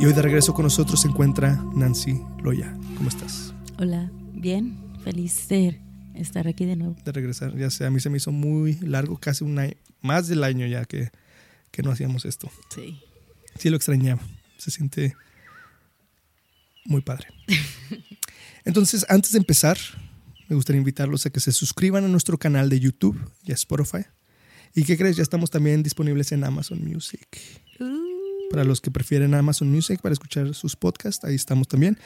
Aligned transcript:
Y 0.00 0.06
hoy 0.06 0.14
de 0.14 0.22
regreso 0.22 0.54
con 0.54 0.62
nosotros 0.62 1.02
se 1.02 1.08
encuentra 1.08 1.62
Nancy 1.74 2.22
Loya. 2.42 2.74
¿Cómo 2.96 3.10
estás? 3.10 3.52
Hola, 3.76 4.10
bien, 4.32 4.78
feliz 5.04 5.46
de 5.48 5.78
estar 6.14 6.48
aquí 6.48 6.64
de 6.64 6.74
nuevo. 6.74 6.96
De 7.04 7.12
regresar, 7.12 7.54
ya 7.54 7.68
sé, 7.68 7.84
a 7.84 7.90
mí 7.90 8.00
se 8.00 8.08
me 8.08 8.16
hizo 8.16 8.32
muy 8.32 8.76
largo, 8.80 9.18
casi 9.18 9.44
un 9.44 9.58
año, 9.58 9.74
más 10.00 10.26
del 10.26 10.42
año 10.42 10.66
ya 10.66 10.86
que, 10.86 11.10
que 11.70 11.82
no 11.82 11.90
hacíamos 11.90 12.24
esto. 12.24 12.50
Sí. 12.74 12.98
Sí 13.58 13.68
lo 13.68 13.76
extrañaba, 13.76 14.22
se 14.56 14.70
siente 14.70 15.16
muy 16.86 17.02
padre. 17.02 17.26
Entonces, 18.64 19.04
antes 19.10 19.32
de 19.32 19.38
empezar, 19.38 19.76
me 20.48 20.56
gustaría 20.56 20.78
invitarlos 20.78 21.26
a 21.26 21.30
que 21.30 21.40
se 21.40 21.52
suscriban 21.52 22.06
a 22.06 22.08
nuestro 22.08 22.38
canal 22.38 22.70
de 22.70 22.80
YouTube 22.80 23.20
y 23.44 23.52
a 23.52 23.54
Spotify. 23.54 24.06
¿Y 24.74 24.84
qué 24.84 24.96
crees? 24.96 25.16
Ya 25.16 25.22
estamos 25.22 25.50
también 25.50 25.82
disponibles 25.82 26.32
en 26.32 26.42
Amazon 26.44 26.82
Music. 26.82 27.38
Uh, 27.78 28.09
Para 28.50 28.64
los 28.64 28.80
que 28.80 28.90
prefieren 28.90 29.32
Amazon 29.34 29.70
Music 29.70 30.00
para 30.00 30.12
escuchar 30.12 30.54
sus 30.54 30.74
podcasts, 30.74 31.24
ahí 31.24 31.36
estamos 31.36 31.68
también. 31.68 31.96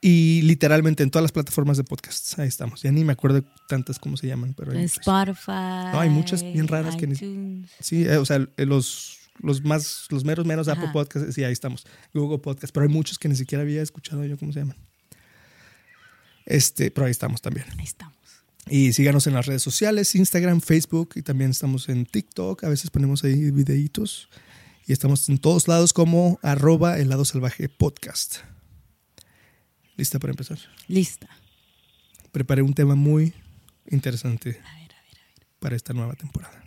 Y 0.00 0.42
literalmente 0.42 1.02
en 1.02 1.10
todas 1.10 1.22
las 1.24 1.32
plataformas 1.32 1.76
de 1.76 1.84
podcasts, 1.84 2.38
ahí 2.38 2.48
estamos. 2.48 2.82
Ya 2.82 2.90
ni 2.90 3.04
me 3.04 3.12
acuerdo 3.12 3.42
tantas 3.68 3.98
cómo 3.98 4.16
se 4.16 4.26
llaman, 4.26 4.54
pero 4.54 4.72
hay. 4.72 4.84
Spotify. 4.84 5.92
No, 5.92 6.00
hay 6.00 6.10
muchas 6.10 6.42
bien 6.42 6.68
raras 6.68 6.96
que 6.96 7.06
ni-. 7.06 7.66
Sí, 7.80 8.04
eh, 8.04 8.16
o 8.16 8.24
sea, 8.24 8.46
eh, 8.56 8.66
los, 8.66 9.18
los 9.38 9.62
más, 9.62 10.06
los 10.10 10.24
meros 10.24 10.46
menos 10.46 10.68
Apple. 10.68 10.88
Podcasts, 10.92 11.34
sí, 11.34 11.44
ahí 11.44 11.52
estamos. 11.52 11.86
Google 12.12 12.38
Podcasts, 12.38 12.72
pero 12.72 12.84
hay 12.86 12.92
muchos 12.92 13.18
que 13.18 13.28
ni 13.28 13.36
siquiera 13.36 13.62
había 13.62 13.82
escuchado 13.82 14.24
yo 14.24 14.38
cómo 14.38 14.52
se 14.52 14.60
llaman. 14.60 14.76
Este, 16.46 16.90
pero 16.90 17.06
ahí 17.06 17.10
estamos 17.10 17.40
también. 17.40 17.66
Ahí 17.78 17.84
estamos. 17.84 18.14
Y 18.68 18.92
síganos 18.94 19.26
en 19.26 19.34
las 19.34 19.46
redes 19.46 19.62
sociales, 19.62 20.14
Instagram, 20.14 20.60
Facebook 20.60 21.10
y 21.16 21.22
también 21.22 21.50
estamos 21.50 21.88
en 21.88 22.06
TikTok. 22.06 22.64
A 22.64 22.68
veces 22.68 22.90
ponemos 22.90 23.24
ahí 23.24 23.50
videitos. 23.50 24.28
Y 24.86 24.92
estamos 24.92 25.28
en 25.28 25.38
todos 25.38 25.66
lados 25.68 25.92
como 25.92 26.38
arroba 26.42 26.98
helado 26.98 27.24
salvaje 27.24 27.68
podcast. 27.68 28.38
¿Lista 29.96 30.18
para 30.18 30.32
empezar? 30.32 30.58
Lista. 30.88 31.28
Preparé 32.32 32.62
un 32.62 32.74
tema 32.74 32.94
muy 32.94 33.32
interesante 33.90 34.50
A 34.50 34.74
ver, 34.74 34.92
a 34.92 35.02
ver. 35.02 35.46
para 35.60 35.76
esta 35.76 35.92
nueva 35.94 36.14
temporada. 36.14 36.62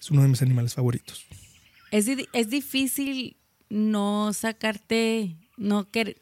Es 0.00 0.10
uno 0.10 0.22
de 0.22 0.28
mis 0.28 0.42
animales 0.42 0.74
favoritos. 0.74 1.26
Es, 1.90 2.06
es 2.32 2.48
difícil 2.50 3.36
no 3.68 4.32
sacarte, 4.32 5.36
no 5.56 5.90
querer, 5.90 6.20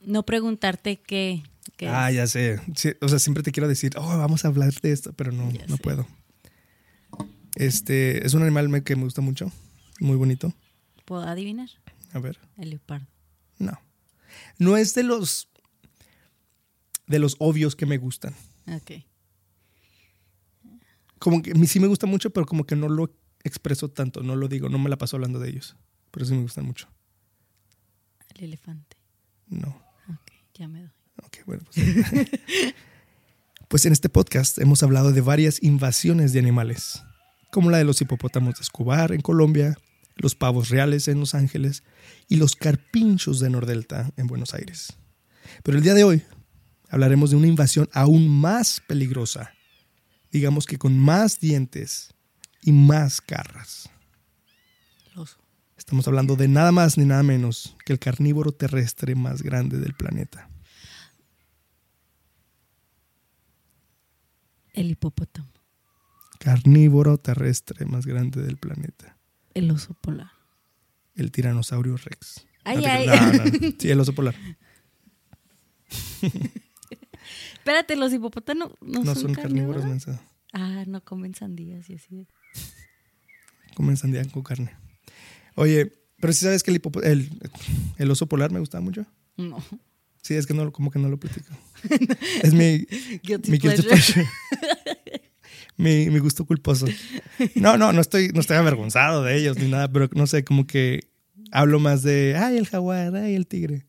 no 0.00 0.24
preguntarte 0.24 0.96
qué. 1.00 1.42
qué 1.76 1.88
Ah, 1.88 2.10
es. 2.10 2.16
ya 2.16 2.26
sé. 2.26 2.60
Sí, 2.74 2.90
o 3.00 3.08
sea, 3.08 3.18
siempre 3.18 3.42
te 3.42 3.52
quiero 3.52 3.68
decir, 3.68 3.92
oh, 3.96 4.18
vamos 4.18 4.44
a 4.44 4.48
hablar 4.48 4.72
de 4.80 4.92
esto, 4.92 5.12
pero 5.12 5.30
no, 5.32 5.50
Ya 5.52 5.66
no 5.66 5.76
sé. 5.76 5.82
puedo. 5.82 6.06
Este 7.56 8.24
es 8.26 8.34
un 8.34 8.42
animal 8.42 8.82
que 8.84 8.96
me 8.96 9.04
gusta 9.04 9.22
mucho, 9.22 9.50
muy 9.98 10.16
bonito. 10.16 10.52
¿Puedo 11.04 11.22
adivinar? 11.22 11.68
A 12.12 12.18
ver, 12.18 12.38
El 12.56 12.70
leopardo. 12.70 13.06
no. 13.58 13.78
No 14.58 14.76
es 14.76 14.94
de 14.94 15.02
los 15.02 15.48
de 17.06 17.18
los 17.18 17.36
obvios 17.38 17.74
que 17.74 17.86
me 17.86 17.96
gustan. 17.96 18.34
Ok. 18.68 19.02
Como 21.18 21.40
que 21.42 21.54
sí 21.66 21.80
me 21.80 21.86
gusta 21.86 22.06
mucho, 22.06 22.30
pero 22.30 22.44
como 22.46 22.64
que 22.66 22.76
no 22.76 22.88
lo 22.88 23.10
expreso 23.44 23.88
tanto, 23.90 24.22
no 24.22 24.36
lo 24.36 24.48
digo, 24.48 24.68
no 24.68 24.78
me 24.78 24.90
la 24.90 24.98
paso 24.98 25.16
hablando 25.16 25.38
de 25.38 25.48
ellos. 25.48 25.76
Pero 26.10 26.26
sí 26.26 26.34
me 26.34 26.42
gustan 26.42 26.66
mucho. 26.66 26.88
El 28.34 28.44
elefante. 28.44 28.96
No. 29.46 29.68
Ok, 30.10 30.32
ya 30.54 30.68
me 30.68 30.80
doy. 30.80 30.90
Ok, 31.24 31.38
bueno, 31.46 31.64
pues. 31.64 31.86
pues 33.68 33.86
en 33.86 33.92
este 33.92 34.08
podcast 34.10 34.58
hemos 34.58 34.82
hablado 34.82 35.12
de 35.12 35.20
varias 35.22 35.62
invasiones 35.62 36.32
de 36.34 36.40
animales, 36.40 37.02
como 37.56 37.70
la 37.70 37.78
de 37.78 37.84
los 37.84 38.02
hipopótamos 38.02 38.56
de 38.56 38.60
Escobar 38.60 39.12
en 39.12 39.22
Colombia, 39.22 39.78
los 40.16 40.34
pavos 40.34 40.68
reales 40.68 41.08
en 41.08 41.20
Los 41.20 41.34
Ángeles 41.34 41.84
y 42.28 42.36
los 42.36 42.54
carpinchos 42.54 43.40
de 43.40 43.48
Nordelta 43.48 44.12
en 44.18 44.26
Buenos 44.26 44.52
Aires. 44.52 44.92
Pero 45.62 45.78
el 45.78 45.82
día 45.82 45.94
de 45.94 46.04
hoy 46.04 46.22
hablaremos 46.90 47.30
de 47.30 47.36
una 47.36 47.46
invasión 47.46 47.88
aún 47.94 48.28
más 48.28 48.82
peligrosa, 48.86 49.54
digamos 50.30 50.66
que 50.66 50.76
con 50.76 50.98
más 50.98 51.40
dientes 51.40 52.12
y 52.60 52.72
más 52.72 53.22
garras. 53.26 53.88
Estamos 55.78 56.06
hablando 56.08 56.36
de 56.36 56.48
nada 56.48 56.72
más 56.72 56.98
ni 56.98 57.06
nada 57.06 57.22
menos 57.22 57.74
que 57.86 57.94
el 57.94 57.98
carnívoro 57.98 58.52
terrestre 58.52 59.14
más 59.14 59.40
grande 59.40 59.78
del 59.78 59.94
planeta. 59.94 60.50
El 64.74 64.90
hipopótamo. 64.90 65.55
Carnívoro 66.50 67.18
terrestre 67.18 67.86
más 67.86 68.06
grande 68.06 68.40
del 68.40 68.56
planeta. 68.56 69.16
El 69.52 69.68
oso 69.72 69.94
polar. 69.94 70.30
El 71.16 71.32
tiranosaurio 71.32 71.96
rex. 71.96 72.46
Ay, 72.62 72.76
No 72.76 72.86
ay. 72.86 73.06
No, 73.08 73.44
no. 73.44 73.72
Sí, 73.80 73.90
el 73.90 73.98
oso 73.98 74.12
polar. 74.14 74.36
Espérate, 77.54 77.96
los 77.96 78.12
hipopótamos 78.12 78.70
no, 78.80 79.02
No 79.02 79.14
son, 79.14 79.22
son 79.22 79.34
carnívoros, 79.34 79.82
carnívoros. 79.82 79.84
mensa. 79.86 80.22
Ah, 80.52 80.84
no 80.86 81.02
comen 81.02 81.34
sandías 81.34 81.90
y 81.90 81.94
así. 81.94 82.28
Comen 83.74 83.96
sandía 83.96 84.24
con 84.26 84.44
carne. 84.44 84.70
Oye, 85.56 85.92
pero 86.20 86.32
si 86.32 86.44
sabes 86.44 86.62
que 86.62 86.70
el, 86.70 86.80
el, 87.02 87.28
el 87.98 88.10
oso 88.12 88.28
polar 88.28 88.52
me 88.52 88.60
gusta 88.60 88.80
mucho. 88.80 89.04
No. 89.36 89.58
Sí, 90.22 90.34
es 90.34 90.46
que 90.46 90.54
no, 90.54 90.64
lo- 90.64 90.72
como 90.72 90.90
que 90.92 90.98
no 91.00 91.08
lo 91.08 91.18
platico. 91.18 91.52
es 92.42 92.52
mi, 92.54 92.86
Guilty 93.22 93.50
mi 93.50 93.58
guilty 93.58 93.82
pleasure. 93.82 93.88
pleasure. 93.88 94.26
Mi, 95.76 96.10
mi 96.10 96.18
gusto 96.18 96.44
culposo. 96.44 96.86
No, 97.54 97.76
no, 97.76 97.92
no 97.92 98.00
estoy, 98.00 98.28
no 98.28 98.40
estoy 98.40 98.56
avergonzado 98.56 99.22
de 99.22 99.36
ellos 99.36 99.58
ni 99.58 99.68
nada, 99.68 99.88
pero 99.88 100.08
no 100.14 100.26
sé, 100.26 100.44
como 100.44 100.66
que 100.66 101.00
hablo 101.52 101.80
más 101.80 102.02
de, 102.02 102.36
ay, 102.38 102.56
el 102.56 102.66
jaguar, 102.66 103.14
ay, 103.16 103.34
el 103.34 103.46
tigre. 103.46 103.86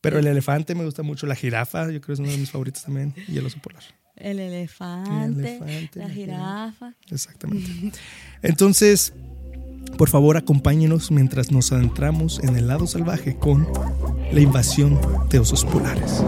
Pero 0.00 0.18
el 0.18 0.26
elefante 0.26 0.74
me 0.74 0.84
gusta 0.84 1.02
mucho, 1.02 1.26
la 1.26 1.34
jirafa, 1.34 1.90
yo 1.90 2.00
creo 2.00 2.02
que 2.02 2.12
es 2.12 2.18
uno 2.18 2.30
de 2.30 2.38
mis 2.38 2.50
favoritos 2.50 2.82
también, 2.84 3.14
y 3.28 3.38
el 3.38 3.46
oso 3.46 3.58
polar. 3.60 3.82
El 4.16 4.38
elefante, 4.38 5.56
elefante, 5.56 5.98
la 5.98 6.06
la 6.06 6.14
jirafa. 6.14 6.94
Exactamente. 7.10 7.98
Entonces, 8.42 9.12
por 9.96 10.08
favor, 10.08 10.36
acompáñenos 10.36 11.10
mientras 11.10 11.50
nos 11.50 11.72
adentramos 11.72 12.40
en 12.42 12.56
el 12.56 12.66
lado 12.68 12.86
salvaje 12.86 13.36
con 13.36 13.66
la 14.32 14.40
invasión 14.40 15.00
de 15.30 15.38
osos 15.38 15.64
polares. 15.64 16.22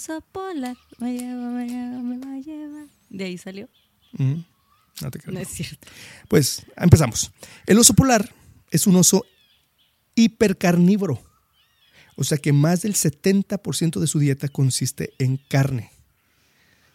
Oso 0.00 0.20
polar. 0.32 0.76
Me 0.98 1.12
lleva, 1.12 1.50
me 1.50 1.68
lleva, 1.68 2.02
me 2.02 2.18
va 2.18 2.34
a 2.34 2.38
llevar. 2.38 2.86
De 3.10 3.24
ahí 3.24 3.36
salió. 3.36 3.68
No 4.12 5.10
te 5.10 5.18
creo. 5.18 5.34
No 5.34 5.40
es 5.40 5.48
cierto. 5.48 5.86
Pues 6.28 6.64
empezamos. 6.76 7.30
El 7.66 7.78
oso 7.78 7.92
polar 7.94 8.32
es 8.70 8.86
un 8.86 8.96
oso 8.96 9.26
hipercarnívoro. 10.14 11.22
O 12.16 12.24
sea 12.24 12.38
que 12.38 12.52
más 12.52 12.82
del 12.82 12.94
70% 12.94 14.00
de 14.00 14.06
su 14.06 14.18
dieta 14.18 14.48
consiste 14.48 15.12
en 15.18 15.36
carne. 15.36 15.90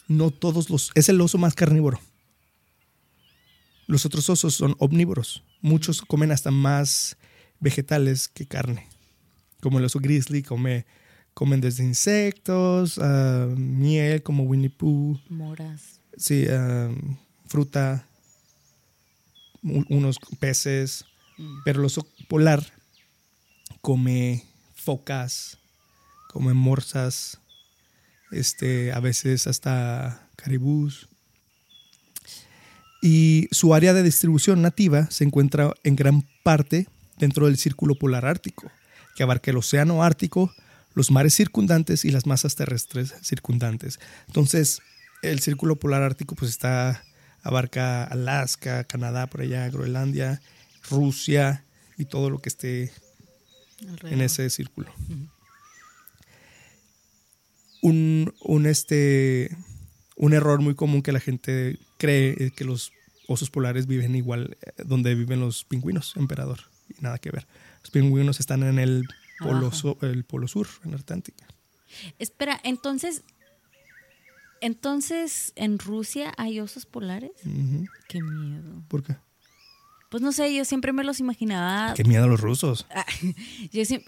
No 0.07 0.31
todos 0.31 0.69
los... 0.69 0.91
Es 0.95 1.09
el 1.09 1.21
oso 1.21 1.37
más 1.37 1.53
carnívoro. 1.53 1.99
Los 3.87 4.05
otros 4.05 4.29
osos 4.29 4.55
son 4.55 4.75
omnívoros. 4.79 5.43
Muchos 5.61 6.01
comen 6.01 6.31
hasta 6.31 6.51
más 6.51 7.17
vegetales 7.59 8.27
que 8.27 8.47
carne. 8.47 8.87
Como 9.61 9.79
el 9.79 9.85
oso 9.85 9.99
grizzly 9.99 10.43
come, 10.43 10.85
comen 11.35 11.61
desde 11.61 11.83
insectos, 11.83 12.97
ah, 12.99 13.47
miel 13.55 14.23
como 14.23 14.43
Winnie 14.43 14.69
Pooh, 14.71 15.19
Moras. 15.29 15.99
sí, 16.17 16.45
ah, 16.49 16.89
fruta, 17.45 18.07
unos 19.61 20.17
peces, 20.39 21.05
Mm. 21.37 21.57
pero 21.65 21.79
el 21.81 21.85
oso 21.85 22.07
polar 22.29 22.63
come 23.81 24.45
focas, 24.73 25.57
come 26.31 26.53
morsas, 26.53 27.39
este, 28.31 28.93
a 28.93 28.99
veces 29.01 29.45
hasta 29.47 30.29
caribús. 30.37 31.09
Y 33.01 33.47
su 33.51 33.73
área 33.73 33.93
de 33.93 34.01
distribución 34.03 34.61
nativa 34.61 35.09
se 35.11 35.25
encuentra 35.25 35.73
en 35.83 35.95
gran 35.97 36.25
parte 36.43 36.87
dentro 37.17 37.45
del 37.47 37.57
Círculo 37.57 37.95
Polar 37.95 38.25
Ártico, 38.25 38.71
que 39.15 39.23
abarca 39.23 39.51
el 39.51 39.57
Océano 39.57 40.03
Ártico, 40.03 40.53
los 40.95 41.11
mares 41.11 41.35
circundantes 41.35 42.05
y 42.05 42.11
las 42.11 42.25
masas 42.25 42.55
terrestres 42.55 43.13
circundantes. 43.21 43.99
Entonces, 44.27 44.81
el 45.21 45.39
Círculo 45.39 45.75
Polar 45.75 46.01
Ártico 46.01 46.35
pues 46.35 46.51
está 46.51 47.03
abarca 47.43 48.03
Alaska, 48.05 48.85
Canadá, 48.85 49.27
por 49.27 49.41
allá, 49.41 49.69
Groenlandia, 49.69 50.41
Rusia 50.89 51.63
y 51.97 52.05
todo 52.05 52.31
lo 52.31 52.39
que 52.39 52.49
esté 52.49 52.91
en 54.03 54.21
ese 54.21 54.49
círculo. 54.49 54.91
un, 57.81 58.33
un, 58.41 58.65
este, 58.65 59.55
un 60.15 60.33
error 60.33 60.61
muy 60.61 60.73
común 60.73 61.03
que 61.03 61.11
la 61.11 61.19
gente 61.19 61.77
cree 61.97 62.35
es 62.39 62.51
que 62.53 62.65
los 62.65 62.91
osos 63.27 63.51
polares 63.51 63.85
viven 63.85 64.15
igual 64.15 64.57
eh, 64.61 64.83
donde 64.83 65.13
viven 65.13 65.39
los 65.39 65.65
pingüinos, 65.65 66.13
emperador, 66.15 66.61
y 66.89 67.01
nada 67.01 67.19
que 67.19 67.31
ver. 67.31 67.45
Los 67.81 67.91
pingüinos 67.91 68.39
están 68.39 68.63
en 68.63 68.79
el 68.79 69.03
polo, 69.39 69.71
el 70.01 70.23
polo 70.25 70.47
sur, 70.47 70.67
en 70.83 70.91
la 70.91 70.97
Atlántica. 70.97 71.45
Espera, 72.19 72.59
entonces 72.63 73.23
entonces, 74.61 75.53
¿en 75.55 75.77
Rusia 75.77 76.33
hay 76.37 76.59
osos 76.59 76.87
polares? 76.87 77.31
Qué 78.07 78.21
miedo. 78.21 78.83
¿Por 78.87 79.03
qué? 79.03 79.15
Pues 80.09 80.23
no 80.23 80.31
sé, 80.31 80.55
yo 80.55 80.65
siempre 80.65 80.93
me 80.93 81.03
los 81.03 81.19
imaginaba. 81.19 81.93
Qué 81.93 82.03
miedo 82.03 82.23
a 82.23 82.27
los 82.27 82.39
rusos. 82.39 82.87
Ah, 82.89 83.05
yo, 83.71 83.85
sí, 83.85 84.03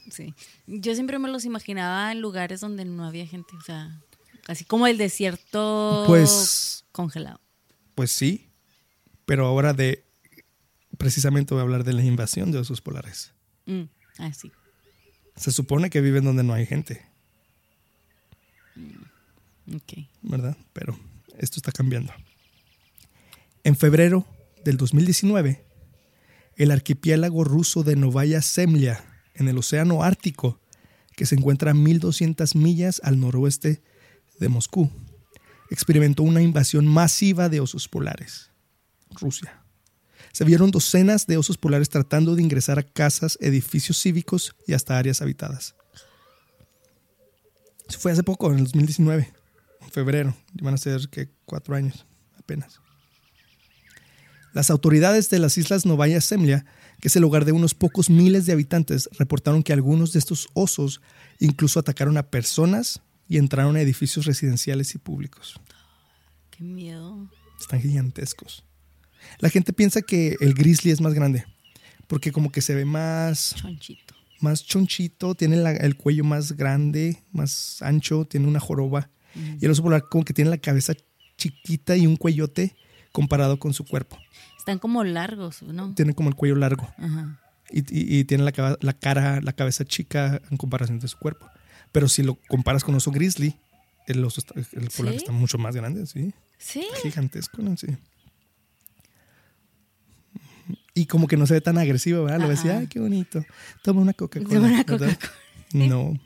yo 0.65 0.95
siempre 0.95 1.19
me 1.19 1.29
los 1.29 1.45
imaginaba 1.45 2.12
en 2.12 2.21
lugares 2.21 2.62
donde 2.62 2.85
no 2.85 3.06
había 3.06 3.27
gente, 3.27 3.56
o 3.56 3.62
sea, 3.62 4.01
así 4.47 4.63
como 4.63 4.88
el 4.88 4.97
desierto 4.97 6.06
pues, 6.07 6.85
congelado. 6.91 7.39
Pues 7.94 8.12
sí, 8.12 8.50
pero 9.25 9.45
ahora 9.45 9.74
de. 9.74 10.06
Precisamente 10.97 11.53
voy 11.53 11.62
a 11.62 11.63
hablar 11.63 11.83
de 11.83 11.94
la 11.94 12.03
invasión 12.03 12.51
de 12.51 12.57
osos 12.57 12.81
polares. 12.81 13.33
Mm, 13.68 13.83
ah, 14.18 14.33
sí. 14.33 14.51
Se 15.38 15.51
supone 15.51 15.89
que 15.89 16.01
viven 16.01 16.25
donde 16.25 16.44
no 16.44 16.54
hay 16.54 16.66
gente. 16.66 17.06
Mm. 18.75 19.07
¿Verdad? 20.24 20.57
Pero 20.74 20.98
esto 21.38 21.57
está 21.57 21.72
cambiando. 21.72 22.13
En 23.63 23.75
febrero 23.75 24.25
del 24.63 24.78
2019, 24.78 25.63
el 26.56 26.72
archipiélago 26.72 27.44
ruso 27.44 27.84
de 27.84 27.95
Novaya 27.95 28.42
Zemlya, 28.42 29.04
en 29.36 29.48
el 29.48 29.57
Océano 29.57 30.04
Ártico, 30.04 30.60
que 31.16 31.25
se 31.25 31.36
encuentra 31.36 31.72
a 31.72 31.74
1200 31.74 32.56
millas 32.56 33.01
al 33.04 33.19
noroeste 33.19 33.81
de 34.39 34.50
Moscú, 34.50 34.89
experimentó 35.69 36.24
una 36.24 36.42
invasión 36.42 36.88
masiva 36.88 37.50
de 37.50 37.60
osos 37.60 37.88
polares. 37.88 38.51
Rusia. 39.12 39.62
Se 40.38 40.44
vieron 40.44 40.69
docenas 40.69 41.25
de 41.25 41.36
osos 41.36 41.57
polares 41.57 41.89
tratando 41.89 42.36
de 42.36 42.44
ingresar 42.44 42.78
a 42.78 42.84
casas, 42.84 43.39
edificios 43.42 44.00
cívicos 44.00 44.56
y 44.68 44.74
hasta 44.74 44.95
áreas 44.95 45.24
habitadas. 45.24 45.74
Eso 47.89 47.98
fue 47.98 48.12
hace 48.12 48.22
poco, 48.22 48.51
en 48.51 48.60
el 48.60 48.66
2019 48.66 49.34
febrero. 49.92 50.38
Van 50.62 50.75
a 50.75 50.78
ser 50.78 51.10
que 51.10 51.28
cuatro 51.48 51.74
años 51.74 52.06
apenas. 52.38 52.80
Las 54.54 54.69
autoridades 54.69 55.31
de 55.31 55.39
las 55.39 55.57
islas 55.57 55.88
Novaya 55.88 56.22
Zemlya, 56.22 56.66
que 57.01 57.07
es 57.07 57.16
el 57.16 57.24
hogar 57.24 57.44
de 57.44 57.54
unos 57.54 57.74
pocos 57.74 58.12
miles 58.12 58.45
de 58.45 58.54
habitantes, 58.54 59.10
reportaron 59.18 59.63
que 59.63 59.74
algunos 59.74 60.13
de 60.13 60.19
estos 60.19 60.50
osos 60.54 61.01
incluso 61.39 61.80
atacaron 61.80 62.16
a 62.16 62.30
personas 62.30 63.01
y 63.28 63.38
entraron 63.38 63.75
a 63.75 63.81
edificios 63.81 64.28
residenciales 64.28 64.94
y 64.94 65.00
públicos. 65.00 65.60
Qué 66.51 66.63
miedo. 66.63 67.28
Están 67.60 67.81
gigantescos. 67.81 68.67
La 69.39 69.50
gente 69.50 69.74
piensa 69.74 70.01
que 70.01 70.35
el 70.39 70.53
grizzly 70.53 70.91
es 70.91 71.01
más 71.01 71.13
grande, 71.13 71.45
porque 72.07 72.31
como 72.31 72.51
que 72.51 72.62
se 72.62 72.75
ve 72.75 72.85
más... 72.85 73.56
Chonchito. 73.56 74.15
Más 74.39 74.63
chonchito, 74.63 75.33
tiene 75.33 75.56
el 75.56 75.97
cuello 75.97 76.24
más 76.24 76.51
grande, 76.51 77.24
más 77.31 77.81
ancho, 77.81 78.25
tiene 78.25 78.47
una 78.47 78.59
joroba 78.59 79.09
y 79.59 79.65
el 79.65 79.71
oso 79.71 79.83
polar 79.83 80.03
como 80.09 80.25
que 80.25 80.33
tiene 80.33 80.50
la 80.50 80.57
cabeza 80.57 80.94
chiquita 81.38 81.95
y 81.95 82.07
un 82.07 82.15
cuellote 82.15 82.75
comparado 83.12 83.59
con 83.59 83.74
su 83.74 83.85
cuerpo. 83.85 84.18
Están 84.57 84.79
como 84.79 85.03
largos, 85.03 85.62
¿no? 85.63 85.94
Tiene 85.94 86.13
como 86.13 86.29
el 86.29 86.35
cuello 86.35 86.56
largo. 86.56 86.88
Y, 87.69 88.24
tiene 88.24 88.44
la, 88.44 88.77
la, 88.79 88.94
cara, 88.94 89.41
la 89.41 89.53
cabeza 89.53 89.85
chica 89.85 90.41
en 90.50 90.57
comparación 90.57 91.00
de 91.00 91.07
su 91.07 91.18
cuerpo. 91.18 91.50
Pero 91.91 92.07
si 92.07 92.24
lo 92.24 92.35
comparas 92.47 92.83
con 92.83 92.95
oso 92.95 93.12
grizzly, 93.12 93.57
el 94.07 94.24
oso 94.24 94.41
el 94.56 94.89
polar 94.89 95.15
está 95.15 95.31
mucho 95.31 95.57
más 95.57 95.75
grande, 95.75 96.06
¿sí? 96.06 96.33
Sí. 96.57 96.85
Gigantesco, 97.03 97.62
¿no? 97.62 97.75
Sí. 97.77 97.88
Y 100.98 101.06
como 101.06 101.28
que 101.28 101.38
no 101.38 101.46
se 101.46 101.54
ve 101.54 101.62
tan 101.62 101.78
agresivo, 101.78 102.24
¿verdad? 102.24 102.42
Lo 102.42 102.50
decía, 102.50 102.80
ay, 102.80 102.88
qué 102.88 103.00
bonito. 103.00 103.46
Toma 103.84 104.02
una 104.02 104.14
Coca-Cola. 104.14 104.56
Toma 104.56 104.68
una 104.68 104.84
Coca-Cola. 104.84 105.20
No. 105.74 106.20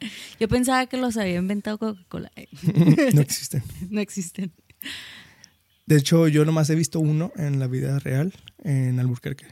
Yo 0.40 0.48
pensaba 0.48 0.86
que 0.86 0.96
los 0.96 1.16
había 1.16 1.36
inventado 1.36 1.78
Coca-Cola. 1.78 2.32
no 3.14 3.20
existen. 3.20 3.62
no 3.90 4.00
existen. 4.00 4.52
De 5.86 5.96
hecho, 5.96 6.26
yo 6.26 6.44
nomás 6.44 6.70
he 6.70 6.74
visto 6.74 6.98
uno 6.98 7.32
en 7.36 7.58
la 7.58 7.66
vida 7.66 7.98
real, 7.98 8.32
en 8.64 8.98
Albuquerque. 8.98 9.46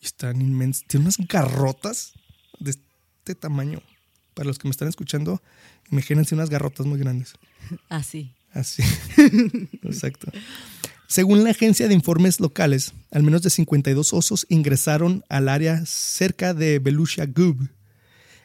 Y 0.00 0.06
están 0.06 0.40
inmensos. 0.42 0.84
Tiene 0.86 1.04
unas 1.04 1.18
garrotas 1.18 2.14
de 2.60 2.70
este 2.70 3.34
tamaño. 3.34 3.82
Para 4.34 4.46
los 4.46 4.58
que 4.58 4.68
me 4.68 4.72
están 4.72 4.88
escuchando, 4.88 5.42
imagínense 5.90 6.34
unas 6.34 6.50
garrotas 6.50 6.86
muy 6.86 6.98
grandes. 7.00 7.34
Así. 7.88 8.32
Así. 8.52 8.82
Exacto. 9.82 10.30
Según 11.10 11.42
la 11.42 11.50
agencia 11.50 11.88
de 11.88 11.94
informes 11.94 12.38
locales, 12.38 12.92
al 13.10 13.22
menos 13.22 13.40
de 13.40 13.48
52 13.48 14.12
osos 14.12 14.44
ingresaron 14.50 15.24
al 15.30 15.48
área 15.48 15.86
cerca 15.86 16.52
de 16.52 16.80
Belusia 16.80 17.24
Gub, 17.24 17.66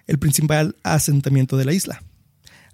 el 0.08 0.18
principal 0.18 0.78
asentamiento 0.82 1.58
de 1.58 1.66
la 1.66 1.74
isla. 1.74 2.02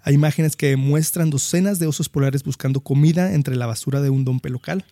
Hay 0.02 0.14
imágenes 0.14 0.54
que 0.54 0.76
muestran 0.76 1.28
docenas 1.28 1.80
de 1.80 1.88
osos 1.88 2.08
polares 2.08 2.44
buscando 2.44 2.82
comida 2.82 3.34
entre 3.34 3.56
la 3.56 3.66
basura 3.66 4.00
de 4.00 4.10
un 4.10 4.24
dompe 4.24 4.48
local. 4.48 4.84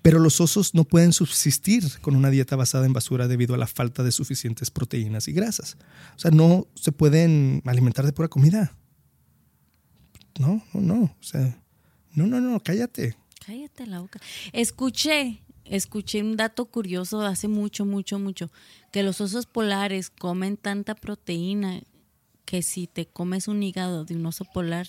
Pero 0.00 0.18
los 0.18 0.40
osos 0.40 0.74
no 0.74 0.84
pueden 0.84 1.12
subsistir 1.12 2.00
con 2.00 2.16
una 2.16 2.30
dieta 2.30 2.56
basada 2.56 2.86
en 2.86 2.94
basura 2.94 3.28
debido 3.28 3.54
a 3.54 3.58
la 3.58 3.66
falta 3.66 4.02
de 4.02 4.10
suficientes 4.10 4.70
proteínas 4.70 5.28
y 5.28 5.32
grasas. 5.32 5.76
O 6.16 6.18
sea, 6.18 6.30
no 6.30 6.66
se 6.74 6.92
pueden 6.92 7.62
alimentar 7.66 8.06
de 8.06 8.14
pura 8.14 8.28
comida. 8.28 8.72
No, 10.38 10.64
no, 10.72 10.80
no. 10.80 11.02
O 11.02 11.22
sea, 11.22 11.62
no, 12.14 12.26
no, 12.26 12.40
no, 12.40 12.58
cállate. 12.60 13.19
Cállate 13.50 13.84
la 13.88 13.98
boca. 13.98 14.20
Escuché 14.52 15.42
escuché 15.64 16.22
un 16.22 16.36
dato 16.36 16.66
curioso 16.66 17.22
hace 17.22 17.48
mucho, 17.48 17.84
mucho, 17.84 18.20
mucho, 18.20 18.48
que 18.92 19.02
los 19.02 19.20
osos 19.20 19.46
polares 19.46 20.08
comen 20.08 20.56
tanta 20.56 20.94
proteína 20.94 21.82
que 22.44 22.62
si 22.62 22.86
te 22.86 23.06
comes 23.06 23.48
un 23.48 23.60
hígado 23.62 24.04
de 24.04 24.14
un 24.14 24.24
oso 24.26 24.44
polar, 24.44 24.86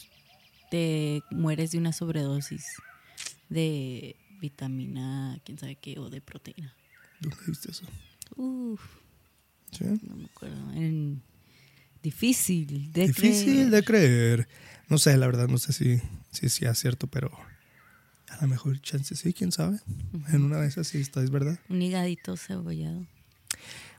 te 0.69 1.23
mueres 1.31 1.71
de 1.71 1.79
una 1.79 1.91
sobredosis 1.91 2.65
de 3.49 4.15
vitamina, 4.39 5.39
quién 5.43 5.57
sabe 5.57 5.75
qué, 5.77 5.97
o 5.97 6.11
de 6.11 6.21
proteína. 6.21 6.75
¿Dónde 7.19 7.37
viste 7.47 7.71
eso? 7.71 7.85
Uf. 8.35 8.79
¿Sí? 9.71 9.85
No 10.03 10.15
me 10.15 10.25
acuerdo. 10.25 10.57
Difícil 12.03 12.91
de 12.91 13.11
creer. 13.11 13.15
Difícil 13.15 13.71
de 13.71 13.83
creer. 13.83 14.47
No 14.87 14.99
sé, 14.99 15.17
la 15.17 15.25
verdad, 15.25 15.47
no 15.47 15.57
sé 15.57 15.73
si, 15.73 15.99
si 16.31 16.49
sea 16.49 16.75
cierto, 16.75 17.07
pero 17.07 17.31
a 18.31 18.41
lo 18.41 18.47
mejor 18.47 18.79
chance 18.81 19.15
sí, 19.15 19.33
quién 19.33 19.51
sabe. 19.51 19.79
En 20.29 20.43
una 20.43 20.59
de 20.59 20.67
esas 20.67 20.87
sí 20.87 20.99
está, 20.99 21.21
es 21.21 21.29
verdad. 21.29 21.59
Un 21.69 21.81
higadito 21.81 22.37
cebollado. 22.37 23.05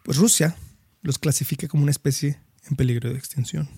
Pues 0.02 0.16
Rusia 0.16 0.56
los 1.02 1.18
clasifica 1.18 1.68
como 1.68 1.82
una 1.82 1.90
especie 1.90 2.40
en 2.68 2.76
peligro 2.76 3.10
de 3.10 3.18
extinción. 3.18 3.68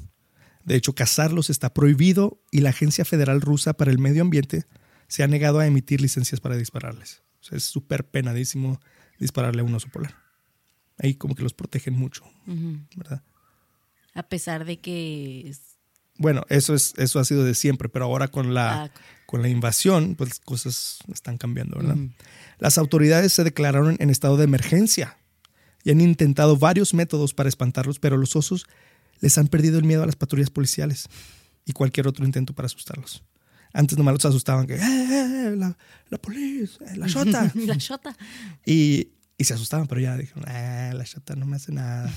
De 0.64 0.76
hecho, 0.76 0.94
cazarlos 0.94 1.50
está 1.50 1.74
prohibido 1.74 2.40
y 2.50 2.60
la 2.60 2.70
Agencia 2.70 3.04
Federal 3.04 3.40
Rusa 3.40 3.74
para 3.74 3.90
el 3.90 3.98
Medio 3.98 4.22
Ambiente 4.22 4.64
se 5.08 5.22
ha 5.22 5.26
negado 5.26 5.58
a 5.58 5.66
emitir 5.66 6.00
licencias 6.00 6.40
para 6.40 6.56
dispararles. 6.56 7.22
O 7.40 7.44
sea, 7.44 7.58
es 7.58 7.64
súper 7.64 8.08
penadísimo 8.08 8.80
dispararle 9.18 9.60
a 9.60 9.64
un 9.64 9.74
oso 9.74 9.88
polar. 9.88 10.16
Ahí 10.96 11.14
como 11.14 11.34
que 11.34 11.42
los 11.42 11.52
protegen 11.52 11.94
mucho, 11.94 12.24
¿verdad? 12.96 13.22
A 14.14 14.22
pesar 14.22 14.64
de 14.64 14.78
que 14.78 15.52
bueno, 16.16 16.44
eso 16.48 16.74
es 16.74 16.94
eso 16.96 17.18
ha 17.18 17.24
sido 17.24 17.44
de 17.44 17.54
siempre, 17.54 17.88
pero 17.88 18.04
ahora 18.04 18.28
con 18.28 18.54
la 18.54 18.84
ah, 18.84 18.90
con 19.26 19.42
la 19.42 19.48
invasión, 19.48 20.14
pues 20.14 20.38
cosas 20.38 20.98
están 21.12 21.38
cambiando, 21.38 21.78
¿verdad? 21.78 21.96
Las 22.58 22.78
autoridades 22.78 23.32
se 23.32 23.42
declararon 23.42 23.96
en 23.98 24.10
estado 24.10 24.36
de 24.36 24.44
emergencia 24.44 25.18
y 25.82 25.90
han 25.90 26.00
intentado 26.00 26.56
varios 26.56 26.94
métodos 26.94 27.34
para 27.34 27.48
espantarlos, 27.48 27.98
pero 27.98 28.16
los 28.16 28.36
osos 28.36 28.66
les 29.20 29.36
han 29.38 29.48
perdido 29.48 29.78
el 29.78 29.84
miedo 29.84 30.02
a 30.02 30.06
las 30.06 30.16
patrullas 30.16 30.50
policiales 30.50 31.08
y 31.64 31.72
cualquier 31.72 32.06
otro 32.06 32.24
intento 32.24 32.54
para 32.54 32.66
asustarlos. 32.66 33.24
Antes 33.72 33.98
nomás 33.98 34.14
los 34.14 34.24
asustaban 34.24 34.66
que, 34.66 34.76
¡eh, 34.76 34.80
eh, 34.80 35.48
eh 35.48 35.56
la, 35.56 35.76
la 36.08 36.18
policía, 36.18 36.86
eh, 36.92 36.96
la 36.96 37.06
shota! 37.08 37.50
la 37.56 37.74
shota. 37.74 38.16
Y, 38.64 39.08
y, 39.36 39.44
se 39.44 39.54
asustaban, 39.54 39.88
pero 39.88 40.00
ya 40.00 40.16
dijeron, 40.16 40.44
¡eh, 40.48 40.92
la 40.94 41.02
shota 41.02 41.34
no 41.34 41.44
me 41.44 41.56
hace 41.56 41.72
nada! 41.72 42.08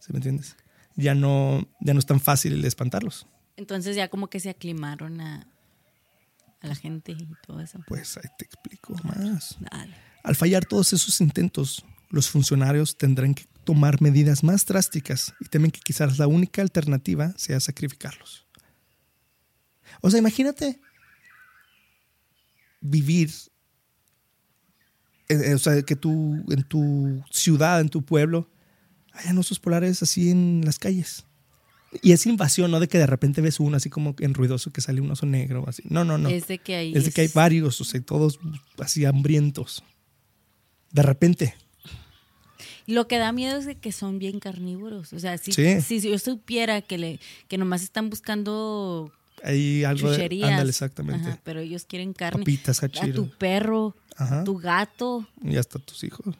¿Sí 0.00 0.12
me 0.12 0.16
entiendes? 0.16 0.56
Ya 0.96 1.14
no, 1.14 1.68
ya 1.80 1.92
no 1.92 1.98
es 1.98 2.06
tan 2.06 2.20
fácil 2.20 2.64
espantarlos. 2.64 3.26
Entonces 3.56 3.96
ya 3.96 4.08
como 4.08 4.28
que 4.28 4.40
se 4.40 4.50
aclimaron 4.50 5.20
a, 5.20 5.46
a 6.60 6.66
la 6.66 6.74
gente 6.74 7.12
y 7.12 7.28
todo 7.46 7.60
eso. 7.60 7.80
Pues 7.86 8.16
ahí 8.16 8.30
te 8.38 8.44
explico 8.44 8.94
más. 9.04 9.56
Dale. 9.60 9.94
Al 10.22 10.34
fallar 10.34 10.64
todos 10.64 10.92
esos 10.92 11.20
intentos, 11.20 11.84
los 12.10 12.28
funcionarios 12.28 12.96
tendrán 12.96 13.34
que 13.34 13.44
tomar 13.64 14.00
medidas 14.00 14.42
más 14.42 14.64
drásticas 14.64 15.34
y 15.40 15.46
temen 15.46 15.70
que 15.70 15.80
quizás 15.80 16.18
la 16.18 16.26
única 16.26 16.62
alternativa 16.62 17.32
sea 17.36 17.60
sacrificarlos. 17.60 18.46
O 20.00 20.10
sea, 20.10 20.18
imagínate 20.18 20.80
vivir, 22.80 23.30
eh, 25.28 25.50
eh, 25.50 25.54
o 25.54 25.58
sea, 25.58 25.82
que 25.82 25.96
tú 25.96 26.44
en 26.48 26.62
tu 26.62 27.22
ciudad, 27.30 27.80
en 27.80 27.88
tu 27.88 28.04
pueblo, 28.04 28.48
hayan 29.16 29.38
osos 29.38 29.58
polares 29.58 30.02
así 30.02 30.30
en 30.30 30.62
las 30.64 30.78
calles. 30.78 31.24
Y 32.02 32.12
es 32.12 32.26
invasión, 32.26 32.70
no 32.70 32.80
de 32.80 32.88
que 32.88 32.98
de 32.98 33.06
repente 33.06 33.40
ves 33.40 33.60
uno 33.60 33.76
así 33.76 33.88
como 33.88 34.14
en 34.18 34.34
ruidoso 34.34 34.72
que 34.72 34.80
sale 34.80 35.00
un 35.00 35.10
oso 35.10 35.24
negro, 35.24 35.64
así. 35.66 35.82
No, 35.88 36.04
no, 36.04 36.18
no. 36.18 36.28
Es 36.28 36.46
de 36.48 36.58
que 36.58 36.74
hay. 36.76 36.92
Es 36.94 37.04
de 37.04 37.12
que 37.12 37.22
hay 37.22 37.28
varios, 37.28 37.80
o 37.80 37.84
sea, 37.84 38.00
todos 38.02 38.38
así 38.78 39.04
hambrientos. 39.04 39.82
De 40.92 41.02
repente. 41.02 41.54
Lo 42.86 43.08
que 43.08 43.18
da 43.18 43.32
miedo 43.32 43.58
es 43.58 43.66
de 43.66 43.76
que 43.76 43.92
son 43.92 44.18
bien 44.18 44.38
carnívoros. 44.40 45.12
O 45.12 45.18
sea, 45.18 45.38
si, 45.38 45.52
Sí. 45.52 45.80
si 45.80 46.00
yo 46.00 46.18
supiera 46.18 46.82
que, 46.82 46.98
le, 46.98 47.20
que 47.48 47.58
nomás 47.58 47.82
están 47.82 48.10
buscando 48.10 49.12
Hay 49.42 49.82
algo 49.84 50.10
de. 50.10 50.24
Ándale, 50.44 50.70
exactamente. 50.70 51.28
Ajá, 51.30 51.40
pero 51.44 51.60
ellos 51.60 51.84
quieren 51.84 52.12
carne. 52.12 52.40
Papitas, 52.40 52.82
a 52.82 52.88
tu 52.88 53.28
perro, 53.30 53.94
Ajá. 54.16 54.44
tu 54.44 54.56
gato. 54.58 55.26
Y 55.42 55.56
hasta 55.56 55.78
tus 55.78 56.04
hijos. 56.04 56.34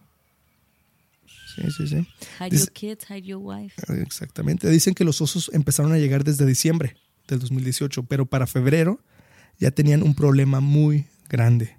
Sí, 1.57 1.63
sí, 1.71 1.89
sí. 1.89 1.97
Hide 2.39 2.51
Dice- 2.51 2.65
your 2.67 2.73
kids, 2.73 3.05
hide 3.11 3.23
your 3.23 3.41
wife. 3.43 3.75
Exactamente. 4.01 4.69
Dicen 4.71 4.95
que 4.95 5.05
los 5.05 5.21
osos 5.21 5.51
empezaron 5.53 5.93
a 5.93 5.99
llegar 5.99 6.23
desde 6.23 6.45
diciembre 6.47 6.97
del 7.29 7.39
2018, 7.41 8.05
pero 8.05 8.27
para 8.27 8.47
febrero 8.47 9.01
ya 9.59 9.71
tenían 9.71 10.03
un 10.03 10.15
problema 10.15 10.61
muy 10.61 11.07
grande. 11.29 11.77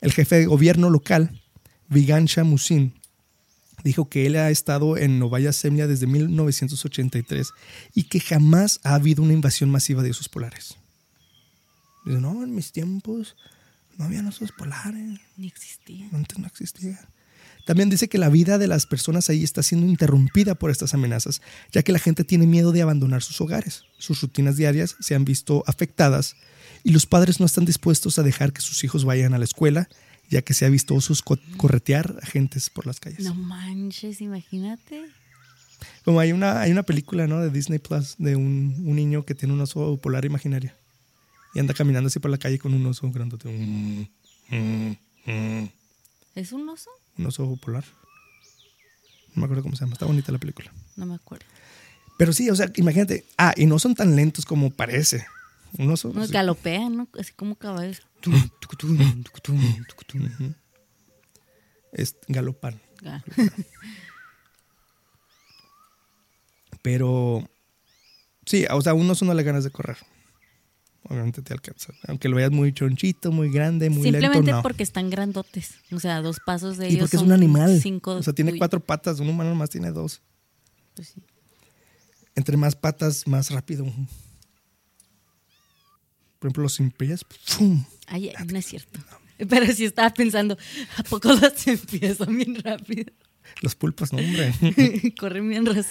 El 0.00 0.12
jefe 0.12 0.36
de 0.36 0.46
gobierno 0.46 0.90
local, 0.90 1.40
Vigansha 1.88 2.42
Musin, 2.42 2.94
dijo 3.84 4.08
que 4.08 4.26
él 4.26 4.36
ha 4.36 4.50
estado 4.50 4.96
en 4.96 5.18
Novaya 5.18 5.52
Zemlya 5.52 5.86
desde 5.86 6.06
1983 6.06 7.50
y 7.94 8.04
que 8.04 8.18
jamás 8.20 8.80
ha 8.82 8.94
habido 8.94 9.22
una 9.22 9.32
invasión 9.34 9.70
masiva 9.70 10.02
de 10.02 10.10
osos 10.10 10.28
polares. 10.28 10.76
Dice, 12.04 12.18
no, 12.20 12.42
en 12.42 12.54
mis 12.54 12.72
tiempos 12.72 13.36
no 13.98 14.04
había 14.06 14.26
osos 14.26 14.52
polares. 14.52 15.20
Ni 15.36 15.46
existía. 15.48 16.08
Antes 16.12 16.38
no 16.38 16.46
existía. 16.46 16.98
También 17.64 17.90
dice 17.90 18.08
que 18.08 18.18
la 18.18 18.28
vida 18.28 18.58
de 18.58 18.66
las 18.66 18.86
personas 18.86 19.30
ahí 19.30 19.44
está 19.44 19.62
siendo 19.62 19.86
interrumpida 19.86 20.54
por 20.54 20.70
estas 20.70 20.94
amenazas, 20.94 21.40
ya 21.72 21.82
que 21.82 21.92
la 21.92 21.98
gente 21.98 22.24
tiene 22.24 22.46
miedo 22.46 22.72
de 22.72 22.82
abandonar 22.82 23.22
sus 23.22 23.40
hogares. 23.40 23.84
Sus 23.98 24.20
rutinas 24.20 24.56
diarias 24.56 24.96
se 25.00 25.14
han 25.14 25.24
visto 25.24 25.62
afectadas 25.66 26.34
y 26.84 26.90
los 26.90 27.06
padres 27.06 27.38
no 27.40 27.46
están 27.46 27.64
dispuestos 27.64 28.18
a 28.18 28.22
dejar 28.22 28.52
que 28.52 28.60
sus 28.60 28.82
hijos 28.84 29.04
vayan 29.04 29.32
a 29.34 29.38
la 29.38 29.44
escuela, 29.44 29.88
ya 30.30 30.42
que 30.42 30.54
se 30.54 30.64
ha 30.64 30.68
visto 30.68 30.94
osos 30.94 31.22
co- 31.22 31.38
corretear 31.56 32.18
a 32.22 32.26
gentes 32.26 32.68
por 32.70 32.86
las 32.86 32.98
calles. 33.00 33.20
No 33.24 33.34
manches, 33.34 34.20
imagínate. 34.20 35.04
Como 36.04 36.18
hay 36.20 36.32
una, 36.32 36.60
hay 36.60 36.72
una 36.72 36.82
película 36.82 37.26
¿no? 37.26 37.40
de 37.40 37.50
Disney 37.50 37.78
Plus 37.78 38.14
de 38.18 38.34
un, 38.36 38.74
un 38.84 38.96
niño 38.96 39.24
que 39.24 39.34
tiene 39.34 39.54
un 39.54 39.60
oso 39.60 39.96
polar 39.98 40.24
imaginario 40.24 40.72
y 41.54 41.58
anda 41.58 41.74
caminando 41.74 42.06
así 42.08 42.18
por 42.18 42.30
la 42.30 42.38
calle 42.38 42.58
con 42.58 42.72
un 42.74 42.86
oso 42.86 43.10
grandote. 43.10 43.48
Un, 43.48 44.08
un, 44.50 44.98
un, 45.26 45.70
¿Es 46.34 46.52
un 46.52 46.68
oso? 46.68 46.90
Un 47.18 47.26
oso 47.26 47.56
polar. 47.56 47.84
No 49.34 49.40
me 49.40 49.44
acuerdo 49.44 49.62
cómo 49.62 49.76
se 49.76 49.84
llama. 49.84 49.94
Está 49.94 50.06
bonita 50.06 50.32
la 50.32 50.38
película. 50.38 50.72
No 50.96 51.06
me 51.06 51.14
acuerdo. 51.14 51.46
Pero 52.18 52.32
sí, 52.32 52.50
o 52.50 52.56
sea, 52.56 52.70
imagínate. 52.76 53.24
Ah, 53.38 53.54
y 53.56 53.66
no 53.66 53.78
son 53.78 53.94
tan 53.94 54.14
lentos 54.14 54.44
como 54.44 54.70
parece. 54.70 55.26
Un 55.78 55.90
oso. 55.90 56.12
No, 56.14 56.26
galopean, 56.28 56.96
¿no? 56.96 57.08
Así 57.18 57.32
como 57.32 57.56
caballos. 57.56 58.02
Es 61.92 62.16
galopar. 62.28 62.80
Ah, 63.04 63.22
Pero 66.82 67.48
sí, 68.44 68.66
o 68.70 68.80
sea, 68.82 68.92
a 68.92 68.94
un 68.94 69.08
oso 69.10 69.24
no 69.24 69.34
le 69.34 69.42
ganas 69.42 69.64
de 69.64 69.70
correr. 69.70 69.96
Obviamente 71.04 71.42
te 71.42 71.52
alcanza. 71.52 71.92
Aunque 72.06 72.28
lo 72.28 72.36
veas 72.36 72.50
muy 72.50 72.72
chonchito, 72.72 73.32
muy 73.32 73.50
grande, 73.50 73.90
muy 73.90 74.04
Simplemente 74.04 74.38
lento, 74.38 74.52
no. 74.52 74.62
porque 74.62 74.82
están 74.82 75.10
grandotes. 75.10 75.74
O 75.90 75.98
sea, 75.98 76.22
dos 76.22 76.38
pasos 76.44 76.76
de 76.76 76.88
y 76.88 76.92
ellos 76.92 77.00
porque 77.02 77.16
es 77.16 77.20
son 77.20 77.28
un 77.28 77.32
animal. 77.32 77.80
cinco 77.80 78.12
o 78.12 78.22
sea, 78.22 78.32
tiene 78.32 78.56
cuatro 78.56 78.80
patas. 78.80 79.18
Un 79.18 79.28
humano 79.28 79.50
nomás 79.50 79.70
tiene 79.70 79.90
dos. 79.90 80.22
Pues 80.94 81.08
sí. 81.08 81.22
Entre 82.34 82.56
más 82.56 82.76
patas, 82.76 83.26
más 83.26 83.50
rápido. 83.50 83.84
Por 86.38 86.48
ejemplo, 86.48 86.62
los 86.62 86.78
pies, 86.96 87.24
¡fum! 87.44 87.84
Ay, 88.06 88.32
no 88.50 88.58
es 88.58 88.66
cierto. 88.66 89.00
Pero 89.48 89.66
sí 89.72 89.84
estaba 89.84 90.10
pensando, 90.10 90.56
¿a 90.96 91.02
poco 91.04 91.28
los 91.34 91.66
empiezan 91.66 92.36
bien 92.36 92.56
rápido? 92.62 93.12
Los 93.60 93.74
pulpos, 93.74 94.12
no, 94.12 94.18
hombre. 94.18 94.52
Corren 95.18 95.48
bien 95.48 95.66
rápido. 95.66 95.84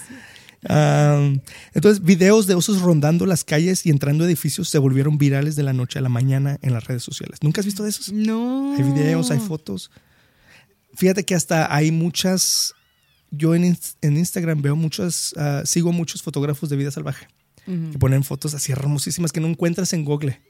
Entonces, 0.63 2.03
videos 2.03 2.47
de 2.47 2.55
osos 2.55 2.81
rondando 2.81 3.25
las 3.25 3.43
calles 3.43 3.85
y 3.85 3.89
entrando 3.89 4.23
a 4.23 4.27
edificios 4.27 4.69
se 4.69 4.77
volvieron 4.77 5.17
virales 5.17 5.55
de 5.55 5.63
la 5.63 5.73
noche 5.73 5.99
a 5.99 6.01
la 6.01 6.09
mañana 6.09 6.59
en 6.61 6.73
las 6.73 6.85
redes 6.85 7.03
sociales. 7.03 7.39
¿Nunca 7.41 7.61
has 7.61 7.65
visto 7.65 7.83
de 7.83 7.89
esos? 7.89 8.11
No. 8.11 8.75
Hay 8.75 8.83
videos, 8.83 9.31
hay 9.31 9.39
fotos. 9.39 9.91
Fíjate 10.95 11.23
que 11.23 11.35
hasta 11.35 11.73
hay 11.73 11.91
muchas. 11.91 12.73
Yo 13.31 13.55
en, 13.55 13.77
en 14.01 14.17
Instagram 14.17 14.61
veo 14.61 14.75
muchas. 14.75 15.33
ah, 15.37 15.61
sigo 15.65 15.91
muchos 15.93 16.21
fotógrafos 16.21 16.69
de 16.69 16.75
vida 16.75 16.91
salvaje 16.91 17.27
Ujú. 17.65 17.91
que 17.91 17.97
ponen 17.99 18.23
fotos 18.23 18.53
así 18.53 18.71
hermosísimas 18.71 19.31
que 19.31 19.39
no 19.39 19.47
encuentras 19.47 19.93
en 19.93 20.03
Google, 20.03 20.41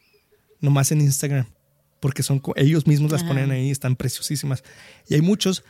nomás 0.60 0.91
en 0.91 1.01
Instagram, 1.01 1.46
porque 2.00 2.24
son 2.24 2.41
ellos 2.56 2.88
mismos 2.88 3.12
las 3.12 3.22
Ajá. 3.22 3.30
ponen 3.34 3.51
ahí, 3.51 3.70
están 3.70 3.96
preciosísimas. 3.96 4.63
Y 5.08 5.13
hay 5.13 5.22
muchos, 5.22 5.63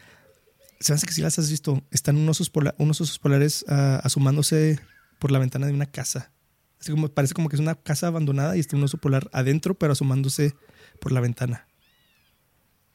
se 0.82 0.92
me 0.92 0.96
hace 0.98 1.08
que 1.08 1.14
si 1.14 1.22
las 1.22 1.40
has 1.40 1.50
visto, 1.50 1.82
están 1.92 2.18
unos 2.18 2.38
osos, 2.42 2.50
pola- 2.50 2.76
unos 2.78 3.00
osos 3.00 3.18
polares 3.20 3.64
ah, 3.70 4.02
asomándose 4.04 4.80
por 5.20 5.32
la 5.32 5.40
ventana 5.40 5.68
de 5.68 5.74
una 5.74 5.86
casa. 5.86 6.32
Así 6.80 6.92
como, 6.92 7.08
parece 7.10 7.34
como 7.34 7.48
que 7.48 7.56
es 7.56 7.60
una 7.62 7.76
casa 7.76 8.08
abandonada 8.08 8.58
y 8.58 8.60
está 8.60 8.76
un 8.76 8.84
oso 8.84 8.98
polar 8.98 9.30
adentro, 9.32 9.76
pero 9.76 9.94
asomándose 9.94 10.56
por 11.00 11.12
la 11.12 11.22
ventana. 11.22 11.68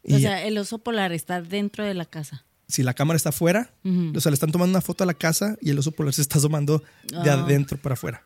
Y 0.02 0.14
O 0.14 0.18
sea, 0.18 0.44
el 0.44 0.58
oso 0.58 0.78
polar 0.78 1.12
está 1.12 1.40
dentro 1.42 1.84
de 1.84 1.94
la 1.94 2.04
casa. 2.04 2.44
si 2.68 2.82
la 2.82 2.94
cámara 2.94 3.16
está 3.16 3.28
afuera, 3.28 3.70
o 3.84 4.20
sea, 4.20 4.30
le 4.30 4.34
están 4.34 4.50
tomando 4.50 4.72
una 4.72 4.80
foto 4.80 5.04
a 5.04 5.06
la 5.06 5.14
casa 5.14 5.56
y 5.60 5.70
el 5.70 5.78
oso 5.78 5.92
polar 5.92 6.12
se 6.14 6.22
está 6.22 6.38
asomando 6.38 6.82
de 7.22 7.30
Ah. 7.30 7.34
adentro 7.44 7.78
para 7.80 7.92
afuera. 7.94 8.24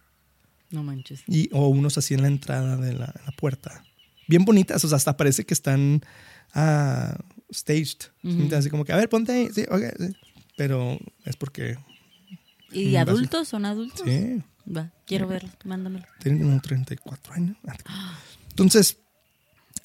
No 0.70 0.82
manches. 0.82 1.22
y, 1.26 1.48
o 1.52 1.68
unos 1.68 1.98
así 1.98 2.14
en 2.14 2.22
la 2.22 2.28
entrada 2.28 2.76
de 2.76 2.92
la, 2.94 3.12
en 3.18 3.24
la 3.26 3.32
puerta. 3.32 3.82
Bien 4.28 4.44
bonitas, 4.44 4.82
o 4.84 4.88
sea, 4.88 4.96
hasta 4.96 5.16
parece 5.18 5.44
que 5.44 5.52
están 5.52 6.00
ah, 6.54 7.18
staged. 7.52 8.10
Ujú. 8.22 8.54
Así 8.54 8.70
como 8.70 8.84
que, 8.84 8.92
a 8.92 8.96
ver, 8.96 9.08
ponte 9.08 9.32
ahí. 9.32 9.48
Sí, 9.52 9.64
ok, 9.70 9.82
sí. 9.98 10.16
Pero 10.56 10.98
es 11.24 11.36
porque, 11.36 11.76
¿Y 12.72 12.94
Mm, 12.94 12.96
adultos? 12.98 13.48
¿Son 13.48 13.64
adultos? 13.64 14.02
sí, 14.04 14.42
Va, 14.76 14.92
quiero 15.06 15.26
verlos, 15.26 15.52
mándamelo. 15.64 16.06
tienen 16.22 16.42
como 16.42 16.60
34 16.60 17.32
años. 17.34 17.56
Entonces, 18.50 18.98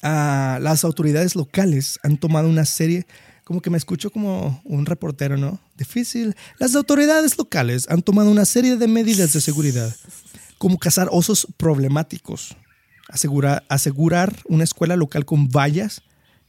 ah, 0.02 0.58
las 0.62 0.84
autoridades 0.84 1.34
locales 1.34 1.98
han 2.02 2.16
tomado 2.18 2.48
una 2.48 2.64
serie, 2.64 3.06
como 3.44 3.60
que 3.62 3.70
me 3.70 3.78
escucho 3.78 4.10
como 4.10 4.60
un 4.64 4.86
reportero, 4.86 5.36
¿no? 5.36 5.60
Difícil. 5.76 6.36
Las 6.58 6.74
autoridades 6.76 7.36
locales 7.38 7.86
han 7.88 8.02
tomado 8.02 8.30
una 8.30 8.44
serie 8.44 8.76
de 8.76 8.86
medidas 8.86 9.32
de 9.32 9.40
seguridad, 9.40 9.94
como 10.58 10.78
cazar 10.78 11.08
osos 11.10 11.46
problemáticos, 11.56 12.56
asegurar, 13.08 13.64
asegurar 13.68 14.36
una 14.48 14.64
escuela 14.64 14.94
local 14.96 15.24
con 15.24 15.48
vallas 15.48 16.02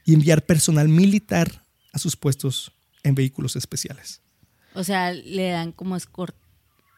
y 0.07 0.13
enviar 0.13 0.43
personal 0.45 0.87
militar 0.89 1.65
a 1.91 1.99
sus 1.99 2.15
puestos 2.15 2.71
en 3.03 3.13
vehículos 3.13 3.55
especiales. 3.57 4.21
O 4.73 4.83
sea, 4.83 5.11
le 5.11 5.49
dan 5.49 5.71
como 5.73 5.95
escort, 5.97 6.35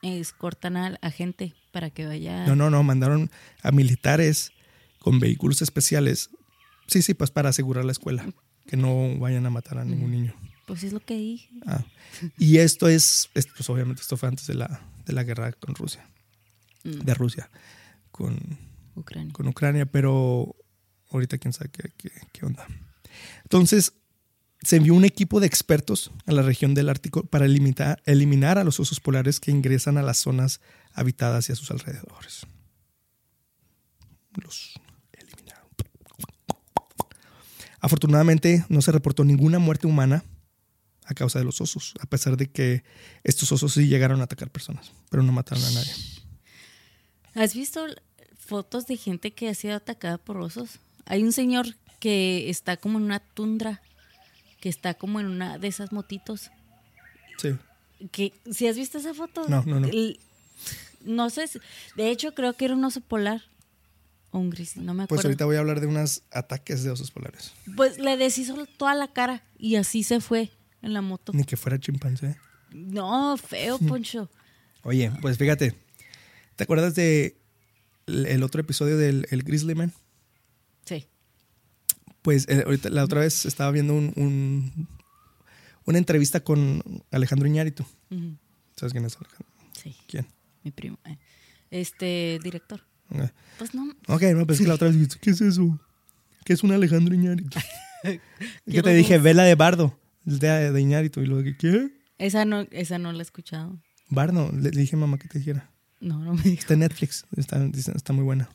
escortan 0.04 0.78
a, 0.78 1.12
gente 1.12 1.56
para 1.72 1.90
que 1.90 2.06
vaya. 2.06 2.46
No, 2.46 2.56
no, 2.56 2.70
no, 2.70 2.84
mandaron 2.84 3.32
a 3.64 3.72
militares 3.72 4.52
con 5.00 5.20
vehículos 5.20 5.62
especiales. 5.62 6.30
Sí, 6.88 7.02
sí, 7.02 7.14
pues 7.14 7.32
para 7.32 7.50
asegurar 7.50 7.84
la 7.84 7.92
escuela, 7.92 8.32
que 8.68 8.78
no 8.78 9.18
vayan 9.18 9.46
a 9.46 9.50
matar 9.50 9.80
a 9.80 9.86
ningún 9.86 10.12
niño. 10.12 10.34
Pues 10.68 10.84
es 10.84 10.94
lo 10.94 11.00
que 11.00 11.16
dije. 11.16 11.50
Ah. 11.66 11.84
Y 12.38 12.58
esto 12.60 12.88
es, 12.88 13.30
es- 13.34 13.48
pues 13.48 13.68
obviamente 13.72 14.02
esto 14.04 14.18
fue 14.18 14.30
antes 14.30 14.46
de 14.46 14.54
la, 14.54 14.82
de 15.06 15.14
la 15.14 15.24
guerra 15.24 15.52
con 15.54 15.74
Rusia, 15.76 16.06
Mm, 16.84 17.00
de 17.00 17.14
Rusia 17.14 17.50
con, 18.12 18.38
Ucrania. 18.96 19.34
con 19.34 19.48
Ucrania, 19.48 19.86
pero 19.86 20.56
ahorita 21.12 21.38
quién 21.40 21.52
sabe 21.54 21.70
qué, 21.72 21.92
qué- 21.98 22.12
qué 22.32 22.46
onda. 22.46 22.66
Entonces, 23.44 23.94
se 24.62 24.76
envió 24.76 24.94
un 24.94 25.06
equipo 25.06 25.40
de 25.40 25.48
expertos 25.48 26.12
a 26.26 26.32
la 26.32 26.42
región 26.42 26.74
del 26.74 26.90
Ártico 26.90 27.24
para 27.24 27.46
eliminar, 27.46 28.58
a 28.58 28.64
los 28.64 28.80
osos 28.80 29.00
polares 29.00 29.40
que 29.40 29.52
ingresan 29.52 29.98
a 29.98 30.02
las 30.02 30.18
zonas 30.18 30.60
habitadas 30.94 31.50
y 31.50 31.54
a 31.54 31.56
sus 31.56 31.72
alrededores. 31.72 32.46
Los 34.36 34.74
eliminaron. 35.14 35.70
Afortunadamente, 37.80 38.66
no 38.68 38.82
se 38.82 38.92
reportó 38.92 39.24
ninguna 39.24 39.60
muerte 39.60 39.88
humana 39.88 40.26
a 41.06 41.14
causa 41.14 41.40
de 41.40 41.46
los 41.46 41.62
osos, 41.62 41.94
a 42.02 42.06
pesar 42.06 42.38
de 42.38 42.52
que 42.52 42.84
estos 43.24 43.52
osos 43.52 43.74
sí 43.74 43.88
llegaron 43.88 44.22
a 44.22 44.26
atacar 44.26 44.52
personas, 44.52 44.92
pero 45.10 45.24
no 45.24 45.32
mataron 45.32 45.64
a 45.64 45.72
nadie. 45.72 45.94
¿Has 47.34 47.56
visto 47.56 47.86
fotos 48.38 48.86
de 48.88 48.98
gente 48.98 49.32
que 49.32 49.48
ha 49.48 49.56
sido 49.56 49.76
atacada 49.76 50.18
por 50.18 50.38
osos? 50.38 50.80
Hay 51.06 51.24
un 51.24 51.32
señor 51.32 51.78
que 52.00 52.50
está 52.50 52.78
como 52.78 52.98
en 52.98 53.06
una 53.06 53.20
tundra, 53.20 53.82
que 54.60 54.70
está 54.70 54.94
como 54.94 55.20
en 55.20 55.28
una 55.28 55.58
de 55.58 55.68
esas 55.68 55.92
motitos. 55.92 56.50
Sí. 57.38 57.56
Que, 58.12 58.34
¿Si 58.52 58.68
has 58.68 58.76
visto 58.78 58.98
esa 58.98 59.14
foto? 59.14 59.46
No, 59.48 59.64
no, 59.64 59.80
no. 59.80 59.88
El- 59.88 60.20
no 61.06 61.30
sé, 61.30 61.48
si- 61.48 61.60
de 61.96 62.10
hecho 62.12 62.34
creo 62.34 62.54
que 62.54 62.66
era 62.66 62.74
un 62.76 62.84
oso 62.84 63.02
polar 63.02 63.42
o 64.32 64.40
un 64.40 64.50
gris, 64.50 64.76
no 64.78 64.94
me 64.94 65.08
Pues 65.08 65.20
acuerdo. 65.20 65.28
ahorita 65.30 65.46
voy 65.46 65.56
a 65.56 65.60
hablar 65.60 65.80
de 65.82 65.88
unos 65.88 66.24
ataques 66.32 66.84
de 66.84 66.92
osos 66.92 67.12
polares. 67.12 67.54
Pues 67.76 67.98
le 68.00 68.16
deshizo 68.18 68.66
toda 68.78 68.96
la 68.96 69.08
cara 69.12 69.44
y 69.58 69.76
así 69.76 70.04
se 70.04 70.20
fue 70.20 70.52
en 70.82 70.94
la 70.94 71.02
moto. 71.02 71.32
Ni 71.34 71.44
que 71.46 71.58
fuera 71.58 71.80
chimpancé. 71.80 72.38
No, 72.72 73.36
feo, 73.38 73.80
Poncho. 73.80 74.30
Oye, 74.84 75.12
pues 75.22 75.38
fíjate. 75.38 75.76
¿Te 76.56 76.64
acuerdas 76.64 76.94
de 76.96 77.38
el 78.08 78.26
el 78.28 78.44
otro 78.44 78.62
episodio 78.62 78.98
del 78.98 79.26
el 79.32 79.44
Grizzly 79.44 79.74
Man? 79.76 79.94
Sí. 82.20 82.22
Pues 82.22 82.48
eh, 82.50 82.64
ahorita 82.66 82.90
la 82.90 83.04
otra 83.04 83.22
vez 83.22 83.46
estaba 83.46 83.72
viendo 83.72 83.94
un, 83.94 84.12
un- 84.16 84.88
una 85.86 85.98
entrevista 85.98 86.42
con 86.44 86.84
Alejandro 87.12 87.48
Iñárritu. 87.48 87.86
¿Sabes 88.76 88.94
quién 88.94 89.06
es 89.06 89.16
Alejandro? 89.18 89.46
Sí, 89.82 89.96
¿Quién? 90.08 90.26
mi 90.64 90.72
primo. 90.72 91.00
eh. 91.06 91.18
Este, 91.72 92.40
director. 92.44 92.82
Ah. 93.12 93.32
Pues 93.58 93.74
no. 93.74 93.90
Ok, 94.08 94.22
no, 94.36 94.46
pues 94.46 94.60
es 94.60 94.64
que 94.64 94.68
la 94.68 94.76
otra 94.76 94.88
vez 94.88 94.96
dijiste, 94.98 95.18
¿qué 95.22 95.30
es 95.32 95.42
eso? 95.42 95.80
¿Qué 96.46 96.54
es 96.54 96.64
un 96.64 96.72
Alejandro 96.72 97.14
Iñárritu? 97.16 97.58
Que 98.04 98.22
Qué 98.66 98.82
te 98.82 98.94
dije, 98.94 99.18
vela 99.18 99.44
de 99.44 99.56
Bardo, 99.56 100.00
el 100.26 100.40
de, 100.40 100.72
de 100.72 100.82
Iñárritu. 100.82 101.20
Y 101.22 101.26
luego 101.26 101.44
dije, 101.44 101.58
¿qué? 101.58 101.90
Esa 102.18 102.46
no, 102.46 102.62
esa 102.72 102.98
no 102.98 103.12
la 103.12 103.20
he 103.20 103.22
escuchado. 103.24 103.78
Bardo. 104.10 104.52
Le, 104.54 104.72
le 104.72 104.82
dije 104.82 104.96
a 104.96 105.00
mamá 105.00 105.18
que 105.18 105.28
te 105.28 105.40
dijera. 105.40 105.70
No, 106.00 106.18
no 106.24 106.34
me 106.34 106.42
dijo. 106.44 106.60
Está 106.62 106.76
en 106.76 106.80
Netflix. 106.80 107.26
Está, 107.36 107.62
está 107.66 108.14
muy 108.14 108.24
buena. 108.24 108.50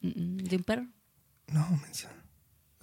Mm, 0.00 0.08
mm, 0.08 0.36
¿De 0.38 0.56
un 0.56 0.62
perro? 0.64 0.86
No, 1.52 1.68
mensa. 1.82 2.10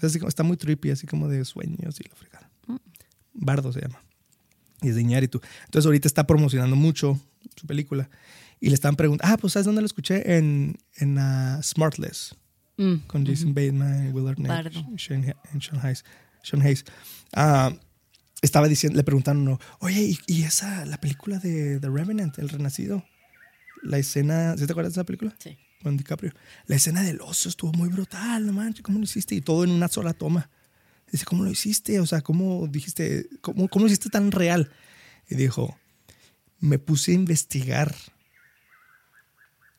Así 0.01 0.20
como- 0.20 0.29
está 0.29 0.43
muy 0.43 0.58
trippy, 0.58 0.91
así 0.91 1.08
como 1.08 1.27
de 1.27 1.43
sueños 1.46 2.00
y 2.00 2.08
la 2.10 2.15
fregada. 2.15 2.50
Mm. 2.67 2.75
Bardo 3.34 3.72
se 3.72 3.81
llama. 3.81 4.01
Y 4.81 4.89
es 4.89 4.96
de 4.96 5.01
Iñárritu. 5.01 5.41
Entonces 5.65 5.86
ahorita 5.86 6.08
está 6.08 6.25
promocionando 6.25 6.75
mucho 6.75 7.20
su 7.55 7.67
película. 7.67 8.10
Y 8.60 8.67
le 8.70 8.75
están 8.75 8.96
preguntando, 8.96 9.34
ah, 9.34 9.38
pues 9.38 9.53
¿sabes 9.53 9.65
dónde 9.65 9.81
lo 9.81 9.86
escuché? 9.88 10.38
En, 10.38 10.77
en 10.98 11.17
ah, 11.17 11.60
Smartless, 11.63 12.36
Mm, 12.77 12.96
con 13.05 13.25
Jason 13.25 13.53
Bateman, 13.53 14.12
Willard 14.13 14.39
Nash, 14.39 14.74
Sean, 14.98 15.24
Sean 15.60 15.86
Hayes. 15.86 16.03
Sean 16.41 16.62
Hayes. 16.63 16.84
Ah, 17.36 17.74
estaba 18.41 18.67
diciendo, 18.67 18.98
le 18.98 19.03
preguntaron, 19.03 19.60
oye, 19.79 20.01
¿y, 20.01 20.17
y 20.25 20.43
esa, 20.43 20.86
la 20.86 20.98
película 21.00 21.38
de 21.38 21.79
The 21.79 21.89
Revenant, 21.89 22.39
El 22.39 22.50
Renacido? 22.50 23.03
La 23.84 23.98
escena, 24.00 24.55
¿sí 24.58 24.65
te 24.65 24.72
acuerdas 24.72 24.93
de 24.93 25.00
esa 25.01 25.05
película? 25.05 25.36
Sí. 25.38 25.58
Con 25.82 25.98
DiCaprio. 25.98 26.34
La 26.68 26.76
escena 26.76 27.02
del 27.04 27.22
oso 27.22 27.50
estuvo 27.50 27.72
muy 27.74 27.90
brutal, 27.90 28.46
no 28.46 28.54
manches, 28.54 28.84
¿cómo 28.84 28.98
lo 29.00 29.04
hiciste? 29.06 29.36
Y 29.36 29.42
todo 29.42 29.64
en 29.64 29.72
una 29.72 29.88
sola 29.88 30.14
toma. 30.14 30.50
Dice, 31.12 31.26
¿cómo 31.26 31.44
lo 31.44 31.52
hiciste? 31.52 32.00
O 32.00 32.06
sea, 32.06 32.22
¿cómo 32.22 32.68
dijiste, 32.68 33.28
cómo, 33.42 33.68
cómo 33.68 33.84
lo 33.86 33.88
hiciste 33.88 34.10
tan 34.10 34.32
real? 34.32 34.72
Y 35.30 35.36
dijo, 35.36 35.78
me 36.60 36.80
puse 36.80 37.12
a 37.12 37.16
investigar 37.16 37.94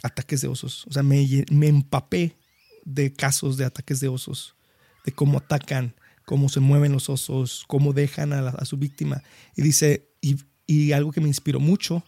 ataques 0.02 0.40
de 0.40 0.49
osos. 0.49 0.87
O 0.87 0.92
sea, 0.92 1.02
me, 1.02 1.26
me 1.50 1.68
empapé 1.68 2.37
de 2.85 3.12
casos 3.12 3.56
de 3.56 3.64
ataques 3.64 4.00
de 4.00 4.09
osos, 4.09 4.56
de 5.04 5.12
cómo 5.12 5.38
atacan, 5.38 5.94
cómo 6.25 6.49
se 6.49 6.61
mueven 6.61 6.92
los 6.92 7.09
osos, 7.09 7.64
cómo 7.68 7.92
dejan 7.92 8.32
a, 8.32 8.42
la- 8.42 8.50
a 8.50 8.64
su 8.64 8.76
víctima. 8.76 9.23
Y 9.56 9.62
dice, 9.62 10.09
y, 10.21 10.37
y 10.66 10.92
algo 10.92 11.12
que 11.12 11.21
me 11.21 11.28
inspiró 11.28 11.61
mucho, 11.61 12.04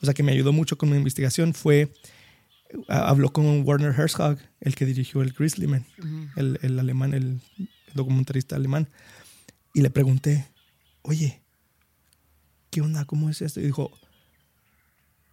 o 0.00 0.04
sea, 0.04 0.14
que 0.14 0.22
me 0.22 0.32
ayudó 0.32 0.52
mucho 0.52 0.76
con 0.76 0.90
mi 0.90 0.96
investigación 0.96 1.54
fue 1.54 1.92
habló 2.88 3.32
con 3.32 3.62
Werner 3.66 3.94
Herzog, 3.98 4.38
el 4.60 4.74
que 4.74 4.86
dirigió 4.86 5.22
el 5.22 5.32
Grizzly 5.32 5.66
Man, 5.66 5.86
el, 6.36 6.58
el 6.62 6.78
alemán, 6.78 7.14
el 7.14 7.40
documentarista 7.94 8.56
alemán, 8.56 8.88
y 9.74 9.82
le 9.82 9.90
pregunté, 9.90 10.46
oye, 11.02 11.42
¿qué 12.70 12.80
onda? 12.80 13.04
¿Cómo 13.04 13.30
es 13.30 13.42
esto? 13.42 13.60
Y 13.60 13.64
dijo, 13.64 13.90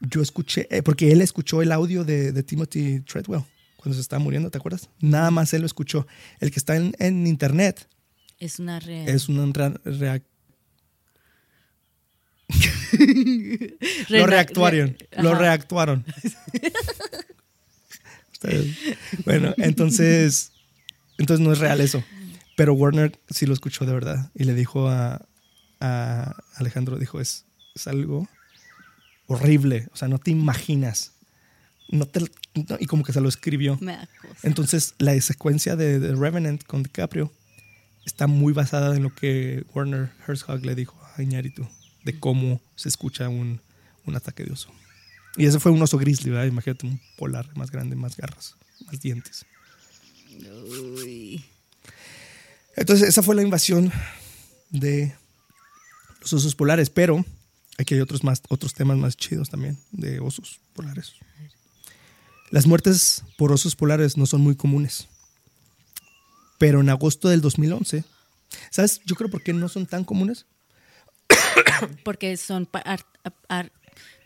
yo 0.01 0.21
escuché, 0.21 0.67
eh, 0.69 0.81
porque 0.83 1.11
él 1.11 1.21
escuchó 1.21 1.61
el 1.61 1.71
audio 1.71 2.03
de, 2.03 2.31
de 2.31 2.43
Timothy 2.43 2.99
Treadwell 3.01 3.43
cuando 3.77 3.95
se 3.95 4.01
estaba 4.01 4.21
muriendo, 4.23 4.49
¿te 4.49 4.57
acuerdas? 4.57 4.89
Nada 4.99 5.29
más 5.31 5.53
él 5.53 5.61
lo 5.61 5.65
escuchó. 5.65 6.07
El 6.39 6.51
que 6.51 6.59
está 6.59 6.75
en, 6.77 6.93
en 6.99 7.27
internet 7.27 7.87
Es 8.39 8.59
una 8.59 8.79
real. 8.79 9.07
es 9.09 9.27
un 9.29 9.53
rea- 9.53 9.73
rea- 9.83 10.21
Rena- 10.23 10.23
lo 14.09 14.25
reactuaron. 14.27 14.97
re- 15.11 15.23
Lo 15.23 15.35
reactuaron. 15.35 16.05
Bueno, 19.25 19.53
entonces. 19.57 20.51
Entonces 21.17 21.45
no 21.45 21.53
es 21.53 21.59
real 21.59 21.79
eso. 21.81 22.03
Pero 22.57 22.73
Warner 22.73 23.17
sí 23.29 23.45
lo 23.45 23.53
escuchó 23.53 23.85
de 23.85 23.93
verdad. 23.93 24.31
Y 24.35 24.43
le 24.43 24.53
dijo 24.53 24.89
a, 24.89 25.25
a 25.79 26.35
Alejandro: 26.55 26.97
dijo, 26.97 27.21
es, 27.21 27.45
es 27.75 27.87
algo 27.87 28.27
horrible. 29.27 29.87
O 29.93 29.95
sea, 29.95 30.07
no 30.07 30.17
te 30.19 30.31
imaginas. 30.31 31.13
No 31.89 32.05
te, 32.05 32.19
no- 32.19 32.77
y 32.79 32.85
como 32.87 33.03
que 33.03 33.13
se 33.13 33.21
lo 33.21 33.29
escribió. 33.29 33.77
Me 33.79 33.93
da 33.93 34.09
cosa. 34.21 34.39
Entonces, 34.43 34.95
la 34.97 35.19
secuencia 35.21 35.75
de, 35.75 35.99
de 35.99 36.15
Revenant 36.15 36.63
con 36.65 36.83
DiCaprio 36.83 37.31
está 38.05 38.27
muy 38.27 38.51
basada 38.53 38.95
en 38.95 39.03
lo 39.03 39.13
que 39.15 39.63
Werner 39.73 40.11
Herzog 40.27 40.65
le 40.65 40.75
dijo 40.75 40.99
a 41.15 41.21
Iñárritu 41.23 41.65
de 42.03 42.19
cómo 42.19 42.61
se 42.75 42.89
escucha 42.89 43.29
un, 43.29 43.61
un 44.05 44.15
ataque 44.15 44.43
de 44.43 44.51
oso. 44.51 44.71
Y 45.35 45.45
ese 45.45 45.59
fue 45.59 45.71
un 45.71 45.81
oso 45.81 45.97
grizzly, 45.97 46.29
¿verdad? 46.29 46.45
Imagínate 46.45 46.85
un 46.85 46.99
polar 47.17 47.55
más 47.57 47.71
grande, 47.71 47.95
más 47.95 48.15
garras, 48.15 48.55
más 48.85 48.99
dientes. 49.01 49.45
Uy. 50.67 51.43
Entonces, 52.75 53.09
esa 53.09 53.23
fue 53.23 53.35
la 53.35 53.41
invasión 53.41 53.91
de 54.69 55.15
los 56.21 56.33
osos 56.33 56.55
polares, 56.55 56.89
pero 56.89 57.23
aquí 57.77 57.95
hay 57.95 58.01
otros, 58.01 58.23
más, 58.23 58.41
otros 58.49 58.73
temas 58.73 58.97
más 58.97 59.15
chidos 59.17 59.49
también 59.49 59.77
de 59.91 60.19
osos 60.19 60.59
polares. 60.73 61.13
Las 62.49 62.67
muertes 62.67 63.23
por 63.37 63.51
osos 63.51 63.75
polares 63.75 64.17
no 64.17 64.25
son 64.25 64.41
muy 64.41 64.55
comunes, 64.55 65.07
pero 66.59 66.81
en 66.81 66.89
agosto 66.89 67.29
del 67.29 67.41
2011, 67.41 68.03
¿sabes? 68.69 69.01
Yo 69.05 69.15
creo 69.15 69.29
por 69.29 69.43
qué 69.43 69.53
no 69.53 69.69
son 69.69 69.85
tan 69.85 70.03
comunes. 70.03 70.45
Porque 72.03 72.35
son 72.37 72.65
pa- 72.65 72.79
ar- 72.79 73.05
ar- 73.49 73.71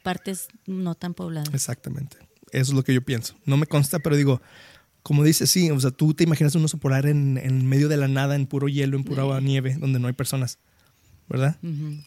partes 0.04 0.48
no 0.66 0.96
tan 0.96 1.14
pobladas. 1.14 1.54
Exactamente. 1.54 2.18
Eso 2.52 2.72
es 2.72 2.74
lo 2.76 2.84
que 2.84 2.94
yo 2.94 3.02
pienso. 3.04 3.36
No 3.46 3.58
me 3.58 3.66
consta, 3.66 4.00
pero 4.00 4.16
digo, 4.16 4.42
como 5.04 5.24
dices, 5.24 5.50
sí, 5.50 5.70
o 5.72 5.80
sea, 5.80 5.92
tú 5.92 6.14
te 6.14 6.24
imaginas 6.24 6.56
un 6.56 6.64
oso 6.66 6.78
polar 6.78 7.06
en, 7.06 7.38
en 7.38 7.68
medio 7.68 7.88
de 7.90 7.98
la 7.98 8.08
nada, 8.08 8.36
en 8.36 8.46
puro 8.48 8.68
hielo, 8.68 8.98
en 8.98 9.04
pura 9.04 9.40
nieve, 9.42 9.76
donde 9.80 10.00
no 10.00 10.08
hay 10.08 10.14
personas, 10.14 10.60
¿verdad? 11.28 11.58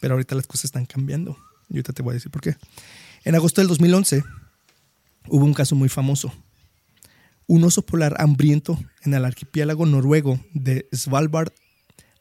Pero 0.01 0.15
ahorita 0.15 0.35
las 0.35 0.47
cosas 0.47 0.65
están 0.65 0.85
cambiando. 0.85 1.37
Y 1.69 1.73
ahorita 1.75 1.93
te 1.93 2.01
voy 2.01 2.11
a 2.11 2.15
decir 2.15 2.31
por 2.31 2.41
qué. 2.41 2.55
En 3.23 3.35
agosto 3.35 3.61
del 3.61 3.67
2011 3.67 4.23
hubo 5.27 5.45
un 5.45 5.53
caso 5.53 5.75
muy 5.75 5.89
famoso. 5.89 6.33
Un 7.47 7.63
oso 7.63 7.81
polar 7.85 8.15
hambriento 8.19 8.79
en 9.03 9.13
el 9.13 9.25
archipiélago 9.25 9.85
noruego 9.85 10.39
de 10.53 10.87
Svalbard 10.93 11.51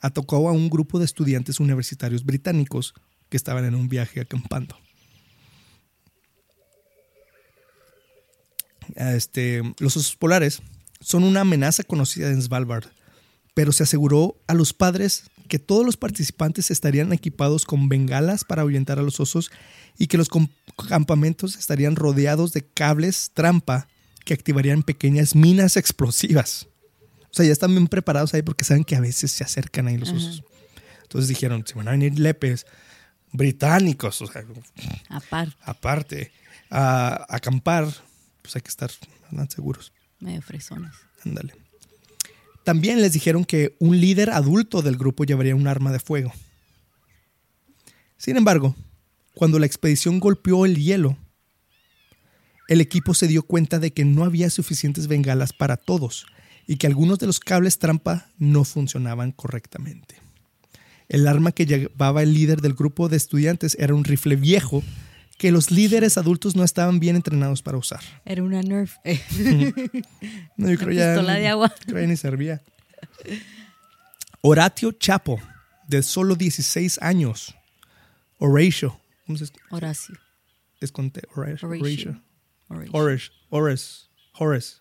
atacó 0.00 0.48
a 0.48 0.52
un 0.52 0.70
grupo 0.70 0.98
de 0.98 1.04
estudiantes 1.04 1.60
universitarios 1.60 2.24
británicos 2.24 2.94
que 3.28 3.36
estaban 3.36 3.64
en 3.64 3.74
un 3.74 3.88
viaje 3.88 4.20
acampando. 4.20 4.76
Este, 8.96 9.62
los 9.78 9.96
osos 9.96 10.16
polares 10.16 10.62
son 11.00 11.24
una 11.24 11.42
amenaza 11.42 11.84
conocida 11.84 12.28
en 12.30 12.42
Svalbard, 12.42 12.86
pero 13.54 13.72
se 13.72 13.84
aseguró 13.84 14.36
a 14.46 14.54
los 14.54 14.72
padres 14.72 15.30
que 15.48 15.58
todos 15.58 15.84
los 15.84 15.96
participantes 15.96 16.70
estarían 16.70 17.12
equipados 17.12 17.64
con 17.64 17.88
bengalas 17.88 18.44
para 18.44 18.62
ahuyentar 18.62 18.98
a 18.98 19.02
los 19.02 19.18
osos 19.20 19.50
y 19.98 20.06
que 20.06 20.16
los 20.16 20.28
campamentos 20.88 21.56
estarían 21.56 21.96
rodeados 21.96 22.52
de 22.52 22.62
cables 22.62 23.32
trampa 23.34 23.88
que 24.24 24.34
activarían 24.34 24.82
pequeñas 24.82 25.34
minas 25.34 25.76
explosivas. 25.76 26.69
O 27.30 27.34
sea, 27.34 27.46
ya 27.46 27.52
están 27.52 27.70
bien 27.70 27.86
preparados 27.86 28.34
ahí 28.34 28.42
porque 28.42 28.64
saben 28.64 28.84
que 28.84 28.96
a 28.96 29.00
veces 29.00 29.30
se 29.30 29.44
acercan 29.44 29.86
ahí 29.86 29.96
los 29.96 30.08
Ajá. 30.08 30.18
osos. 30.18 30.42
Entonces 31.02 31.28
dijeron, 31.28 31.64
si 31.66 31.74
van 31.74 31.88
a 31.88 31.92
venir 31.92 32.18
lepes 32.18 32.66
británicos, 33.32 34.20
o 34.22 34.26
sea, 34.26 34.44
Aparte, 35.08 35.56
aparte, 35.62 36.32
a 36.70 37.26
acampar, 37.28 37.86
pues 38.42 38.56
hay 38.56 38.62
que 38.62 38.68
estar 38.68 38.90
seguros. 39.48 39.92
medio 40.18 40.42
fresones. 40.42 40.92
Ándale. 41.24 41.54
También 42.64 43.00
les 43.00 43.12
dijeron 43.12 43.44
que 43.44 43.76
un 43.78 44.00
líder 44.00 44.30
adulto 44.30 44.82
del 44.82 44.96
grupo 44.96 45.24
llevaría 45.24 45.54
un 45.56 45.66
arma 45.66 45.92
de 45.92 45.98
fuego. 45.98 46.32
Sin 48.16 48.36
embargo, 48.36 48.76
cuando 49.34 49.58
la 49.58 49.66
expedición 49.66 50.20
golpeó 50.20 50.66
el 50.66 50.76
hielo, 50.76 51.16
el 52.68 52.80
equipo 52.80 53.14
se 53.14 53.26
dio 53.26 53.42
cuenta 53.42 53.78
de 53.78 53.92
que 53.92 54.04
no 54.04 54.24
había 54.24 54.50
suficientes 54.50 55.06
bengalas 55.08 55.52
para 55.52 55.76
todos 55.76 56.26
y 56.66 56.76
que 56.76 56.86
algunos 56.86 57.18
de 57.18 57.26
los 57.26 57.40
cables 57.40 57.78
trampa 57.78 58.28
no 58.38 58.64
funcionaban 58.64 59.32
correctamente. 59.32 60.16
El 61.08 61.26
arma 61.26 61.52
que 61.52 61.66
llevaba 61.66 62.22
el 62.22 62.34
líder 62.34 62.60
del 62.60 62.74
grupo 62.74 63.08
de 63.08 63.16
estudiantes 63.16 63.76
era 63.80 63.94
un 63.94 64.04
rifle 64.04 64.36
viejo 64.36 64.82
que 65.38 65.50
los 65.50 65.70
líderes 65.70 66.18
adultos 66.18 66.54
no 66.54 66.62
estaban 66.64 67.00
bien 67.00 67.16
entrenados 67.16 67.62
para 67.62 67.78
usar. 67.78 68.00
Era 68.24 68.42
una 68.42 68.60
Nerf. 68.62 68.96
No, 70.56 70.70
yo 70.70 70.76
creo 70.78 70.92
ya, 70.92 71.14
pistola 71.14 71.34
de 71.34 71.48
agua. 71.48 71.72
creo 71.86 72.06
ni 72.06 72.16
servía. 72.16 72.62
Horatio 74.42 74.92
Chapo, 74.92 75.40
de 75.88 76.02
solo 76.02 76.34
16 76.36 77.00
años. 77.00 77.54
Horatio. 78.38 79.00
¿Cómo 79.26 79.38
se? 79.38 79.46
Horacio. 79.70 80.18
es 80.80 80.92
con 80.92 81.10
T? 81.10 81.22
Horatio. 81.34 81.68
Horatio. 81.68 82.22
Horace. 82.92 83.30
Horace. 83.48 84.08
Horace. 84.38 84.76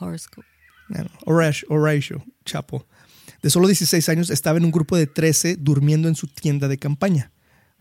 Horace, 0.00 0.26
Horatio 1.26 2.24
Chapo. 2.44 2.86
De 3.42 3.50
solo 3.50 3.66
16 3.66 4.08
años 4.08 4.30
estaba 4.30 4.58
en 4.58 4.64
un 4.64 4.70
grupo 4.70 4.96
de 4.96 5.06
13 5.06 5.56
durmiendo 5.56 6.08
en 6.08 6.14
su 6.14 6.28
tienda 6.28 6.68
de 6.68 6.78
campaña. 6.78 7.32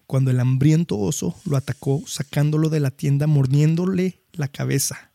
Cuando 0.07 0.31
el 0.31 0.39
hambriento 0.39 0.97
oso 0.97 1.39
lo 1.45 1.55
atacó, 1.55 2.03
sacándolo 2.05 2.69
de 2.69 2.79
la 2.79 2.91
tienda, 2.91 3.27
mordiéndole 3.27 4.21
la 4.33 4.47
cabeza. 4.47 5.11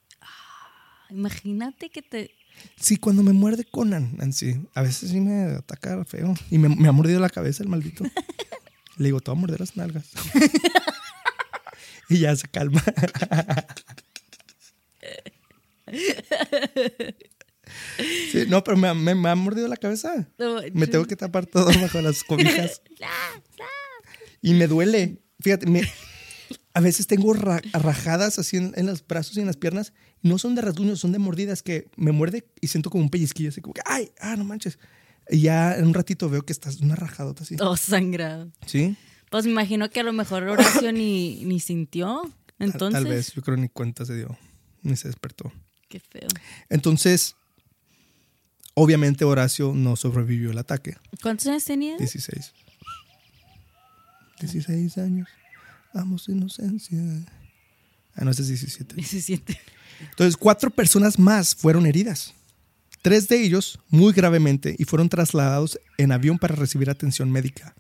Imagínate 1.11 1.91
que 1.91 2.03
te. 2.03 2.31
Sí, 2.77 2.97
cuando 2.97 3.23
me 3.23 3.33
muerde 3.33 3.65
Conan, 3.65 4.17
Nancy, 4.17 4.57
a 4.75 4.83
veces 4.83 5.11
sí 5.11 5.21
me 5.21 5.57
ataca 5.57 6.05
feo. 6.05 6.35
Y 6.51 6.59
me, 6.59 6.69
me 6.69 6.89
ha 6.89 6.93
mordido 6.93 7.21
la 7.21 7.29
cabeza 7.29 7.63
el 7.63 7.69
maldito. 7.69 8.05
Le 8.97 9.07
digo, 9.07 9.21
te 9.21 9.31
voy 9.31 9.39
a 9.39 9.41
morder 9.41 9.61
las 9.61 9.77
nalgas. 9.77 10.07
y 12.09 12.19
ya 12.19 12.35
se 12.35 12.49
calma. 12.49 12.83
sí, 18.33 18.45
no, 18.49 18.63
pero 18.65 18.77
me, 18.77 18.93
me- 18.95 19.35
mordido 19.35 19.69
la 19.69 19.77
cabeza. 19.77 20.29
Me 20.73 20.87
tengo 20.87 21.05
que 21.07 21.17
tapar 21.17 21.47
todo 21.47 21.67
bajo 21.81 22.01
las 22.01 22.23
cobijas. 22.25 22.83
Y 24.43 24.55
me 24.55 24.67
duele. 24.67 25.23
Fíjate, 25.41 25.67
me- 25.67 25.89
a 26.75 26.81
veces 26.81 27.07
tengo 27.07 27.33
ra- 27.33 27.63
rajadas 27.73 28.39
así 28.39 28.59
en, 28.59 28.73
en 28.77 28.87
los 28.87 29.05
brazos 29.07 29.37
y 29.37 29.41
en 29.41 29.47
las 29.47 29.57
piernas. 29.57 29.93
No 30.23 30.39
son 30.39 30.55
de 30.55 30.63
rasguños, 30.63 31.01
son 31.01 31.13
de 31.13 31.19
mordidas 31.19 31.63
que 31.63 31.89
me 31.97 32.13
muerde 32.13 32.47
y 32.61 32.69
siento 32.69 32.91
como 32.91 33.03
un 33.05 33.11
pellizquillo. 33.11 33.49
Así 33.49 33.61
como 33.61 33.75
que, 33.75 33.83
ay, 33.85 34.11
ah, 34.21 34.37
no 34.37 34.45
manches. 34.45 34.79
Y 35.29 35.41
ya 35.41 35.77
en 35.77 35.87
un 35.87 35.95
ratito 35.95 36.29
veo 36.29 36.43
que 36.45 36.53
estás 36.53 36.81
una 36.81 36.95
rajadota 36.97 37.43
así. 37.43 37.57
Todo 37.57 37.77
sangrado. 37.77 38.53
¿Sí? 38.67 38.97
Pues 39.31 39.45
me 39.47 39.51
imagino 39.53 39.91
que 39.91 40.01
a 40.01 40.05
lo 40.05 40.13
mejor 40.13 40.45
Horacio 40.45 40.93
ni, 40.93 41.45
ni 41.45 41.59
sintió. 41.59 42.23
Tal- 42.59 42.69
Entonces. 42.71 43.03
Tal 43.03 43.11
vez, 43.13 43.33
yo 43.33 43.43
creo 43.43 43.57
ni 43.57 43.69
cuenta 43.69 44.05
se 44.05 44.15
dio, 44.15 44.39
ni 44.83 44.97
se 44.97 45.09
despertó. 45.09 45.53
Qué 45.89 45.99
feo. 46.01 46.29
Entonces, 46.69 47.35
obviamente 48.77 49.25
Horacio 49.25 49.73
no 49.75 49.97
sobrevivió 49.97 50.51
al 50.51 50.59
ataque. 50.59 50.97
¿Cuántos 51.23 51.47
años 51.47 51.65
tenía? 51.65 51.97
16. 51.97 52.53
16 54.41 54.99
años. 54.99 55.29
Amo 55.95 56.19
su 56.19 56.33
inocencia. 56.33 56.99
Ah, 58.15 58.25
no, 58.25 58.31
ese 58.31 58.43
es 58.43 58.49
17. 58.49 58.95
17. 58.95 59.59
Entonces, 60.11 60.37
cuatro 60.37 60.71
personas 60.71 61.19
más 61.19 61.55
fueron 61.55 61.87
heridas. 61.87 62.35
Tres 63.01 63.29
de 63.29 63.43
ellos 63.43 63.79
muy 63.89 64.13
gravemente 64.13 64.77
y 64.79 64.85
fueron 64.85 65.09
trasladados 65.09 65.81
en 65.97 66.13
avión 66.13 66.39
para 66.39 66.55
recibir 66.55 66.91
atención 66.91 67.31
médica. 67.31 67.75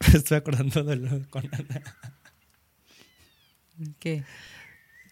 Estoy 0.14 0.38
acordando 0.38 0.82
de 0.82 0.96
lo, 0.96 1.28
con 1.28 1.48
¿Qué? 3.98 4.24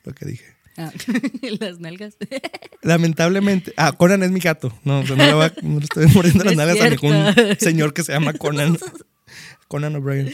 lo 0.05 0.14
que 0.14 0.24
dije. 0.24 0.58
Ah, 0.79 0.93
las 1.61 1.81
nalgas. 1.81 2.17
Lamentablemente. 2.83 3.73
Ah, 3.77 3.93
Conan 3.93 4.23
es 4.23 4.31
mi 4.31 4.41
gato. 4.41 4.73
No, 4.85 5.03
no, 5.03 5.17
le, 5.17 5.35
voy 5.35 5.45
a- 5.47 5.55
no 5.62 5.79
le 5.81 5.85
estoy 5.85 6.07
muriendo 6.07 6.45
las 6.45 6.55
No 6.57 6.64
nalgas 6.64 6.81
a 6.87 6.91
ningún 6.91 7.57
señor 7.61 7.93
que 7.93 8.05
se 8.05 8.12
llama 8.12 8.33
Conan. 8.33 8.79
Conan 9.67 9.97
O'Brien. 9.97 10.33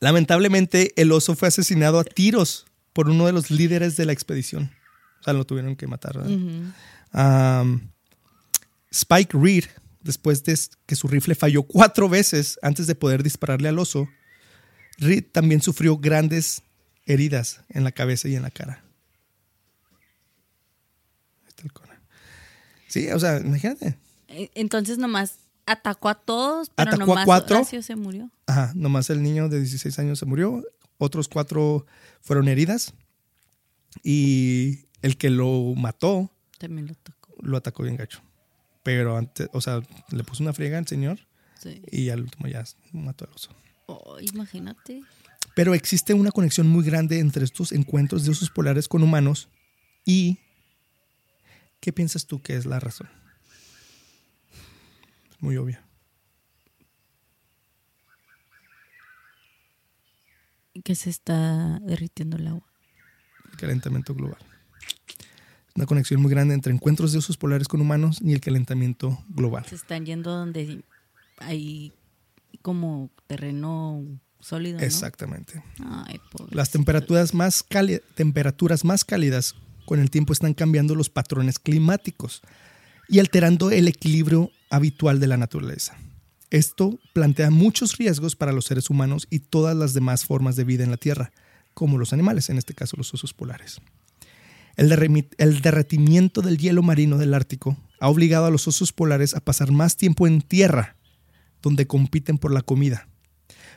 Lamentablemente, 0.00 0.92
el 0.96 1.12
oso 1.12 1.34
fue 1.34 1.48
asesinado 1.48 1.98
a 1.98 2.04
tiros 2.04 2.66
por 2.92 3.08
uno 3.08 3.26
de 3.26 3.32
los 3.32 3.50
líderes 3.50 3.96
de 3.96 4.04
la 4.06 4.12
expedición. 4.12 4.70
O 5.20 5.24
sea, 5.24 5.32
lo 5.32 5.44
tuvieron 5.44 5.76
que 5.76 5.86
matar. 5.86 6.16
Um, 7.12 7.80
Spike 8.90 9.36
Reed, 9.36 9.64
después 10.02 10.42
de 10.44 10.58
que 10.86 10.96
su 10.96 11.08
rifle 11.08 11.34
falló 11.34 11.62
cuatro 11.64 12.08
veces 12.08 12.58
antes 12.62 12.86
de 12.86 12.94
poder 12.94 13.22
dispararle 13.22 13.68
al 13.68 13.78
oso, 13.78 14.08
Reed 14.98 15.24
también 15.32 15.60
sufrió 15.62 15.96
grandes 15.98 16.62
heridas 17.06 17.62
en 17.68 17.84
la 17.84 17.92
cabeza 17.92 18.28
y 18.28 18.36
en 18.36 18.42
la 18.42 18.50
cara. 18.50 18.84
Ahí 21.42 21.48
está 21.48 21.62
el 21.64 21.72
Conan. 21.72 21.98
Sí, 22.90 23.08
o 23.10 23.18
sea, 23.18 23.38
imagínate. 23.40 23.96
Eh, 24.28 24.50
Entonces 24.54 24.98
nomás 24.98 25.38
atacó 25.64 26.08
a 26.10 26.14
todos, 26.16 26.70
pero 26.74 26.90
Atacó 26.90 27.02
a 27.04 27.06
nomás 27.06 27.24
cuatro. 27.24 27.56
Horacio 27.56 27.82
se 27.82 27.96
murió. 27.96 28.30
Ajá, 28.46 28.72
nomás 28.74 29.08
el 29.08 29.22
niño 29.22 29.48
de 29.48 29.58
16 29.60 29.98
años 30.00 30.18
se 30.18 30.26
murió, 30.26 30.62
otros 30.98 31.28
cuatro 31.28 31.86
fueron 32.20 32.48
heridas 32.48 32.92
y 34.02 34.86
el 35.02 35.16
que 35.16 35.30
lo 35.30 35.74
mató 35.76 36.30
También 36.58 36.88
lo 36.88 36.94
tocó. 36.94 37.34
lo 37.40 37.56
atacó 37.56 37.82
bien 37.84 37.96
gacho. 37.96 38.20
Pero 38.82 39.16
antes, 39.16 39.48
o 39.52 39.60
sea, 39.60 39.80
le 40.10 40.24
puso 40.24 40.42
una 40.42 40.52
friega 40.52 40.78
al 40.78 40.86
señor 40.86 41.18
Sí. 41.58 41.82
y 41.90 42.08
al 42.08 42.22
último 42.22 42.48
ya 42.48 42.64
mató 42.92 43.26
al 43.26 43.34
oso. 43.34 43.50
Oh, 43.86 44.16
imagínate. 44.20 45.02
Pero 45.54 45.74
existe 45.74 46.14
una 46.14 46.30
conexión 46.30 46.66
muy 46.68 46.84
grande 46.84 47.18
entre 47.18 47.44
estos 47.44 47.72
encuentros 47.72 48.24
de 48.24 48.30
osos 48.30 48.50
polares 48.50 48.88
con 48.88 49.02
humanos 49.02 49.48
y 50.06 50.38
¿qué 51.80 51.92
piensas 51.92 52.26
tú 52.26 52.40
que 52.42 52.56
es 52.56 52.66
la 52.66 52.78
razón? 52.78 53.08
Es 55.30 55.40
muy 55.40 55.56
obvia. 55.56 55.82
Que 60.84 60.94
se 60.94 61.10
está 61.10 61.78
derritiendo 61.80 62.36
el 62.36 62.46
agua. 62.46 62.66
El 63.50 63.56
calentamiento 63.56 64.14
global. 64.14 64.38
Una 65.74 65.86
conexión 65.86 66.20
muy 66.20 66.30
grande 66.30 66.54
entre 66.54 66.72
encuentros 66.72 67.12
de 67.12 67.18
osos 67.18 67.36
polares 67.36 67.68
con 67.68 67.80
humanos 67.80 68.18
y 68.22 68.32
el 68.32 68.40
calentamiento 68.40 69.22
global. 69.28 69.64
Se 69.66 69.74
están 69.74 70.04
yendo 70.04 70.30
donde 70.30 70.84
hay 71.38 71.92
como 72.62 73.10
terreno 73.26 74.04
sólido. 74.40 74.78
¿no? 74.78 74.84
Exactamente. 74.84 75.62
Ay. 75.80 76.20
Las 76.50 76.70
temperaturas 76.70 77.34
más, 77.34 77.64
temperaturas 78.14 78.84
más 78.84 79.04
cálidas 79.04 79.54
con 79.86 80.00
el 80.00 80.10
tiempo 80.10 80.32
están 80.32 80.54
cambiando 80.54 80.94
los 80.94 81.10
patrones 81.10 81.58
climáticos 81.58 82.42
y 83.08 83.18
alterando 83.18 83.70
el 83.70 83.88
equilibrio 83.88 84.50
habitual 84.70 85.20
de 85.20 85.26
la 85.26 85.36
naturaleza. 85.36 85.96
Esto 86.50 86.98
plantea 87.12 87.50
muchos 87.50 87.96
riesgos 87.96 88.34
para 88.36 88.52
los 88.52 88.64
seres 88.64 88.90
humanos 88.90 89.26
y 89.30 89.38
todas 89.38 89.76
las 89.76 89.94
demás 89.94 90.24
formas 90.24 90.56
de 90.56 90.64
vida 90.64 90.84
en 90.84 90.90
la 90.90 90.96
Tierra, 90.96 91.32
como 91.74 91.98
los 91.98 92.12
animales, 92.12 92.50
en 92.50 92.58
este 92.58 92.74
caso 92.74 92.96
los 92.96 93.14
osos 93.14 93.32
polares. 93.32 93.80
El, 94.76 94.88
derretimiento 95.62 96.42
del 96.42 96.58
hielo 96.58 96.82
marino 96.82 97.18
del 97.18 97.34
Ártico 97.34 97.76
ha 98.00 98.08
obligado 98.08 98.46
a 98.46 98.50
los 98.50 98.66
osos 98.66 98.92
polares 98.92 99.34
a 99.34 99.40
pasar 99.40 99.72
más 99.72 99.96
tiempo 99.96 100.26
en 100.26 100.40
tierra, 100.40 100.96
donde 101.62 101.86
compiten 101.86 102.38
por 102.38 102.52
la 102.52 102.62
comida. 102.62 103.08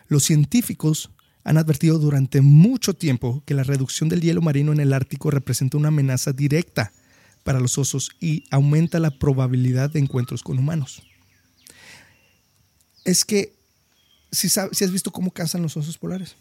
Los 0.07 0.23
científicos 0.23 1.11
han 1.43 1.57
advertido 1.57 1.99
durante 1.99 2.41
mucho 2.41 2.93
tiempo 2.93 3.43
que 3.45 3.53
la 3.53 3.63
reducción 3.63 4.09
del 4.09 4.21
hielo 4.21 4.41
marino 4.41 4.71
en 4.71 4.79
el 4.79 4.93
Ártico 4.93 5.29
representa 5.29 5.77
una 5.77 5.89
amenaza 5.89 6.31
directa 6.31 6.93
para 7.43 7.59
los 7.59 7.77
osos 7.77 8.11
y 8.21 8.45
aumenta 8.49 8.99
la 8.99 9.11
probabilidad 9.11 9.89
de 9.89 9.99
encuentros 9.99 10.41
con 10.41 10.57
humanos. 10.57 11.03
Es 13.03 13.25
que, 13.25 13.53
si, 14.31 14.47
has 14.47 14.91
visto 14.91 15.11
cómo 15.11 15.31
cazan 15.31 15.61
los 15.61 15.75
osos 15.75 15.97
polares, 15.97 16.37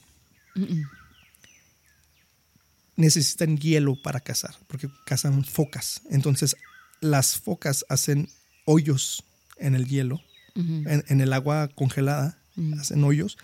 necesitan 2.95 3.59
hielo 3.59 4.01
para 4.01 4.21
cazar, 4.21 4.55
porque 4.69 4.89
cazan 5.05 5.45
focas. 5.45 6.03
Entonces, 6.11 6.57
las 7.01 7.37
focas 7.37 7.85
hacen 7.89 8.29
hoyos 8.65 9.25
en 9.57 9.75
el 9.75 9.89
hielo, 9.89 10.23
Ujú. 10.55 10.85
en, 10.87 11.05
en 11.09 11.21
el 11.21 11.33
agua 11.33 11.67
congelada, 11.75 12.39
Ujú. 12.57 12.79
hacen 12.79 13.03
hoyos 13.03 13.39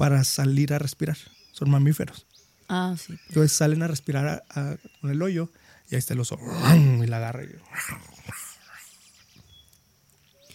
para 0.00 0.24
salir 0.24 0.72
a 0.72 0.78
respirar. 0.78 1.18
Son 1.52 1.68
mamíferos. 1.68 2.26
Ah, 2.70 2.96
sí. 2.98 3.18
Entonces 3.28 3.52
salen 3.52 3.82
a 3.82 3.86
respirar 3.86 4.26
a- 4.26 4.44
a- 4.60 4.76
con 5.02 5.10
el 5.10 5.20
hoyo 5.20 5.50
y 5.90 5.94
ahí 5.94 5.98
está 5.98 6.14
el 6.14 6.20
oso 6.20 6.38
y 7.02 7.06
la 7.06 7.18
agarra. 7.18 7.44
y- 7.44 7.54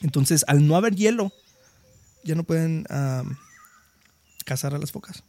Entonces, 0.01 0.43
al 0.47 0.67
no 0.67 0.75
haber 0.75 0.95
hielo, 0.95 1.31
ya 2.23 2.36
no 2.36 2.43
pueden 2.43 2.86
cazar 4.45 4.73
a 4.73 4.77
las 4.79 4.91
focas. 4.91 5.23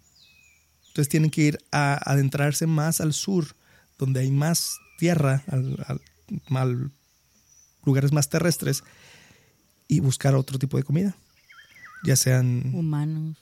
Entonces 0.89 1.09
tienen 1.11 1.31
que 1.31 1.43
ir 1.43 1.59
a 1.73 1.95
adentrarse 2.11 2.67
más 2.67 3.01
al 3.03 3.13
sur, 3.13 3.55
donde 3.99 4.21
hay 4.21 4.31
más 4.31 4.79
tierra, 4.99 5.43
al- 5.49 5.85
al- 5.87 6.01
al- 6.57 6.91
lugares 7.85 8.13
más 8.13 8.29
terrestres, 8.31 8.83
y 9.89 10.01
buscar 10.01 10.35
otro 10.35 10.59
tipo 10.59 10.77
de 10.79 10.83
comida. 10.85 11.15
Ya 12.07 12.17
sean 12.17 12.73
Humanos. 12.75 13.37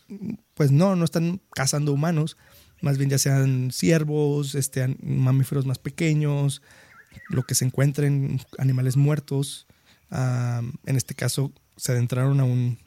pues 0.55 0.73
no, 0.73 0.97
no 0.97 1.05
están 1.05 1.41
cazando 1.55 1.93
humanos, 1.93 2.37
más 2.81 2.99
bien 2.99 3.11
ya 3.11 3.19
sean 3.19 3.71
ciervos, 3.71 4.55
este, 4.55 4.97
mamíferos 5.03 5.67
más 5.67 5.79
pequeños, 5.79 6.63
lo 7.29 7.43
que 7.43 7.55
se 7.55 7.65
encuentren, 7.65 8.41
animales 8.59 8.97
muertos. 8.97 9.67
En 10.11 10.97
este 10.97 11.15
caso, 11.15 11.53
se 11.77 11.93
adentraron 11.93 12.41
a 12.41 12.45
un 12.45 12.79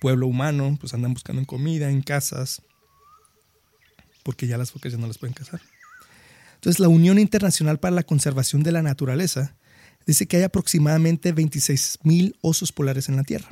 pueblo 0.00 0.26
humano, 0.26 0.76
pues 0.80 0.94
andan 0.94 1.12
buscando 1.12 1.40
en 1.40 1.46
comida, 1.46 1.90
en 1.90 2.02
casas. 2.02 2.62
porque 4.22 4.46
ya 4.46 4.56
las 4.56 4.72
focas 4.72 4.92
ya 4.92 4.98
no 4.98 5.06
las 5.06 5.18
pueden 5.18 5.34
cazar. 5.34 5.60
Entonces, 6.54 6.80
la 6.80 6.88
Unión 6.88 7.18
Internacional 7.18 7.78
para 7.78 7.94
la 7.94 8.04
Conservación 8.04 8.62
de 8.62 8.72
la 8.72 8.80
Naturaleza 8.80 9.54
dice 10.06 10.26
que 10.26 10.38
hay 10.38 10.44
aproximadamente 10.44 11.34
26.000 11.34 12.34
osos 12.40 12.72
polares 12.72 13.10
en 13.10 13.16
la 13.16 13.24
Tierra. 13.24 13.50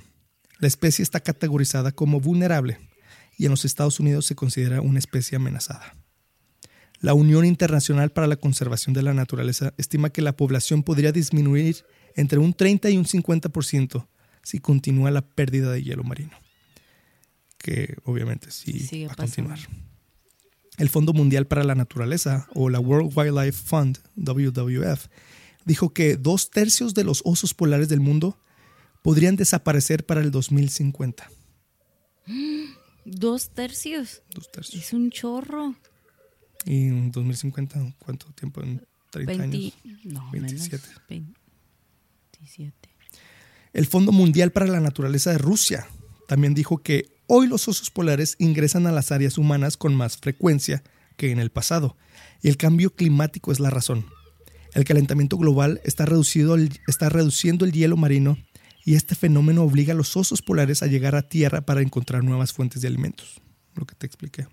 La 0.62 0.68
especie 0.68 1.02
está 1.02 1.18
categorizada 1.18 1.90
como 1.90 2.20
vulnerable 2.20 2.78
y 3.36 3.46
en 3.46 3.50
los 3.50 3.64
Estados 3.64 3.98
Unidos 3.98 4.26
se 4.26 4.36
considera 4.36 4.80
una 4.80 5.00
especie 5.00 5.34
amenazada. 5.34 5.96
La 7.00 7.14
Unión 7.14 7.44
Internacional 7.44 8.12
para 8.12 8.28
la 8.28 8.36
Conservación 8.36 8.94
de 8.94 9.02
la 9.02 9.12
Naturaleza 9.12 9.74
estima 9.76 10.10
que 10.10 10.22
la 10.22 10.36
población 10.36 10.84
podría 10.84 11.10
disminuir 11.10 11.84
entre 12.14 12.38
un 12.38 12.54
30 12.54 12.90
y 12.90 12.96
un 12.96 13.06
50% 13.06 14.06
si 14.44 14.60
continúa 14.60 15.10
la 15.10 15.22
pérdida 15.22 15.72
de 15.72 15.82
hielo 15.82 16.04
marino, 16.04 16.38
que 17.58 17.96
obviamente 18.04 18.52
sí 18.52 19.04
va 19.06 19.14
a 19.14 19.16
continuar. 19.16 19.58
El 20.78 20.88
Fondo 20.90 21.12
Mundial 21.12 21.48
para 21.48 21.64
la 21.64 21.74
Naturaleza, 21.74 22.46
o 22.54 22.68
la 22.68 22.78
World 22.78 23.10
Wildlife 23.18 23.64
Fund, 23.64 23.98
WWF, 24.14 25.08
dijo 25.64 25.92
que 25.92 26.16
dos 26.16 26.50
tercios 26.50 26.94
de 26.94 27.02
los 27.02 27.20
osos 27.24 27.52
polares 27.52 27.88
del 27.88 27.98
mundo 27.98 28.38
podrían 29.02 29.36
desaparecer 29.36 30.06
para 30.06 30.20
el 30.20 30.30
2050. 30.30 31.30
¿Dos 33.04 33.50
tercios? 33.50 34.22
Dos 34.32 34.50
tercios. 34.50 34.84
Es 34.84 34.92
un 34.92 35.10
chorro. 35.10 35.74
¿Y 36.64 36.86
en 36.86 37.10
2050 37.10 37.94
cuánto 37.98 38.26
tiempo? 38.32 38.62
¿En 38.62 38.86
30 39.10 39.42
años? 39.42 39.72
No, 40.04 40.30
27. 40.30 40.86
27. 41.08 42.88
El 43.72 43.86
Fondo 43.86 44.12
Mundial 44.12 44.52
para 44.52 44.66
la 44.66 44.80
Naturaleza 44.80 45.32
de 45.32 45.38
Rusia 45.38 45.86
también 46.28 46.54
dijo 46.54 46.78
que 46.78 47.12
Hoy 47.34 47.46
los 47.46 47.66
osos 47.66 47.90
polares 47.90 48.36
ingresan 48.38 48.86
a 48.86 48.92
las 48.92 49.10
áreas 49.10 49.38
humanas 49.38 49.78
con 49.78 49.94
más 49.94 50.18
frecuencia 50.18 50.82
que 51.16 51.30
en 51.30 51.38
el 51.38 51.48
pasado, 51.48 51.96
y 52.42 52.48
el 52.50 52.58
cambio 52.58 52.94
climático 52.94 53.52
es 53.52 53.58
la 53.58 53.70
razón. 53.70 54.04
El 54.74 54.84
calentamiento 54.84 55.38
global 55.38 55.80
está, 55.84 56.06
está 56.88 57.08
reduciendo 57.08 57.64
el 57.64 57.72
hielo 57.72 57.96
marino 57.96 58.36
y 58.84 58.94
este 58.94 59.14
fenómeno 59.14 59.62
obliga 59.62 59.92
a 59.92 59.96
los 59.96 60.16
osos 60.16 60.42
polares 60.42 60.82
a 60.82 60.86
llegar 60.86 61.14
a 61.14 61.22
tierra 61.22 61.60
para 61.62 61.82
encontrar 61.82 62.24
nuevas 62.24 62.52
fuentes 62.52 62.82
de 62.82 62.88
alimentos, 62.88 63.40
lo 63.74 63.86
que 63.86 63.94
te 63.94 64.06
expliqué. 64.06 64.46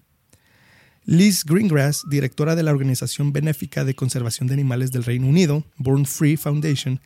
Liz 1.06 1.44
Greengrass, 1.44 2.04
directora 2.10 2.56
de 2.56 2.64
la 2.64 2.72
Organización 2.72 3.34
Benéfica 3.34 3.84
de 3.84 3.96
Conservación 3.96 4.48
de 4.48 4.54
Animales 4.54 4.92
del 4.92 5.04
Reino 5.04 5.28
Unido, 5.28 5.66
Born 5.78 6.06
Free 6.06 6.38
Foundation, 6.38 7.02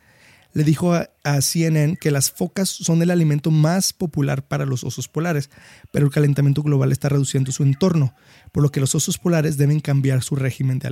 le 0.52 0.62
dijo 0.62 0.94
a, 0.94 1.08
CNN 1.40 1.96
que 1.96 2.12
las 2.12 2.30
focas 2.30 2.68
son 2.68 3.02
el 3.02 3.10
alimento 3.10 3.50
más 3.50 3.92
popular 3.92 4.46
para 4.46 4.66
los 4.66 4.84
osos 4.84 5.08
polares, 5.08 5.50
pero 5.90 6.06
el 6.06 6.12
calentamiento 6.12 6.62
global 6.62 6.92
está 6.92 7.08
reduciendo 7.08 7.50
su 7.50 7.64
entorno, 7.64 8.14
por 8.52 8.62
lo 8.62 8.70
que 8.70 8.80
los 8.80 8.94
osos 8.94 9.18
polares 9.18 9.56
deben 9.56 9.80
cambiar 9.80 10.22
su 10.22 10.36
régimen 10.36 10.78
de 10.78 10.88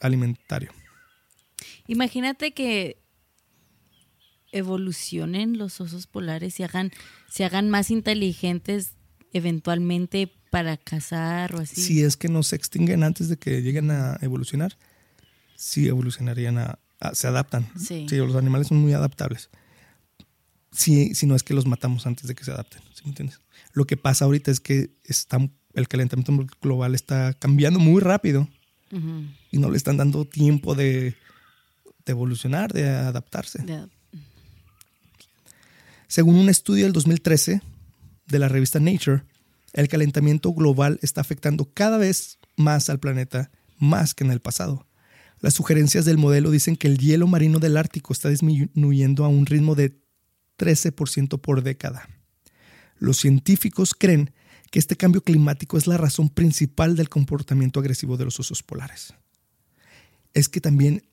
alimentario. 0.00 0.70
Imagínate 1.88 2.52
que 2.52 2.99
evolucionen 4.52 5.58
los 5.58 5.80
osos 5.80 6.06
polares 6.06 6.58
y 6.60 6.62
hagan, 6.62 6.90
se 7.28 7.44
hagan 7.44 7.70
más 7.70 7.90
inteligentes 7.90 8.94
eventualmente 9.32 10.32
para 10.50 10.76
cazar 10.76 11.54
o 11.54 11.60
así. 11.60 11.80
Si 11.80 12.02
es 12.02 12.16
que 12.16 12.28
no 12.28 12.42
se 12.42 12.56
extinguen 12.56 13.04
antes 13.04 13.28
de 13.28 13.36
que 13.36 13.62
lleguen 13.62 13.90
a 13.90 14.18
evolucionar, 14.20 14.76
sí 15.54 15.86
evolucionarían 15.86 16.58
a, 16.58 16.78
se 17.12 17.26
adaptan. 17.26 17.68
Sí. 17.78 18.06
Los 18.10 18.36
animales 18.36 18.68
son 18.68 18.78
muy 18.78 18.92
adaptables. 18.92 19.50
Si, 20.72 21.14
si 21.14 21.26
no 21.26 21.34
es 21.34 21.42
que 21.42 21.54
los 21.54 21.66
matamos 21.66 22.06
antes 22.06 22.26
de 22.26 22.34
que 22.34 22.44
se 22.44 22.52
adapten. 22.52 22.82
¿sí 22.94 23.02
me 23.04 23.10
entiendes? 23.10 23.40
Lo 23.72 23.86
que 23.86 23.96
pasa 23.96 24.24
ahorita 24.24 24.50
es 24.50 24.60
que 24.60 24.90
está, 25.04 25.38
el 25.74 25.88
calentamiento 25.88 26.46
global 26.60 26.94
está 26.94 27.34
cambiando 27.34 27.78
muy 27.78 28.00
rápido 28.00 28.48
y 29.52 29.58
no 29.58 29.70
le 29.70 29.76
están 29.76 29.96
dando 29.96 30.24
tiempo 30.24 30.74
de, 30.74 31.14
de 32.04 32.10
evolucionar, 32.10 32.72
de 32.72 32.88
adaptarse. 32.88 33.64
Según 36.10 36.34
un 36.34 36.48
estudio 36.48 36.86
del 36.86 36.92
2013 36.92 37.62
de 38.26 38.38
la 38.40 38.48
revista 38.48 38.80
Nature, 38.80 39.22
el 39.72 39.86
calentamiento 39.86 40.52
global 40.52 40.98
está 41.02 41.20
afectando 41.20 41.72
cada 41.72 41.98
vez 41.98 42.40
más 42.56 42.90
al 42.90 42.98
planeta, 42.98 43.52
más 43.78 44.12
que 44.12 44.24
en 44.24 44.32
el 44.32 44.40
pasado. 44.40 44.88
Las 45.38 45.54
sugerencias 45.54 46.04
del 46.04 46.18
modelo 46.18 46.50
dicen 46.50 46.74
que 46.74 46.88
el 46.88 46.98
hielo 46.98 47.28
marino 47.28 47.60
del 47.60 47.76
Ártico 47.76 48.12
está 48.12 48.28
disminuyendo 48.28 49.24
a 49.24 49.28
un 49.28 49.46
ritmo 49.46 49.76
de 49.76 50.00
13% 50.58 51.40
por 51.40 51.62
década. 51.62 52.08
Los 52.98 53.18
científicos 53.18 53.94
creen 53.94 54.32
que 54.72 54.80
este 54.80 54.96
cambio 54.96 55.22
climático 55.22 55.78
es 55.78 55.86
la 55.86 55.96
razón 55.96 56.28
principal 56.28 56.96
del 56.96 57.08
comportamiento 57.08 57.78
agresivo 57.78 58.16
de 58.16 58.24
los 58.24 58.40
osos 58.40 58.64
polares. 58.64 59.14
Es 60.34 60.48
que 60.48 60.60
también 60.60 61.04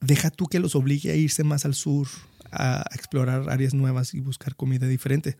deja 0.00 0.32
tú 0.32 0.48
que 0.48 0.58
los 0.58 0.74
obligue 0.74 1.12
a 1.12 1.14
irse 1.14 1.44
más 1.44 1.64
al 1.64 1.74
sur, 1.74 2.08
a 2.52 2.84
explorar 2.94 3.48
áreas 3.50 3.74
nuevas 3.74 4.14
y 4.14 4.20
buscar 4.20 4.56
comida 4.56 4.86
diferente. 4.86 5.36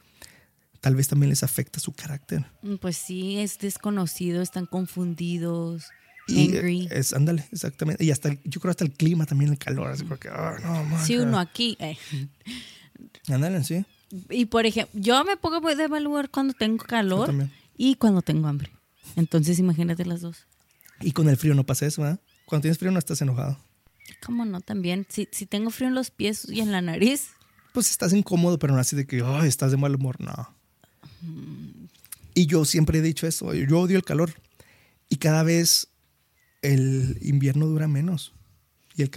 Tal 0.80 0.94
vez 0.94 1.08
también 1.08 1.30
les 1.30 1.42
afecta 1.42 1.78
su 1.78 1.92
carácter. 1.92 2.46
Pues 2.80 2.96
sí, 2.96 3.38
es 3.38 3.58
desconocido, 3.58 4.40
están 4.40 4.66
confundidos. 4.66 5.88
Y 6.26 6.86
es, 6.90 7.12
ándale, 7.12 7.44
exactamente. 7.52 8.04
Y 8.04 8.10
hasta, 8.10 8.30
yo 8.44 8.60
creo 8.60 8.70
hasta 8.70 8.84
el 8.84 8.92
clima 8.92 9.26
también, 9.26 9.50
el 9.50 9.58
calor. 9.58 9.90
Así 9.90 10.04
porque, 10.04 10.28
ah, 10.28 10.56
no, 10.62 11.04
sí, 11.04 11.18
uno 11.18 11.38
aquí. 11.38 11.76
Eh. 11.80 11.98
Ándale, 13.28 13.62
sí. 13.64 13.84
Y 14.28 14.46
por 14.46 14.66
ejemplo, 14.66 14.98
yo 15.00 15.22
me 15.24 15.36
pongo 15.36 15.60
de 15.74 15.88
mal 15.88 16.02
lugar 16.02 16.30
cuando 16.30 16.54
tengo 16.54 16.84
calor 16.84 17.32
y 17.76 17.96
cuando 17.96 18.22
tengo 18.22 18.48
hambre. 18.48 18.70
Entonces, 19.16 19.58
imagínate 19.58 20.04
las 20.04 20.20
dos. 20.20 20.46
Y 21.00 21.12
con 21.12 21.28
el 21.28 21.36
frío 21.36 21.54
no 21.54 21.64
pasa 21.64 21.86
eso, 21.86 22.02
¿verdad? 22.02 22.20
Cuando 22.46 22.62
tienes 22.62 22.78
frío 22.78 22.90
no 22.90 22.98
estás 22.98 23.20
enojado. 23.22 23.58
¿Cómo 24.24 24.44
no? 24.44 24.60
También. 24.60 25.06
Si, 25.08 25.28
si 25.32 25.46
tengo 25.46 25.70
frío 25.70 25.88
en 25.88 25.94
los 25.94 26.10
pies 26.10 26.46
y 26.48 26.60
en 26.60 26.72
la 26.72 26.82
nariz. 26.82 27.30
Pues 27.72 27.90
estás 27.90 28.12
incómodo, 28.12 28.58
pero 28.58 28.74
no 28.74 28.80
así 28.80 28.96
de 28.96 29.06
que, 29.06 29.22
ay, 29.24 29.48
estás 29.48 29.70
de 29.70 29.76
mal 29.76 29.94
humor. 29.94 30.20
No. 30.20 30.54
Mm. 31.22 31.86
Y 32.34 32.46
yo 32.46 32.64
siempre 32.64 32.98
he 32.98 33.02
dicho 33.02 33.26
eso. 33.26 33.54
Yo 33.54 33.80
odio 33.80 33.96
el 33.96 34.04
calor. 34.04 34.34
Y 35.08 35.16
cada 35.16 35.42
vez 35.42 35.88
el 36.62 37.18
invierno 37.22 37.66
dura 37.66 37.88
menos 37.88 38.34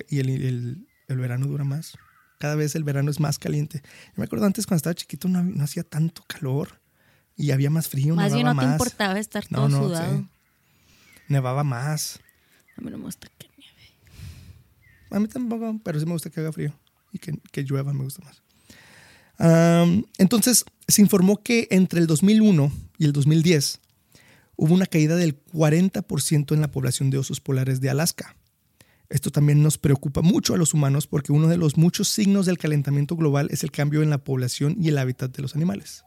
y, 0.10 0.20
el, 0.20 0.88
verano 1.08 1.48
dura 1.48 1.64
más. 1.64 1.98
Cada 2.40 2.56
vez 2.56 2.76
el 2.76 2.84
verano 2.84 3.12
es 3.12 3.20
más 3.20 3.40
caliente. 3.40 3.82
Yo 3.84 4.14
me 4.18 4.26
acuerdo 4.26 4.46
antes 4.46 4.66
cuando 4.66 4.78
estaba 4.78 4.94
chiquito 4.96 5.28
no, 5.28 5.64
hacía 5.64 5.84
tanto 5.84 6.24
calor 6.28 6.82
y 7.36 7.52
había 7.52 7.70
más 7.70 7.88
frío. 7.88 8.16
Más 8.16 8.34
bien 8.34 8.46
no 8.46 8.58
te 8.58 8.66
importaba 8.66 9.20
estar 9.20 9.46
todo 9.48 9.70
sudado. 9.70 10.28
Nevaba 11.28 11.64
más. 11.64 12.20
A 12.78 12.82
mí 12.82 12.92
no 12.92 12.98
me 12.98 13.06
gusta. 13.06 13.28
A 15.14 15.20
mí 15.20 15.28
tampoco, 15.28 15.80
pero 15.84 16.00
sí 16.00 16.06
me 16.08 16.14
gusta 16.14 16.32
que 16.32 16.40
haga 16.40 16.52
frío 16.52 16.74
y 17.12 17.20
que, 17.20 17.64
llueva 17.64 17.94
me 17.94 18.04
gusta 18.04 18.24
más. 18.26 18.42
entonces, 20.18 20.66
se 20.88 21.02
informó 21.04 21.44
que 21.44 21.68
entre 21.70 22.00
el 22.00 22.08
2001 22.08 22.72
y 22.98 23.06
el 23.06 23.14
2010 23.14 23.80
hubo 24.56 24.74
una 24.74 24.88
caída 24.88 25.16
del 25.16 25.40
40% 25.46 26.54
en 26.54 26.62
la 26.62 26.72
población 26.72 27.12
de 27.12 27.20
osos 27.20 27.40
polares 27.40 27.80
de 27.80 27.92
Alaska. 27.92 28.36
Esto 29.10 29.30
también 29.30 29.62
nos 29.62 29.78
preocupa 29.78 30.22
mucho 30.24 30.56
a 30.56 30.58
los 30.58 30.74
humanos 30.74 31.06
porque 31.06 31.32
uno 31.32 31.48
de 31.48 31.58
los 31.58 31.78
muchos 31.78 32.10
signos 32.10 32.48
del 32.48 32.58
calentamiento 32.58 33.16
global 33.16 33.50
es 33.52 33.64
el 33.64 33.70
cambio 33.70 34.02
en 34.02 34.10
la 34.10 34.24
población 34.24 34.76
y 34.80 34.88
el 34.90 34.98
hábitat 34.98 35.36
de 35.36 35.44
los 35.44 35.56
animales. 35.56 36.06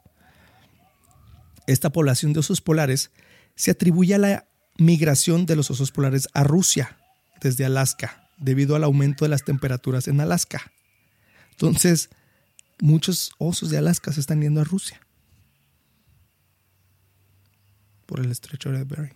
Esta 1.65 1.93
población 1.93 2.33
de 2.33 2.41
osos 2.41 2.59
polares 2.59 3.11
se 3.55 3.71
atribuye 3.71 4.15
a 4.15 4.17
la 4.17 4.47
migración 4.77 5.45
de 5.45 5.55
los 5.55 5.71
osos 5.71 5.93
polares 5.93 6.27
a 6.33 6.43
Rusia 6.43 6.97
desde 7.39 7.63
Alaska 7.63 8.26
debido 8.37 8.75
al 8.75 8.83
aumento 8.83 9.25
de 9.25 9.29
las 9.29 9.43
temperaturas 9.43 10.07
en 10.07 10.21
Alaska. 10.21 10.71
Entonces, 11.51 12.09
muchos 12.79 13.31
osos 13.37 13.69
de 13.69 13.77
Alaska 13.77 14.11
se 14.13 14.19
están 14.19 14.41
yendo 14.41 14.61
a 14.61 14.63
Rusia 14.63 14.99
por 18.05 18.19
el 18.21 18.31
estrecho 18.31 18.71
de 18.71 18.83
Bering. 18.83 19.13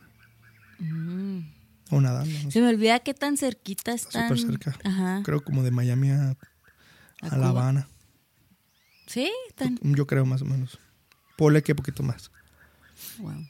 Mm. 0.80 1.40
O 1.92 2.00
nadando. 2.00 2.52
Se 2.52 2.62
me 2.62 2.70
olvida 2.70 3.00
qué 3.00 3.14
tan 3.14 3.38
cerquita 3.38 3.94
están. 3.94 4.30
Súper 4.38 4.40
cerca. 4.40 4.78
Ajá. 4.84 5.22
Creo 5.24 5.44
como 5.44 5.64
de 5.64 5.72
Miami 5.72 6.12
a, 6.12 6.36
La 7.22 7.50
Habana. 7.50 7.88
¿Sí? 9.08 9.32
Yo 9.82 10.08
creo 10.08 10.26
más 10.26 10.42
o 10.42 10.46
menos. 10.46 10.80
Ponle 11.38 11.64
que 11.64 11.76
poquito 11.76 12.04
más. 12.04 12.32
Wow. 13.18 13.46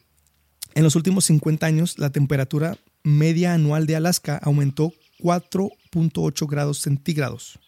En 0.73 0.83
los 0.83 0.95
últimos 0.95 1.25
50 1.25 1.65
años, 1.65 1.99
la 1.99 2.09
temperatura 2.09 2.77
media 3.03 3.53
anual 3.53 3.85
de 3.85 3.95
Alaska 3.95 4.37
aumentó 4.37 4.93
4.8 5.21 6.49
grados 6.49 6.79
centígrados. 6.79 7.59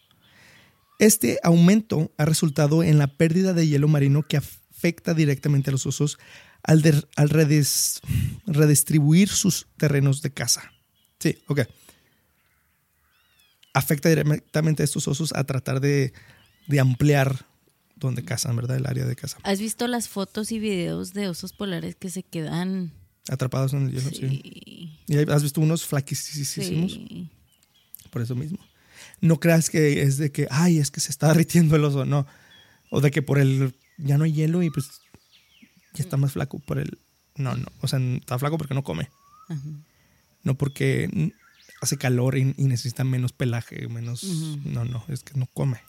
Este 0.98 1.38
aumento 1.42 2.12
ha 2.18 2.24
resultado 2.24 2.82
en 2.82 2.98
la 2.98 3.06
pérdida 3.06 3.52
de 3.52 3.66
hielo 3.66 3.88
marino 3.88 4.22
que 4.22 4.36
afecta 4.36 5.14
directamente 5.14 5.70
a 5.70 5.72
los 5.72 5.86
osos 5.86 6.18
al, 6.62 6.82
redistribuir 8.46 9.28
sus 9.28 9.66
terrenos 9.76 10.22
de 10.22 10.32
caza. 10.32 10.72
Sí, 11.18 11.36
ok. 11.48 11.60
Afecta 13.72 14.08
directamente 14.08 14.82
a 14.82 14.84
estos 14.84 15.08
osos 15.08 15.32
a 15.34 15.44
tratar 15.44 15.80
de, 15.80 16.12
ampliar 16.80 17.46
donde 17.96 18.24
cazan, 18.24 18.56
¿verdad? 18.56 18.76
El 18.76 18.86
área 18.86 19.04
de 19.04 19.16
caza. 19.16 19.38
¿Has 19.42 19.58
visto 19.58 19.86
las 19.88 20.08
fotos 20.08 20.52
y 20.52 20.58
videos 20.58 21.12
de 21.12 21.28
osos 21.28 21.52
polares 21.52 21.96
que 21.96 22.10
se 22.10 22.22
quedan 22.22 22.92
Atrapados 23.28 23.72
en 23.72 23.86
el 23.86 23.92
hielo, 23.92 24.10
sí. 24.10 24.16
Sí. 24.16 24.98
Y 25.06 25.16
has 25.16 25.42
visto 25.42 25.60
unos 25.60 25.86
flaquísimos 25.86 26.48
Sí. 26.48 27.30
Por 28.14 28.22
eso 28.22 28.34
mismo. 28.34 28.58
No 29.20 29.40
creas 29.40 29.68
que 29.68 30.02
es 30.02 30.16
de 30.18 30.30
que, 30.30 30.46
ay, 30.50 30.78
es 30.78 30.90
que 30.90 31.00
se 31.00 31.10
está 31.10 31.28
derritiendo 31.28 31.74
el 31.76 31.84
oso, 31.84 32.04
no. 32.04 32.26
O 32.90 33.00
de 33.00 33.10
que 33.10 33.22
por 33.22 33.38
el, 33.38 33.74
ya 33.98 34.16
no 34.16 34.24
hay 34.24 34.32
hielo 34.32 34.62
y 34.62 34.70
pues 34.70 34.86
ya 35.94 36.04
está 36.04 36.16
más 36.16 36.32
flaco 36.32 36.60
por 36.60 36.78
el, 36.78 36.98
no, 37.36 37.56
no. 37.56 37.66
O 37.80 37.88
sea, 37.88 37.98
está 37.98 38.38
flaco 38.38 38.56
porque 38.56 38.74
no 38.74 38.84
come. 38.84 39.10
Ajá. 39.48 39.60
No 40.44 40.54
porque 40.54 41.32
hace 41.80 41.96
calor 41.98 42.38
y, 42.38 42.54
y 42.56 42.64
necesita 42.64 43.02
menos 43.04 43.32
pelaje, 43.32 43.88
menos, 43.88 44.22
no, 44.64 44.84
no, 44.84 45.04
es 45.08 45.22
que 45.24 45.34
no 45.38 45.46
come. 45.52 45.80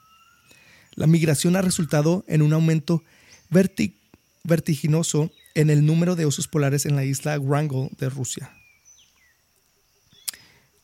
La 0.95 1.07
migración 1.07 1.55
ha 1.55 1.61
resultado 1.61 2.25
en 2.27 2.41
un 2.41 2.53
aumento 2.53 3.03
verti- 3.51 3.95
vertiginoso 4.43 5.31
en 5.53 5.69
el 5.69 5.85
número 5.85 6.15
de 6.15 6.25
osos 6.25 6.47
polares 6.47 6.85
en 6.85 6.95
la 6.95 7.03
isla 7.05 7.38
Wrangel 7.38 7.89
de 7.99 8.09
Rusia. 8.09 8.51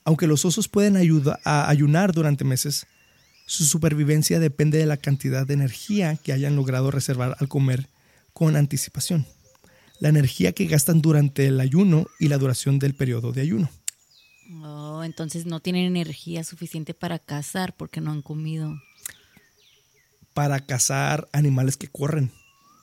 Aunque 0.04 0.28
los 0.28 0.46
osos 0.46 0.68
pueden 0.68 0.98
a 0.98 1.70
ayunar 1.70 2.12
durante 2.14 2.44
meses, 2.44 2.88
su 3.46 3.66
supervivencia 3.66 4.40
depende 4.40 4.78
de 4.78 4.86
la 4.86 4.98
cantidad 4.98 5.46
de 5.46 5.54
energía 5.54 6.16
que 6.16 6.34
hayan 6.34 6.56
logrado 6.56 6.90
reservar 6.92 7.36
al 7.40 7.48
comer 7.48 7.88
con 8.34 8.56
anticipación, 8.56 9.26
la 10.00 10.10
energía 10.10 10.54
que 10.54 10.66
gastan 10.66 11.02
durante 11.02 11.46
el 11.48 11.60
ayuno 11.60 12.08
y 12.20 12.30
la 12.30 12.38
duración 12.38 12.80
del 12.80 12.96
periodo 12.96 13.32
de 13.32 13.42
ayuno. 13.42 13.70
Oh, 14.64 15.04
entonces 15.04 15.46
no 15.46 15.60
tienen 15.60 15.86
energía 15.86 16.44
suficiente 16.44 16.94
para 16.94 17.20
cazar 17.20 17.76
porque 17.76 18.02
no 18.02 18.12
han 18.12 18.22
comido. 18.22 18.74
Para 20.34 20.60
cazar 20.66 21.28
animales 21.34 21.78
que 21.78 21.88
corren, 21.88 22.32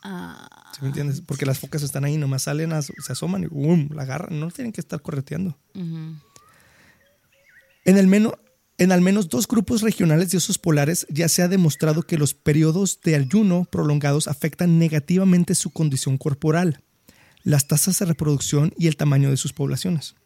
Ah, 0.03 0.49
¿sí 0.75 0.79
me 0.83 0.89
entiendes? 0.89 1.21
Porque 1.23 1.45
las 1.45 1.59
focas 1.59 1.83
están 1.83 2.05
ahí, 2.05 2.17
nomás 2.17 2.43
salen, 2.43 2.73
a- 2.73 2.83
se 2.83 2.93
asoman 3.11 3.43
y 3.43 3.47
¡bum! 3.47 3.89
la 3.93 4.03
agarran, 4.03 4.39
no 4.39 4.49
tienen 4.51 4.73
que 4.73 4.81
estar 4.81 5.03
correteando. 5.03 5.59
En, 7.89 7.97
el 7.97 8.07
menos, 8.07 8.35
en 8.77 8.93
al 8.93 9.01
menos 9.01 9.31
dos 9.31 9.49
grupos 9.49 9.81
regionales 9.81 10.31
de 10.31 10.37
osos 10.37 10.59
polares 10.59 11.07
ya 11.09 11.27
se 11.31 11.41
ha 11.41 11.49
demostrado 11.49 12.03
que 12.03 12.19
los 12.19 12.35
periodos 12.35 13.01
de 13.01 13.15
ayuno 13.15 13.65
prolongados 13.65 14.29
afectan 14.29 14.79
negativamente 14.79 15.55
su 15.55 15.71
condición 15.71 16.19
corporal, 16.19 16.83
las 17.45 17.67
tasas 17.67 17.99
de 17.99 18.05
reproducción 18.05 18.75
y 18.77 18.89
el 18.89 18.99
tamaño 18.99 19.31
de 19.31 19.39
sus 19.39 19.55
poblaciones. 19.55 20.17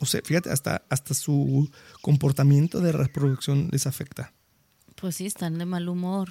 O 0.00 0.04
sea, 0.04 0.20
fíjate, 0.22 0.50
hasta, 0.50 0.84
hasta 0.90 1.14
su 1.14 1.70
comportamiento 2.02 2.82
de 2.82 2.92
reproducción 2.92 3.70
les 3.72 3.86
afecta. 3.86 4.34
Pues 4.94 5.16
sí, 5.16 5.24
están 5.24 5.56
de 5.56 5.64
mal 5.64 5.88
humor. 5.88 6.28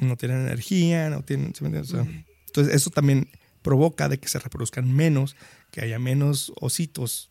No 0.00 0.16
tienen 0.16 0.40
energía, 0.40 1.10
no 1.10 1.20
tienen... 1.20 1.54
¿sí 1.54 1.64
me 1.64 1.68
entiendes? 1.68 1.92
O 1.92 2.02
sea, 2.02 2.24
Entonces 2.46 2.74
eso 2.74 2.88
también 2.88 3.28
provoca 3.60 4.08
de 4.08 4.18
que 4.18 4.28
se 4.28 4.38
reproduzcan 4.38 4.90
menos, 4.90 5.36
que 5.70 5.82
haya 5.82 5.98
menos 5.98 6.50
ositos. 6.60 7.30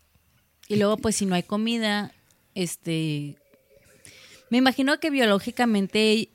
Y 0.68 0.76
luego, 0.76 0.98
pues 0.98 1.16
si 1.16 1.26
no 1.26 1.34
hay 1.34 1.44
comida, 1.44 2.12
este... 2.56 3.38
Me 4.50 4.58
imagino 4.58 5.00
que 5.00 5.10
biológicamente 5.12 6.30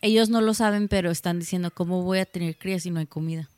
ellos 0.00 0.28
no 0.30 0.40
lo 0.40 0.54
saben, 0.54 0.88
pero 0.88 1.10
están 1.10 1.38
diciendo, 1.38 1.70
¿cómo 1.72 2.02
voy 2.02 2.18
a 2.18 2.24
tener 2.26 2.56
crías 2.56 2.82
si 2.84 2.90
no 2.90 3.00
hay 3.00 3.06
comida? 3.06 3.48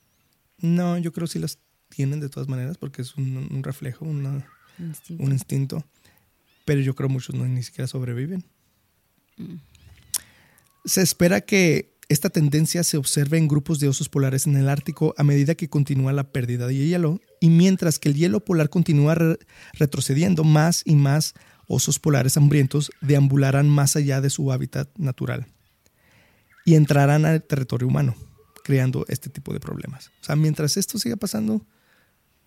No, 0.59 0.99
yo 0.99 1.13
creo 1.13 1.27
que 1.27 1.33
sí 1.35 1.39
las 1.39 1.59
tienen 1.89 2.21
de 2.21 2.29
todas 2.29 2.49
maneras 2.49 2.77
porque 2.79 3.03
es 3.03 3.15
un, 3.17 3.49
un 3.51 3.63
reflejo, 3.63 4.05
una, 4.05 4.47
Instinto. 4.79 5.23
un 5.25 5.33
instinto. 5.33 5.85
Pero 6.65 6.81
yo 6.81 6.95
creo 6.95 7.09
muchos 7.09 7.35
no 7.35 7.45
ni 7.47 7.63
siquiera 7.63 7.87
sobreviven. 7.87 8.45
Se 10.85 11.03
espera 11.03 11.41
que 11.43 11.93
esta 12.09 12.31
tendencia 12.31 12.83
se 12.85 12.97
observe 12.97 13.39
en 13.39 13.47
grupos 13.49 13.79
de 13.81 13.89
osos 13.89 14.09
polares 14.09 14.47
en 14.47 14.57
el 14.57 14.69
Ártico 14.69 15.15
a 15.17 15.23
medida 15.25 15.55
que 15.55 15.69
continúa 15.69 16.13
la 16.13 16.33
pérdida 16.33 16.67
de 16.67 16.75
hielo 16.75 17.21
y 17.41 17.49
mientras 17.51 17.99
que 17.99 18.09
el 18.09 18.17
hielo 18.17 18.41
polar 18.45 18.69
continúa 18.71 19.15
re- 19.15 19.39
retrocediendo, 19.75 20.43
más 20.43 20.83
y 20.85 20.97
más 20.97 21.35
osos 21.73 22.01
polares 22.01 22.37
hambrientos 22.37 22.91
deambularán 23.01 23.69
más 23.69 23.95
allá 23.95 24.21
de 24.21 24.29
su 24.29 24.51
hábitat 24.51 24.91
natural 24.99 25.47
y 26.65 26.75
entrarán 26.75 27.25
al 27.25 27.43
territorio 27.45 27.87
humano, 27.87 28.17
creando 28.65 29.05
este 29.09 29.31
tipo 29.31 29.53
de 29.53 29.61
problemas. 29.61 30.09
O 30.21 30.25
sea, 30.25 30.35
mientras 30.35 30.77
esto 30.77 30.99
siga 30.99 31.15
pasando, 31.15 31.65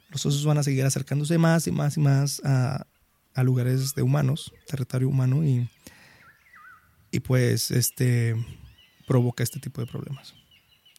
los 0.09 0.25
osos 0.25 0.43
van 0.45 0.57
a 0.57 0.63
seguir 0.63 0.83
acercándose 0.83 1.37
más 1.37 1.65
y 1.67 1.71
más 1.71 1.95
y 1.95 2.01
más 2.01 2.41
a, 2.43 2.85
a 3.33 3.43
lugares 3.43 3.95
de 3.95 4.01
humanos, 4.01 4.53
territorio 4.67 5.07
humano, 5.07 5.43
y, 5.45 5.69
y 7.11 7.21
pues 7.21 7.71
este 7.71 8.35
provoca 9.07 9.41
este 9.41 9.59
tipo 9.59 9.79
de 9.79 9.87
problemas. 9.87 10.35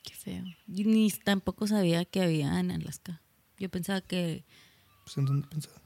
Qué 0.02 0.14
feo. 0.14 0.44
Yo 0.66 0.84
ni 0.86 1.10
tampoco 1.10 1.66
sabía 1.66 2.04
que 2.06 2.22
había 2.22 2.58
en 2.58 2.70
Alaska. 2.70 3.20
Yo 3.58 3.68
pensaba 3.68 4.00
que 4.00 4.44
Pues, 5.04 5.18
¿en 5.18 5.26
dónde 5.26 5.46
pensaba? 5.46 5.83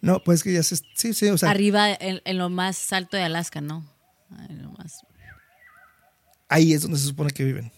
No, 0.00 0.22
pues 0.22 0.42
que 0.42 0.52
ya 0.52 0.62
se... 0.62 0.76
Sí, 0.94 1.14
sí, 1.14 1.28
o 1.28 1.38
sea, 1.38 1.50
arriba, 1.50 1.92
en, 1.92 2.20
en 2.24 2.38
lo 2.38 2.50
más 2.50 2.92
alto 2.92 3.16
de 3.16 3.22
Alaska, 3.22 3.60
¿no? 3.60 3.86
En 4.48 4.62
lo 4.62 4.72
más... 4.72 5.04
ahí 6.48 6.72
es 6.72 6.82
donde 6.82 6.98
se 6.98 7.06
supone 7.06 7.30
que 7.30 7.44
viven. 7.44 7.70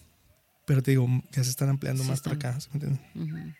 Pero 0.65 0.81
te 0.81 0.91
digo, 0.91 1.07
ya 1.31 1.43
se 1.43 1.49
están 1.49 1.69
ampliando 1.69 2.03
Sí 2.03 2.09
más 2.09 2.21
para 2.21 2.35
están. 2.35 2.51
acá. 2.51 2.59
¿sí 2.61 2.69
me 2.73 2.79
entiendes? 2.85 3.01
Ujú. 3.15 3.53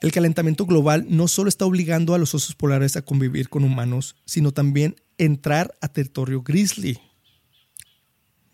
El 0.00 0.12
calentamiento 0.12 0.64
global 0.64 1.06
no 1.08 1.26
solo 1.28 1.48
está 1.48 1.64
obligando 1.66 2.14
a 2.14 2.18
los 2.18 2.34
osos 2.34 2.54
polares 2.54 2.96
a 2.96 3.02
convivir 3.02 3.48
con 3.48 3.64
humanos, 3.64 4.16
sino 4.24 4.52
también 4.52 4.96
entrar 5.18 5.74
a 5.80 5.88
territorio 5.88 6.42
grizzly. 6.42 7.00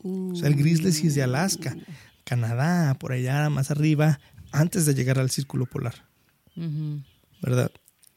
O 0.03 0.35
sea, 0.35 0.49
el 0.49 0.57
grizzly 0.57 0.93
sí 0.93 1.07
es 1.09 1.15
de 1.15 1.23
Alaska, 1.23 1.77
Canadá, 2.25 2.95
por 2.95 3.13
allá 3.13 3.49
más 3.51 3.71
arriba, 3.71 4.21
antes 4.53 4.87
de 4.87 4.95
llegar 4.95 5.19
al 5.19 5.31
círculo 5.31 5.67
polar. 5.67 6.07
¿verdad? 7.43 7.71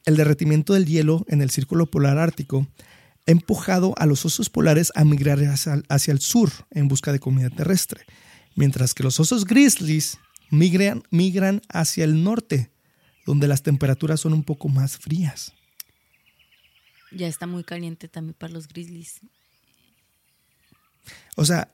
El 0.07 0.15
derretimiento 0.15 0.73
del 0.73 0.85
hielo 0.85 1.25
en 1.27 1.41
el 1.41 1.49
círculo 1.49 1.85
polar 1.85 2.17
ártico 2.17 2.65
ha 3.27 3.31
empujado 3.31 3.93
a 3.97 4.05
los 4.05 4.23
osos 4.23 4.49
polares 4.49 4.93
a 4.95 5.03
migrar 5.03 5.37
hacia, 5.39 5.83
hacia 5.89 6.13
el 6.13 6.21
sur 6.21 6.49
en 6.71 6.87
busca 6.87 7.11
de 7.11 7.19
comida 7.19 7.49
terrestre, 7.49 8.05
mientras 8.55 8.93
que 8.93 9.03
los 9.03 9.19
osos 9.19 9.43
grizzlies 9.43 10.17
migran, 10.49 11.03
migran 11.11 11.61
hacia 11.67 12.05
el 12.05 12.23
norte, 12.23 12.71
donde 13.25 13.49
las 13.49 13.63
temperaturas 13.63 14.21
son 14.21 14.31
un 14.31 14.45
poco 14.45 14.69
más 14.69 14.97
frías. 14.97 15.51
Ya 17.11 17.27
está 17.27 17.45
muy 17.45 17.65
caliente 17.65 18.07
también 18.07 18.33
para 18.33 18.53
los 18.53 18.69
grizzlies. 18.69 19.19
O 21.35 21.43
sea, 21.43 21.73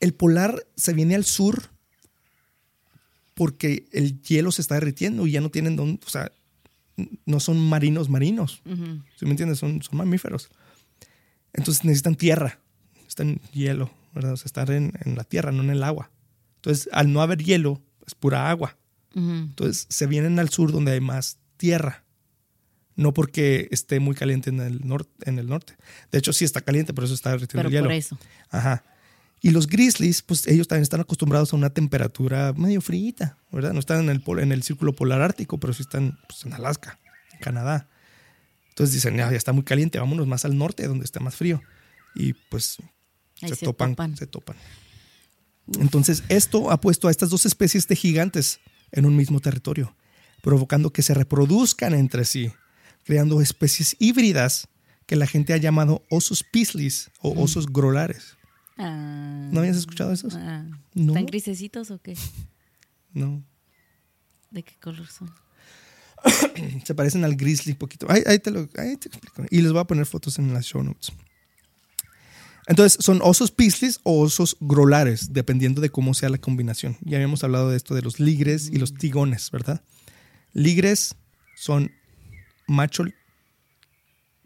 el 0.00 0.14
polar 0.14 0.66
se 0.76 0.94
viene 0.94 1.14
al 1.14 1.26
sur 1.26 1.62
porque 3.34 3.84
el 3.92 4.22
hielo 4.22 4.50
se 4.50 4.62
está 4.62 4.76
derritiendo 4.76 5.26
y 5.26 5.32
ya 5.32 5.42
no 5.42 5.50
tienen 5.50 5.76
dónde, 5.76 6.00
o 6.06 6.08
sea, 6.08 6.32
no 7.26 7.40
son 7.40 7.58
marinos 7.68 8.08
marinos. 8.08 8.62
¿sí 9.16 9.24
me 9.24 9.30
entiendes? 9.30 9.58
Son, 9.58 9.82
son 9.82 9.96
mamíferos. 9.96 10.50
Entonces 11.52 11.84
necesitan 11.84 12.14
tierra, 12.14 12.58
necesitan 12.94 13.40
hielo, 13.52 13.90
¿verdad? 14.14 14.32
O 14.32 14.36
sea, 14.36 14.46
estar 14.46 14.70
en, 14.70 14.92
en 15.04 15.16
la 15.16 15.24
tierra, 15.24 15.52
no 15.52 15.62
en 15.62 15.70
el 15.70 15.82
agua. 15.82 16.10
Entonces, 16.56 16.88
al 16.92 17.12
no 17.12 17.20
haber 17.20 17.42
hielo, 17.42 17.80
es 18.06 18.14
pura 18.14 18.48
agua. 18.50 18.76
Entonces, 19.14 19.86
se 19.88 20.06
vienen 20.06 20.40
al 20.40 20.48
sur 20.48 20.72
donde 20.72 20.92
hay 20.92 21.00
más 21.00 21.38
tierra. 21.56 22.02
No 22.96 23.12
porque 23.12 23.68
esté 23.70 24.00
muy 24.00 24.14
caliente 24.14 24.50
en 24.50 24.60
el, 24.60 24.86
norte, 24.86 25.10
en 25.28 25.38
el 25.38 25.48
norte. 25.48 25.74
De 26.10 26.18
hecho, 26.18 26.32
sí 26.32 26.44
está 26.44 26.60
caliente, 26.60 26.92
por 26.94 27.04
eso 27.04 27.14
está 27.14 27.36
Pero 27.36 27.68
el 27.68 27.70
hielo. 27.70 27.84
por 27.84 27.92
eso. 27.92 28.18
Ajá. 28.50 28.82
Y 29.44 29.50
los 29.50 29.66
grizzlies, 29.66 30.22
pues 30.22 30.46
ellos 30.46 30.68
también 30.68 30.84
están 30.84 31.02
acostumbrados 31.02 31.52
a 31.52 31.56
una 31.56 31.68
temperatura 31.68 32.54
medio 32.54 32.80
fríita, 32.80 33.36
¿verdad? 33.52 33.74
No 33.74 33.78
están 33.78 34.00
en 34.00 34.08
el, 34.08 34.38
en 34.38 34.52
el 34.52 34.62
círculo 34.62 34.94
polar 34.94 35.20
ártico, 35.20 35.60
pero 35.60 35.74
sí 35.74 35.82
están 35.82 36.18
pues, 36.26 36.46
en 36.46 36.54
Alaska, 36.54 36.98
en 37.30 37.40
Canadá. 37.40 37.90
Entonces 38.70 38.94
dicen, 38.94 39.18
"Ya, 39.18 39.30
ya 39.30 39.36
está 39.36 39.52
muy 39.52 39.62
caliente, 39.62 39.98
vámonos 39.98 40.26
más 40.26 40.46
al 40.46 40.56
norte, 40.56 40.88
donde 40.88 41.04
está 41.04 41.20
más 41.20 41.36
frío. 41.36 41.60
Y 42.14 42.32
pues 42.32 42.78
se, 43.38 43.48
se 43.48 43.66
topan, 43.66 43.90
topan. 43.90 44.16
se 44.16 44.26
topan. 44.26 44.56
Entonces 45.78 46.22
esto 46.30 46.70
ha 46.70 46.80
puesto 46.80 47.08
a 47.08 47.10
estas 47.10 47.28
dos 47.28 47.44
especies 47.44 47.86
de 47.86 47.96
gigantes 47.96 48.60
en 48.92 49.04
un 49.04 49.14
mismo 49.14 49.40
territorio, 49.40 49.94
provocando 50.42 50.90
que 50.90 51.02
se 51.02 51.12
reproduzcan 51.12 51.92
entre 51.92 52.24
sí, 52.24 52.50
creando 53.04 53.42
especies 53.42 53.94
híbridas 53.98 54.68
que 55.04 55.16
la 55.16 55.26
gente 55.26 55.52
ha 55.52 55.58
llamado 55.58 56.02
osos 56.08 56.42
pislis 56.50 57.10
o 57.20 57.38
osos 57.42 57.70
grolares. 57.70 58.38
Ah. 58.76 59.48
¿No 59.52 59.60
habías 59.60 59.76
escuchado 59.76 60.12
esos? 60.12 60.34
Ah. 60.34 60.64
No. 60.94 61.12
¿Están 61.12 61.26
grisecitos 61.26 61.90
o 61.90 61.98
qué? 62.00 62.16
No. 63.12 63.44
¿De 64.50 64.62
qué 64.62 64.74
color 64.80 65.06
son? 65.06 65.32
Se 66.84 66.94
parecen 66.94 67.24
al 67.24 67.36
grizzly 67.36 67.74
poquito. 67.74 68.06
Ahí, 68.10 68.22
ahí 68.26 68.38
te 68.38 68.50
lo 68.50 68.68
ahí 68.76 68.96
te 68.96 69.08
explico. 69.08 69.44
Y 69.50 69.60
les 69.60 69.72
voy 69.72 69.80
a 69.80 69.84
poner 69.84 70.06
fotos 70.06 70.38
en 70.38 70.52
las 70.52 70.66
show 70.66 70.82
notes. 70.82 71.12
Entonces, 72.66 73.04
son 73.04 73.20
osos 73.22 73.50
pislis 73.50 74.00
o 74.04 74.20
osos 74.20 74.56
grolares, 74.58 75.32
dependiendo 75.34 75.82
de 75.82 75.90
cómo 75.90 76.14
sea 76.14 76.30
la 76.30 76.38
combinación. 76.38 76.96
Ya 77.02 77.18
habíamos 77.18 77.44
hablado 77.44 77.68
de 77.68 77.76
esto 77.76 77.94
de 77.94 78.02
los 78.02 78.20
ligres 78.20 78.70
y 78.72 78.78
los 78.78 78.94
tigones, 78.94 79.50
¿verdad? 79.50 79.82
Ligres 80.54 81.14
son 81.56 81.92
macho, 82.66 83.04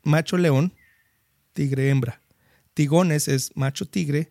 macho 0.03 0.37
león, 0.37 0.73
tigre 1.53 1.91
hembra. 1.91 2.21
Tigones 2.79 3.27
es 3.27 3.51
macho 3.57 3.87
tigre, 3.87 4.31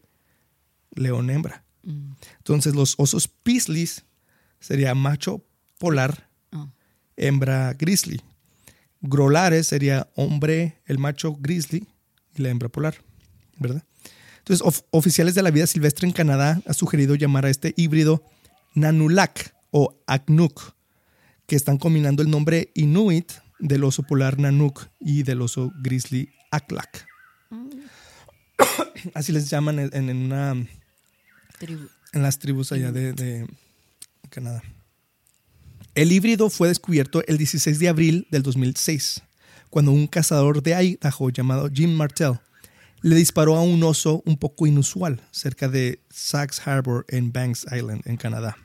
león 0.95 1.30
hembra. 1.30 1.66
Mm. 1.84 2.14
Entonces 2.38 2.76
los 2.76 2.95
osos 2.98 3.28
pislis 3.28 4.06
sería 4.62 4.95
macho 4.95 5.43
polar, 5.78 6.30
hembra 7.18 7.74
grizzly. 7.74 8.22
Grolares 9.02 9.68
sería 9.68 10.10
hombre, 10.16 10.82
el 10.86 10.98
macho 10.98 11.36
grizzly 11.38 11.89
y 12.36 12.41
la 12.41 12.48
hembra 12.48 12.70
polar, 12.70 12.95
¿verdad? 13.58 13.84
Entonces, 14.38 14.66
oficiales 14.91 15.36
de 15.36 15.43
la 15.43 15.52
vida 15.52 15.68
silvestre 15.68 16.08
en 16.08 16.14
Canadá 16.14 16.62
han 16.66 16.74
sugerido 16.74 17.16
llamar 17.16 17.45
a 17.45 17.50
este 17.50 17.74
híbrido 17.76 18.24
Nanulak 18.76 19.56
o 19.72 20.02
Aknuk, 20.08 20.74
que 21.48 21.58
están 21.58 21.78
combinando 21.78 22.24
el 22.24 22.30
nombre 22.30 22.72
Inuit 22.76 23.30
del 23.60 23.84
oso 23.84 24.04
polar 24.04 24.39
Nanuk 24.39 24.88
y 25.02 25.24
del 25.24 25.41
oso 25.41 25.74
grizzly 25.82 26.30
Aklak. 26.50 27.06
Mm. 27.50 27.97
Así 29.14 29.32
les 29.32 29.49
llaman 29.49 29.80
en, 29.91 30.10
una 30.10 30.51
en 31.62 32.22
las 32.22 32.39
tribus 32.39 32.72
allá 32.72 32.91
de, 32.91 33.14
de 33.14 33.47
Canadá. 34.30 34.62
El 35.95 36.12
híbrido 36.12 36.49
fue 36.49 36.68
descubierto 36.68 37.24
el 37.28 37.38
16 37.38 37.80
de 37.80 37.89
abril 37.89 38.28
del 38.30 38.43
2006, 38.43 39.24
cuando 39.70 39.91
un 39.91 40.08
cazador 40.08 40.62
de 40.62 40.76
Idaho 40.76 41.30
llamado 41.30 41.70
Jim 41.74 41.91
Martell 41.93 42.39
le 43.01 43.16
disparó 43.16 43.55
a 43.55 43.62
un 43.62 43.82
oso 43.84 44.22
un 44.26 44.38
poco 44.38 44.68
inusual 44.68 45.22
cerca 45.32 45.68
de 45.68 46.01
Sachs 46.10 46.68
Harbor 46.68 47.05
en 47.10 47.32
Banks 47.32 47.66
Island, 47.72 48.01
en 48.05 48.18
Canadá. 48.18 48.58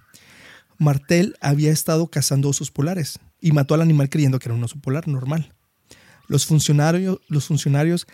Martell 0.78 1.36
había 1.40 1.70
estado 1.70 2.08
cazando 2.08 2.48
osos 2.48 2.70
polares 2.70 3.18
y 3.40 3.52
mató 3.52 3.74
al 3.74 3.82
animal 3.82 4.08
creyendo 4.08 4.38
que 4.38 4.48
era 4.48 4.54
un 4.54 4.64
oso 4.64 4.80
polar 4.80 5.06
normal. 5.06 5.52
Los 6.28 6.46
funcionarios, 6.46 7.20
los 7.28 7.46
funcionarios 7.46 8.06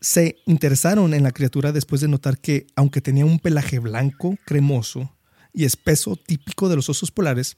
se 0.00 0.36
interesaron 0.46 1.14
en 1.14 1.22
la 1.22 1.32
criatura 1.32 1.72
después 1.72 2.00
de 2.00 2.08
notar 2.08 2.38
que, 2.38 2.66
aunque 2.76 3.00
tenía 3.00 3.24
un 3.24 3.38
pelaje 3.38 3.78
blanco, 3.78 4.36
cremoso 4.44 5.16
y 5.52 5.64
espeso 5.64 6.16
típico 6.16 6.68
de 6.68 6.76
los 6.76 6.88
osos 6.88 7.10
polares, 7.10 7.54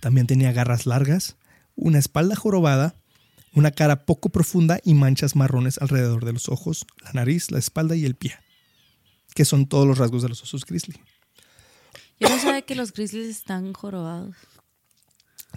también 0.00 0.26
tenía 0.26 0.52
garras 0.52 0.86
largas, 0.86 1.36
una 1.74 1.98
espalda 1.98 2.36
jorobada, 2.36 2.94
una 3.54 3.70
cara 3.70 4.06
poco 4.06 4.30
profunda 4.30 4.78
y 4.84 4.94
manchas 4.94 5.36
marrones 5.36 5.78
alrededor 5.78 6.24
de 6.24 6.32
los 6.32 6.48
ojos, 6.48 6.86
la 7.02 7.12
nariz, 7.12 7.50
la 7.50 7.58
espalda 7.58 7.96
y 7.96 8.04
el 8.04 8.14
pie, 8.14 8.34
que 9.34 9.44
son 9.44 9.66
todos 9.66 9.86
los 9.86 9.98
rasgos 9.98 10.22
de 10.22 10.28
los 10.28 10.42
osos 10.42 10.64
grizzly. 10.64 11.00
Yo 12.18 12.28
no 12.28 12.38
sabía 12.38 12.62
que 12.62 12.74
los 12.74 12.92
grizzlies 12.92 13.28
están 13.28 13.72
jorobados. 13.72 14.36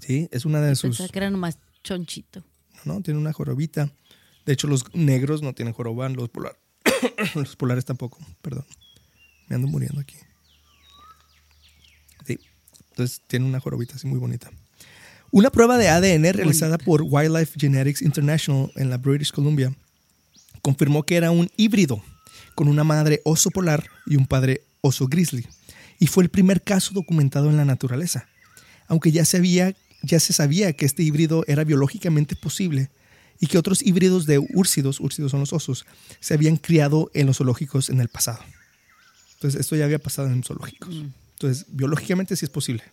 Sí, 0.01 0.27
es 0.31 0.45
una 0.45 0.59
de 0.61 0.71
Yo 0.71 0.75
sus. 0.75 0.97
Pensaba 0.97 1.09
que 1.09 1.19
era 1.19 1.29
nomás 1.29 1.59
chonchito. 1.83 2.43
No, 2.83 2.95
no, 2.95 3.01
tiene 3.01 3.19
una 3.19 3.31
jorobita. 3.31 3.91
De 4.45 4.53
hecho, 4.53 4.67
los 4.67 4.93
negros 4.93 5.41
no 5.41 5.53
tienen 5.53 5.73
jorobán, 5.73 6.15
los, 6.15 6.29
polar... 6.29 6.57
los 7.35 7.55
polares 7.55 7.85
tampoco, 7.85 8.19
perdón. 8.41 8.65
Me 9.47 9.55
ando 9.55 9.67
muriendo 9.67 9.99
aquí. 9.99 10.15
Sí, 12.25 12.39
entonces 12.89 13.21
tiene 13.27 13.45
una 13.45 13.59
jorobita 13.59 13.95
así 13.95 14.07
muy 14.07 14.19
bonita. 14.19 14.51
Una 15.31 15.49
prueba 15.49 15.77
de 15.77 15.89
ADN 15.89 16.33
realizada 16.33 16.77
por 16.77 17.01
Wildlife 17.01 17.59
Genetics 17.59 18.01
International 18.01 18.71
en 18.75 18.89
la 18.89 18.97
British 18.97 19.31
Columbia 19.31 19.75
confirmó 20.61 21.03
que 21.03 21.15
era 21.15 21.31
un 21.31 21.49
híbrido 21.57 22.01
con 22.55 22.67
una 22.67 22.83
madre 22.83 23.21
oso 23.25 23.51
polar 23.51 23.85
y 24.05 24.15
un 24.15 24.25
padre 24.25 24.61
oso 24.81 25.07
grizzly, 25.07 25.45
y 25.99 26.07
fue 26.07 26.23
el 26.23 26.29
primer 26.29 26.63
caso 26.63 26.93
documentado 26.93 27.49
en 27.49 27.57
la 27.57 27.65
naturaleza. 27.65 28.27
Aunque 28.87 29.11
ya 29.11 29.25
se, 29.25 29.75
ya 30.03 30.19
se 30.19 30.33
sabía 30.33 30.73
que 30.73 30.85
este 30.85 31.03
híbrido 31.03 31.43
era 31.47 31.63
biológicamente 31.63 32.35
posible, 32.35 32.89
y 33.39 33.47
que 33.47 33.57
otros 33.57 33.81
híbridos 33.81 34.25
de 34.25 34.39
úrsidos, 34.39 34.99
úrsidos 34.99 35.31
son 35.31 35.41
los 35.41 35.53
osos, 35.53 35.85
se 36.19 36.33
habían 36.33 36.57
criado 36.57 37.11
en 37.13 37.27
los 37.27 37.37
zoológicos 37.37 37.89
en 37.89 37.99
el 37.99 38.07
pasado. 38.07 38.39
Entonces, 39.33 39.59
esto 39.59 39.75
ya 39.75 39.85
había 39.85 39.99
pasado 39.99 40.29
en 40.29 40.43
zoológicos. 40.43 40.95
Mm. 40.95 41.11
Entonces, 41.33 41.65
biológicamente 41.69 42.35
sí 42.35 42.45
es 42.45 42.49
posible. 42.49 42.83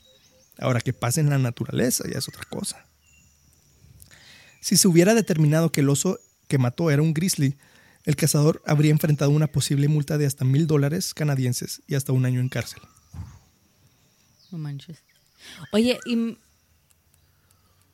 Ahora, 0.59 0.81
que 0.81 0.93
pase 0.93 1.21
en 1.21 1.31
la 1.31 1.39
naturaleza 1.39 2.05
ya 2.11 2.19
es 2.19 2.29
otra 2.29 2.45
cosa. 2.45 2.85
Si 4.61 4.77
se 4.77 4.89
hubiera 4.89 5.15
determinado 5.15 5.73
que 5.73 5.81
el 5.81 5.89
oso 5.89 6.19
que 6.49 6.59
mató 6.59 6.91
era 6.91 7.03
un 7.03 7.15
grizzly, 7.15 7.57
el 8.05 8.17
cazador 8.17 8.63
habría 8.67 8.91
enfrentado 8.91 9.31
una 9.31 9.47
posible 9.47 9.89
multa 9.89 10.19
de 10.19 10.27
hasta 10.27 10.45
mil 10.45 10.67
dólares 10.67 11.15
canadienses 11.15 11.83
y 11.87 11.95
hasta 11.95 12.13
un 12.13 12.25
año 12.25 12.41
en 12.41 12.49
cárcel. 12.49 12.83
No 14.51 14.59
manches. 14.59 14.99
Oye, 15.73 15.99
y 16.05 16.37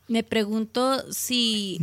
me 0.09 0.23
pregunto 0.23 1.11
si. 1.11 1.79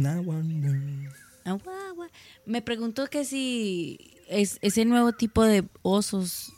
Me 2.45 2.63
pregunto 2.63 3.07
que 3.07 3.25
si 3.25 3.99
es, 4.29 4.59
ese 4.61 4.85
nuevo 4.85 5.13
tipo 5.13 5.43
de 5.45 5.65
osos 5.83 6.53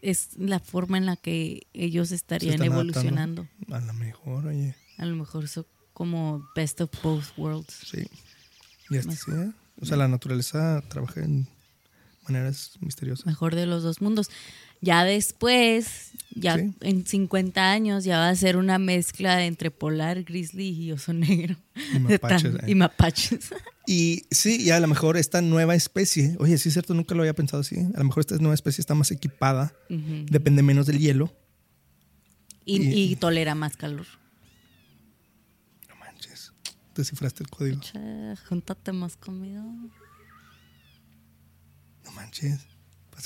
es 0.00 0.30
la 0.38 0.58
forma 0.58 0.98
en 0.98 1.06
la 1.06 1.16
que 1.16 1.66
ellos 1.72 2.10
estarían 2.10 2.62
evolucionando. 2.62 3.46
A 3.70 3.80
lo 3.80 3.92
mejor, 3.94 4.46
oye. 4.46 4.74
A 4.98 5.04
lo 5.04 5.16
mejor 5.16 5.48
son 5.48 5.66
como 5.92 6.48
best 6.56 6.80
of 6.80 6.90
both 7.02 7.26
worlds. 7.36 7.74
Sí. 7.86 8.06
Y 8.90 8.96
así, 8.96 9.30
¿eh? 9.30 9.52
O 9.80 9.86
sea, 9.86 9.96
la 9.96 10.08
naturaleza 10.08 10.82
trabaja 10.88 11.20
en 11.20 11.46
maneras 12.24 12.78
misteriosas. 12.80 13.26
Mejor 13.26 13.54
de 13.54 13.66
los 13.66 13.82
dos 13.82 14.00
mundos. 14.00 14.30
Ya 14.82 15.04
después, 15.04 16.10
ya 16.34 16.56
en 16.80 17.06
50 17.06 17.70
años, 17.70 18.02
ya 18.02 18.18
va 18.18 18.28
a 18.28 18.34
ser 18.34 18.56
una 18.56 18.78
mezcla 18.78 19.44
entre 19.46 19.70
polar, 19.70 20.24
grizzly 20.24 20.70
y 20.70 20.90
oso 20.90 21.12
negro. 21.12 21.56
Y 21.94 21.98
mapaches. 22.00 22.54
y 22.66 22.74
mapaches. 22.74 23.50
Y 23.84 24.26
sí, 24.30 24.62
y 24.62 24.70
a 24.70 24.78
lo 24.78 24.86
mejor 24.86 25.16
esta 25.16 25.42
nueva 25.42 25.74
especie, 25.74 26.36
oye, 26.38 26.56
sí 26.56 26.68
es 26.68 26.74
cierto, 26.74 26.94
nunca 26.94 27.16
lo 27.16 27.22
había 27.22 27.34
pensado 27.34 27.62
así. 27.62 27.80
A 27.80 27.98
lo 27.98 28.04
mejor 28.04 28.20
esta 28.20 28.36
nueva 28.36 28.54
especie 28.54 28.80
está 28.80 28.94
más 28.94 29.10
equipada, 29.10 29.74
depende 29.88 30.62
menos 30.62 30.86
del 30.86 31.00
hielo. 31.00 31.36
Y, 32.64 33.16
tolera 33.16 33.56
más 33.56 33.76
calor. 33.76 34.06
No 35.88 35.96
manches. 35.96 36.52
Descifraste 36.94 37.42
el 37.42 37.50
código. 37.50 37.80
júntate 38.48 38.92
más 38.92 39.16
conmigo. 39.16 39.64
No 42.04 42.12
manches 42.12 42.71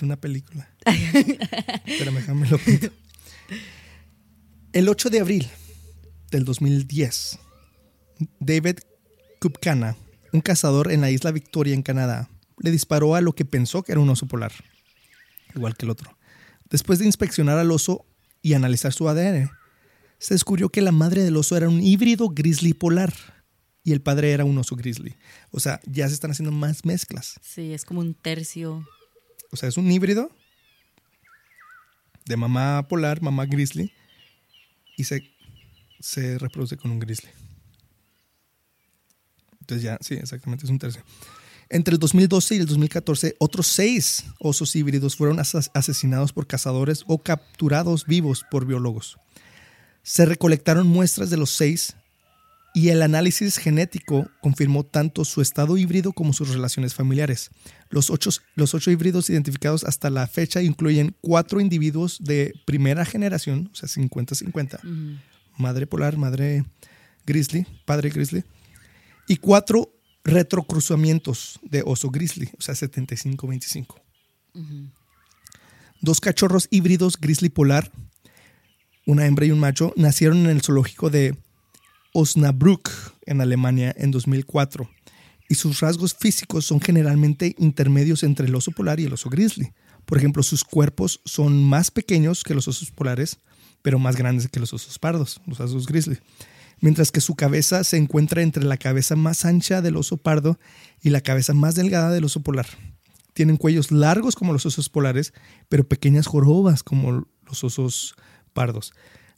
una 0.03 0.17
película. 0.17 0.69
Pero 0.85 2.13
déjame 2.13 2.49
lo 2.49 2.59
El 4.73 4.89
8 4.89 5.11
de 5.11 5.21
abril 5.21 5.49
del 6.31 6.45
2010, 6.45 7.39
David 8.41 8.79
Kupkana, 9.41 9.97
un 10.33 10.41
cazador 10.41 10.93
en 10.93 11.01
la 11.01 11.11
isla 11.11 11.31
Victoria, 11.31 11.75
en 11.75 11.83
Canadá, 11.83 12.29
le 12.59 12.71
disparó 12.71 13.15
a 13.15 13.21
lo 13.21 13.35
que 13.35 13.45
pensó 13.45 13.83
que 13.83 13.93
era 13.93 14.01
un 14.01 14.11
oso 14.11 14.27
polar, 14.27 14.53
igual 15.55 15.77
que 15.77 15.87
el 15.87 15.91
otro. 15.91 16.17
Después 16.71 16.99
de 16.99 17.07
inspeccionar 17.07 17.59
al 17.59 17.71
oso 17.71 18.05
y 18.43 18.55
analizar 18.55 18.93
su 18.93 19.09
ADN, 19.09 19.51
se 20.19 20.35
descubrió 20.35 20.71
que 20.71 20.81
la 20.81 20.93
madre 20.93 21.23
del 21.23 21.37
oso 21.37 21.57
era 21.57 21.69
un 21.69 21.81
híbrido 21.81 22.29
grizzly 22.31 22.75
polar 22.75 23.13
y 23.85 23.93
el 23.93 24.01
padre 24.01 24.33
era 24.33 24.45
un 24.45 24.59
oso 24.59 24.75
grizzly. 24.75 25.15
O 25.53 25.61
sea, 25.61 25.81
ya 25.87 26.09
se 26.09 26.15
están 26.15 26.33
haciendo 26.33 26.51
más 26.51 26.85
mezclas. 26.85 27.39
Sí, 27.43 27.73
es 27.73 27.85
como 27.85 28.01
un 28.01 28.15
tercio 28.15 28.85
o 29.57 29.59
sea, 29.59 29.71
es 29.71 29.79
un 29.79 29.91
híbrido 29.91 30.31
de 32.27 32.37
mamá 32.37 32.87
polar, 32.89 33.23
mamá 33.23 33.47
grizzly, 33.47 33.91
y 34.99 35.05
se, 35.05 35.23
se 35.99 36.37
reproduce 36.37 36.77
con 36.77 36.91
un 36.91 36.99
grizzly. 36.99 37.31
Entonces 39.61 39.83
ya, 39.83 39.97
sí, 40.03 40.15
exactamente, 40.15 40.67
es 40.67 40.71
un 40.71 40.79
tercio. 40.79 41.03
Entre 41.71 41.95
el 41.95 41.99
2012 41.99 42.55
y 42.55 42.59
el 42.59 42.67
2014, 42.67 43.37
otros 43.39 43.67
seis 43.67 44.25
osos 44.39 44.77
híbridos 44.77 45.17
fueron 45.17 45.41
asesinados 45.41 46.35
por 46.35 46.47
cazadores 46.47 47.03
o 47.07 47.23
capturados 47.23 48.05
vivos 48.05 48.45
por 48.51 48.67
biólogos. 48.67 49.17
Se 50.03 50.27
recolectaron 50.27 50.87
muestras 50.87 51.31
de 51.31 51.39
los 51.39 51.51
seis 51.51 51.97
y 52.77 52.91
el 52.91 53.01
análisis 53.01 53.57
genético 53.57 54.29
confirmó 54.43 54.85
tanto 54.85 55.25
su 55.25 55.41
estado 55.41 55.79
híbrido 55.79 56.13
como 56.13 56.35
sus 56.35 56.51
relaciones 56.51 56.95
familiares. 56.95 57.49
Los 57.89 58.11
ocho, 58.11 58.29
los 58.55 58.75
ocho 58.75 58.91
híbridos 58.91 59.31
identificados 59.31 59.83
hasta 59.83 60.11
la 60.11 60.27
fecha 60.27 60.61
incluyen 60.61 61.17
cuatro 61.23 61.59
individuos 61.63 62.19
de 62.23 62.53
primera 62.67 63.07
generación, 63.07 63.71
o 63.73 63.75
sea, 63.75 63.89
50-50, 63.89 65.19
madre 65.57 65.87
polar, 65.87 66.19
madre 66.19 66.67
grizzly, 67.25 67.67
padre 67.87 68.11
grizzly, 68.11 68.45
y 69.27 69.39
cuatro 69.39 69.95
retrocruzamientos 70.23 71.59
de 71.63 71.83
oso 71.83 72.11
grizzly, 72.11 72.51
o 72.59 72.61
sea, 72.61 72.75
75-25. 72.75 74.03
Dos 76.03 76.21
cachorros 76.21 76.69
híbridos 76.71 77.17
grizzly 77.19 77.49
polar, 77.49 77.91
una 79.07 79.25
hembra 79.25 79.47
y 79.47 79.51
un 79.51 79.61
macho, 79.61 79.95
nacieron 79.97 80.41
en 80.41 80.51
el 80.51 80.61
zoológico 80.61 81.09
de 81.09 81.39
Osnabrück 82.19 82.91
en 83.27 83.43
Alemania 83.43 83.95
en 83.95 84.11
2004 84.11 84.89
y 85.51 85.55
sus 85.55 85.81
rasgos 85.81 86.15
físicos 86.15 86.65
son 86.65 86.81
generalmente 86.81 87.55
intermedios 87.59 88.23
entre 88.23 88.47
el 88.47 88.55
oso 88.55 88.71
polar 88.71 89.01
y 89.01 89.05
el 89.05 89.13
oso 89.13 89.29
grizzly. 89.29 89.75
Por 90.07 90.17
ejemplo, 90.17 90.43
sus 90.43 90.65
cuerpos 90.65 91.21
son 91.27 91.63
más 91.63 91.91
pequeños 91.91 92.43
que 92.43 92.55
los 92.55 92.69
osos 92.69 92.91
polares, 92.91 93.39
pero 93.83 93.99
más 93.99 94.17
grandes 94.17 94.49
que 94.49 94.59
los 94.59 94.73
osos 94.73 94.99
pardos, 94.99 95.43
los 95.47 95.61
osos 95.61 95.87
grizzly. 95.87 96.19
Mientras 96.81 97.13
que 97.13 97.21
su 97.21 97.35
cabeza 97.35 97.85
se 97.85 97.99
encuentra 97.99 98.41
entre 98.41 98.65
la 98.65 98.79
cabeza 98.79 99.15
más 99.15 99.45
ancha 99.45 99.83
del 99.83 99.97
oso 99.97 100.17
pardo 100.17 100.59
y 101.03 101.11
la 101.11 101.21
cabeza 101.21 101.53
más 101.53 101.75
delgada 101.75 102.11
del 102.11 102.25
oso 102.25 102.41
polar. 102.41 102.67
Tienen 103.35 103.59
cuellos 103.59 103.93
largos 103.93 104.37
como 104.37 104.55
los 104.55 104.65
osos 104.65 104.89
polares, 104.89 105.35
pero 105.69 105.87
pequeñas 105.87 106.27
jorobas 106.27 106.83
como 106.83 107.27
los 107.45 107.63
osos 107.63 108.15
pardos. 108.55 108.95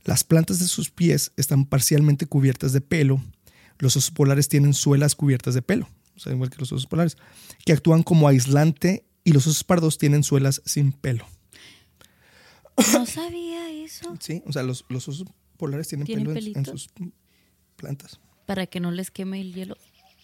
Las 0.08 0.24
plantas 0.24 0.58
de 0.58 0.68
sus 0.68 0.88
pies 0.88 1.32
están 1.36 1.66
parcialmente 1.66 2.24
cubiertas 2.24 2.72
de 2.72 2.80
pelo. 2.80 3.22
Los 3.78 3.94
osos 3.94 4.10
polares 4.10 4.48
tienen 4.48 4.72
suelas 4.72 5.14
cubiertas 5.14 5.52
de 5.52 5.60
pelo, 5.60 5.86
o 6.16 6.18
sea, 6.18 6.32
igual 6.32 6.48
que 6.48 6.56
los 6.56 6.72
osos 6.72 6.86
polares, 6.86 7.18
que 7.66 7.74
actúan 7.74 8.02
como 8.02 8.26
aislante 8.26 9.04
y 9.22 9.32
los 9.32 9.46
osos 9.46 9.64
pardos 9.64 9.98
tienen 9.98 10.22
suelas 10.22 10.62
sin 10.64 10.92
pelo. 10.92 11.26
No 12.94 13.04
sabía 13.04 13.70
eso. 13.70 14.16
Sí, 14.20 14.42
o 14.46 14.52
sea, 14.54 14.62
los, 14.62 14.86
los 14.88 15.06
osos 15.08 15.28
polares 15.58 15.88
tienen, 15.88 16.06
¿Tienen 16.06 16.32
pelo 16.32 16.52
en, 16.54 16.64
sus 16.64 16.88
plantas. 17.76 18.18
Para 18.46 18.66
que 18.66 18.80
no 18.80 18.90
les 18.90 19.10
queme 19.10 19.42
el 19.42 19.52
hielo. 19.52 19.76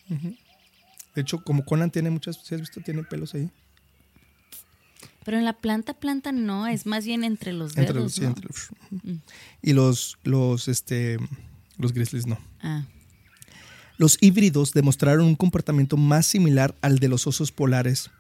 De 0.08 1.20
hecho, 1.20 1.44
como 1.44 1.66
Conan 1.66 1.90
tiene 1.90 2.08
muchas, 2.08 2.36
si 2.42 2.54
has 2.54 2.62
visto, 2.62 2.80
tiene 2.80 3.02
pelos 3.02 3.34
ahí. 3.34 3.50
Pero 5.24 5.38
en 5.38 5.44
la 5.44 5.54
planta, 5.54 5.94
planta 5.94 6.32
no, 6.32 6.66
es 6.66 6.84
más 6.86 7.04
bien 7.06 7.24
entre 7.24 7.52
los 7.52 7.74
dedos. 7.74 7.88
Entre 7.90 8.02
los, 8.02 8.20
¿no? 8.20 8.28
entre 8.28 8.44
los- 8.46 8.68
ujú. 8.90 9.20
Y 9.62 9.72
los, 9.72 10.18
los, 10.22 10.68
este, 10.68 11.16
los 11.78 11.92
grizzlies 11.92 12.26
no. 12.26 12.38
Ah, 12.60 12.84
Los 13.96 14.18
híbridos 14.20 14.72
demostraron 14.72 15.24
un 15.26 15.36
comportamiento 15.36 15.96
más 15.96 16.26
similar 16.26 16.74
al 16.82 16.98
de 16.98 17.08
los 17.08 17.26
osos 17.26 17.52
polares 17.52 18.10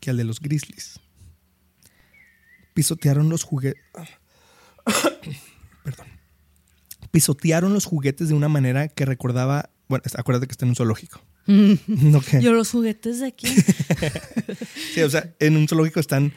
que 0.00 0.10
al 0.10 0.16
de 0.16 0.24
los 0.24 0.40
grizzlies. 0.40 1.00
Pisotearon 2.74 3.28
los 3.28 3.42
juguetes. 3.42 3.82
Perdón. 5.84 6.06
Pisotearon 7.10 7.72
los 7.74 7.84
juguetes 7.84 8.28
de 8.28 8.34
una 8.34 8.48
manera 8.48 8.88
que 8.88 9.04
recordaba. 9.04 9.70
Bueno, 9.88 10.02
acuérdate 10.16 10.46
que 10.46 10.52
está 10.52 10.64
en 10.64 10.70
un 10.70 10.76
zoológico. 10.76 11.22
Que- 11.46 12.40
Yo 12.40 12.52
los 12.52 12.70
juguetes 12.70 13.18
de 13.20 13.26
aquí. 13.26 13.48
Sí, 14.94 15.00
o 15.00 15.08
sea, 15.10 15.32
en 15.38 15.56
un 15.56 15.66
zoológico 15.66 15.98
están 16.00 16.32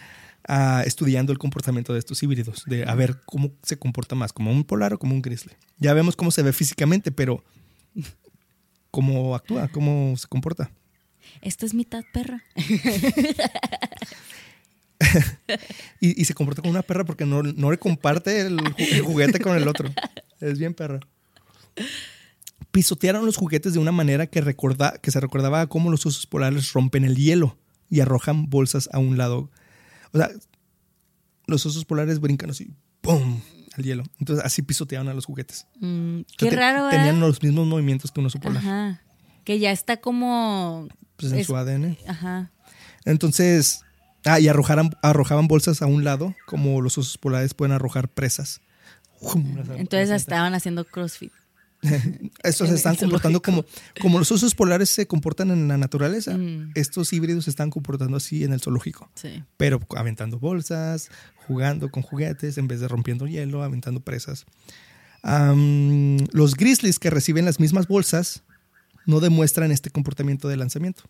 estudiando 0.86 1.32
el 1.32 1.40
comportamiento 1.40 1.94
de 1.94 2.00
estos 2.00 2.22
híbridos, 2.22 2.64
de 2.66 2.84
a 2.86 2.96
ver 2.96 3.22
cómo 3.26 3.52
se 3.64 3.78
comporta 3.78 4.16
más, 4.16 4.34
como 4.34 4.52
un 4.52 4.64
polar 4.64 4.94
o 4.94 5.00
como 5.00 5.16
un 5.16 5.22
grizzly. 5.22 5.54
Ya 5.78 5.94
vemos 5.94 6.16
cómo 6.16 6.32
se 6.32 6.44
ve 6.44 6.54
físicamente, 6.54 7.12
pero 7.12 7.44
cómo 8.92 9.36
actúa, 9.36 9.68
cómo 9.70 10.16
se 10.18 10.28
comporta. 10.28 10.72
Esta 11.42 11.66
es 11.66 11.74
mitad 11.74 12.04
perra. 12.14 12.44
Y, 16.00 16.22
y 16.22 16.26
se 16.26 16.34
comporta 16.34 16.62
como 16.62 16.72
una 16.72 16.82
perra 16.82 17.04
porque 17.04 17.26
no, 17.26 17.44
no 17.44 17.70
le 17.70 17.78
comparte 17.78 18.42
el 18.42 18.60
juguete 19.04 19.40
con 19.40 19.58
el 19.58 19.68
otro. 19.68 19.90
Es 20.40 20.58
bien 20.58 20.74
perra. 20.74 21.00
Pisotearon 22.72 23.26
los 23.26 23.38
juguetes 23.38 23.74
de 23.74 23.80
una 23.80 23.92
manera 23.92 24.28
que, 24.28 24.42
recorda, 24.42 24.98
que 25.02 25.12
se 25.12 25.20
recordaba 25.20 25.62
a 25.62 25.68
cómo 25.68 25.92
los 25.92 26.06
osos 26.06 26.28
polares 26.28 26.74
rompen 26.74 27.06
el 27.06 27.16
hielo 27.16 27.58
y 27.90 28.02
arrojan 28.02 28.50
bolsas 28.50 28.90
a 28.92 29.00
un 29.00 29.18
lado. 29.18 29.50
O 30.16 30.18
sea, 30.18 30.30
los 31.48 31.66
osos 31.66 31.86
polares 31.86 32.20
brincan 32.20 32.50
así, 32.50 32.72
¡pum! 33.02 33.40
al 33.78 33.84
hielo. 33.84 34.04
Entonces 34.20 34.44
así 34.46 34.62
pisoteaban 34.62 35.08
a 35.10 35.14
los 35.14 35.26
juguetes. 35.26 35.68
Mm, 35.76 36.22
qué 36.22 36.46
Entonces, 36.46 36.50
te- 36.50 36.56
raro, 36.56 36.90
Tenían 36.90 37.16
¿verdad? 37.16 37.28
los 37.28 37.44
mismos 37.44 37.68
movimientos 37.68 38.12
que 38.12 38.20
un 38.22 38.26
oso 38.28 38.40
polar. 38.40 38.58
Ajá. 38.60 39.02
Que 39.44 39.60
ya 39.60 39.72
está 39.72 39.98
como. 39.98 40.88
Pues 41.18 41.32
en 41.34 41.40
es- 41.40 41.46
su 41.48 41.56
ADN. 41.56 41.98
Ajá. 42.08 42.52
Entonces, 43.04 43.82
ah, 44.26 44.40
y 44.40 44.48
arrojaran, 44.48 44.92
arrojaban 45.04 45.48
bolsas 45.48 45.82
a 45.82 45.86
un 45.88 46.04
lado, 46.04 46.34
como 46.48 46.82
los 46.82 46.98
osos 46.98 47.18
polares 47.18 47.54
pueden 47.54 47.74
arrojar 47.74 48.08
presas. 48.10 48.62
Entonces 49.78 50.10
estaban 50.12 50.54
haciendo 50.54 50.86
CrossFit. 50.86 51.32
Estos 52.44 52.70
se 52.70 52.76
están 52.76 52.96
comportando 52.96 53.42
como, 53.42 53.66
como 54.02 54.20
los 54.20 54.32
osos 54.32 54.56
polares 54.56 54.90
se 54.90 55.08
comportan 55.08 55.52
en 55.52 55.68
la 55.68 55.78
naturaleza. 55.78 56.38
Mm. 56.38 56.72
Estos 56.76 57.12
híbridos 57.14 57.46
se 57.46 57.50
están 57.50 57.70
comportando 57.70 58.18
así 58.18 58.44
en 58.44 58.54
el 58.54 58.62
zoológico. 58.62 59.10
Sí. 59.16 59.44
Pero 59.58 59.80
aventando 59.96 60.40
bolsas, 60.40 61.10
jugando 61.48 61.90
con 61.90 62.04
juguetes, 62.04 62.58
en 62.58 62.68
vez 62.68 62.80
de 62.80 62.88
rompiendo 62.88 63.28
hielo, 63.28 63.64
aventando 63.64 64.02
presas. 64.02 64.46
Los 65.24 66.56
grizzlies 66.56 67.00
que 67.00 67.10
reciben 67.10 67.46
las 67.46 67.60
mismas 67.60 67.88
bolsas 67.88 68.44
no 69.06 69.20
demuestran 69.20 69.72
este 69.72 69.90
comportamiento 69.90 70.48
de 70.48 70.58
lanzamiento. 70.58 71.04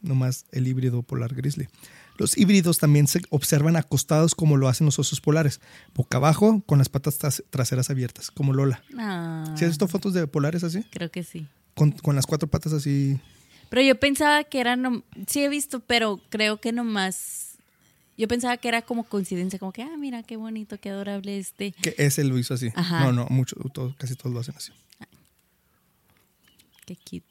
Nomás 0.00 0.46
el 0.52 0.66
híbrido 0.66 1.02
polar 1.02 1.34
grizzly. 1.34 1.68
Los 2.16 2.38
híbridos 2.38 2.78
también 2.78 3.08
se 3.08 3.20
observan 3.30 3.76
acostados 3.76 4.34
como 4.34 4.56
lo 4.56 4.68
hacen 4.68 4.84
los 4.84 4.98
osos 5.00 5.20
polares, 5.20 5.60
boca 5.94 6.18
abajo, 6.18 6.62
con 6.66 6.78
las 6.78 6.88
patas 6.88 7.18
tras- 7.18 7.42
traseras 7.50 7.90
abiertas, 7.90 8.30
como 8.30 8.52
Lola. 8.52 8.82
Ah, 8.98 9.52
¿Sí 9.56 9.64
has 9.64 9.70
visto 9.72 9.88
fotos 9.88 10.14
de 10.14 10.26
polares 10.28 10.62
así? 10.62 10.84
Creo 10.90 11.10
que 11.10 11.24
sí. 11.24 11.46
Con, 11.74 11.90
con 11.92 12.14
las 12.14 12.26
cuatro 12.26 12.48
patas 12.48 12.72
así. 12.72 13.18
Pero 13.68 13.82
yo 13.82 13.98
pensaba 13.98 14.44
que 14.44 14.60
era. 14.60 14.76
nom- 14.76 15.02
Sí, 15.26 15.40
he 15.42 15.48
visto, 15.48 15.80
pero 15.80 16.20
creo 16.28 16.60
que 16.60 16.70
nomás. 16.70 17.56
Yo 18.16 18.28
pensaba 18.28 18.56
que 18.58 18.68
era 18.68 18.82
como 18.82 19.02
coincidencia, 19.02 19.58
como 19.58 19.72
que, 19.72 19.82
ah, 19.82 19.96
mira, 19.98 20.22
qué 20.22 20.36
bonito, 20.36 20.78
qué 20.78 20.90
adorable 20.90 21.36
este. 21.36 21.72
Que 21.72 21.96
ese 21.98 22.22
lo 22.22 22.38
hizo 22.38 22.54
así. 22.54 22.68
Ajá. 22.76 23.00
No, 23.00 23.10
no, 23.12 23.26
mucho, 23.28 23.56
todo- 23.72 23.92
casi 23.98 24.14
todos 24.14 24.32
lo 24.32 24.38
hacen 24.38 24.54
así. 24.56 24.70
Qué 26.86 26.96
cute. 26.96 27.24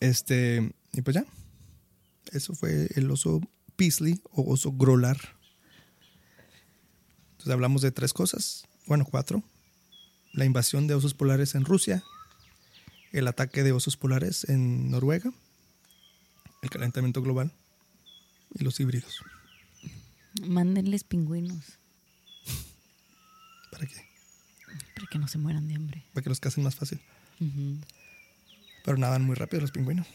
Este, 0.00 0.72
y 0.92 1.02
pues 1.02 1.14
ya. 1.14 1.24
Eso 2.32 2.54
fue 2.54 2.88
el 2.96 3.08
oso 3.10 3.40
Peasley 3.76 4.20
o 4.30 4.52
oso 4.52 4.72
grolar. 4.72 5.18
Entonces 7.32 7.52
hablamos 7.52 7.82
de 7.82 7.92
tres 7.92 8.12
cosas. 8.12 8.66
Bueno, 8.86 9.04
cuatro. 9.04 9.42
La 10.32 10.44
invasión 10.44 10.86
de 10.86 10.94
osos 10.94 11.14
polares 11.14 11.54
en 11.54 11.64
Rusia. 11.64 12.02
El 13.12 13.28
ataque 13.28 13.62
de 13.62 13.72
osos 13.72 13.96
polares 13.96 14.48
en 14.48 14.90
Noruega. 14.90 15.32
El 16.62 16.70
calentamiento 16.70 17.22
global. 17.22 17.52
Y 18.54 18.64
los 18.64 18.78
híbridos. 18.80 19.22
Mándenles 20.42 21.04
pingüinos 21.04 21.78
¿Para 23.70 23.86
qué? 23.86 23.94
para 24.94 25.06
que 25.08 25.18
no 25.18 25.28
se 25.28 25.38
mueran 25.38 25.68
de 25.68 25.74
hambre. 25.74 26.04
Para 26.12 26.22
que 26.22 26.28
los 26.28 26.40
casen 26.40 26.64
más 26.64 26.74
fácil. 26.74 27.00
Pero 28.84 28.96
nadan 28.98 29.24
muy 29.24 29.34
rápido 29.36 29.60
los 29.60 29.70
pingüinos. 29.70 30.06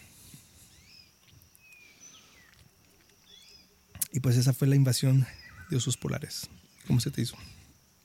Y 4.11 4.19
pues 4.19 4.37
esa 4.37 4.53
fue 4.53 4.67
la 4.67 4.75
invasión 4.75 5.27
de 5.69 5.77
osos 5.77 5.97
polares. 5.97 6.49
¿Cómo 6.87 6.99
se 6.99 7.11
te 7.11 7.21
hizo? 7.21 7.35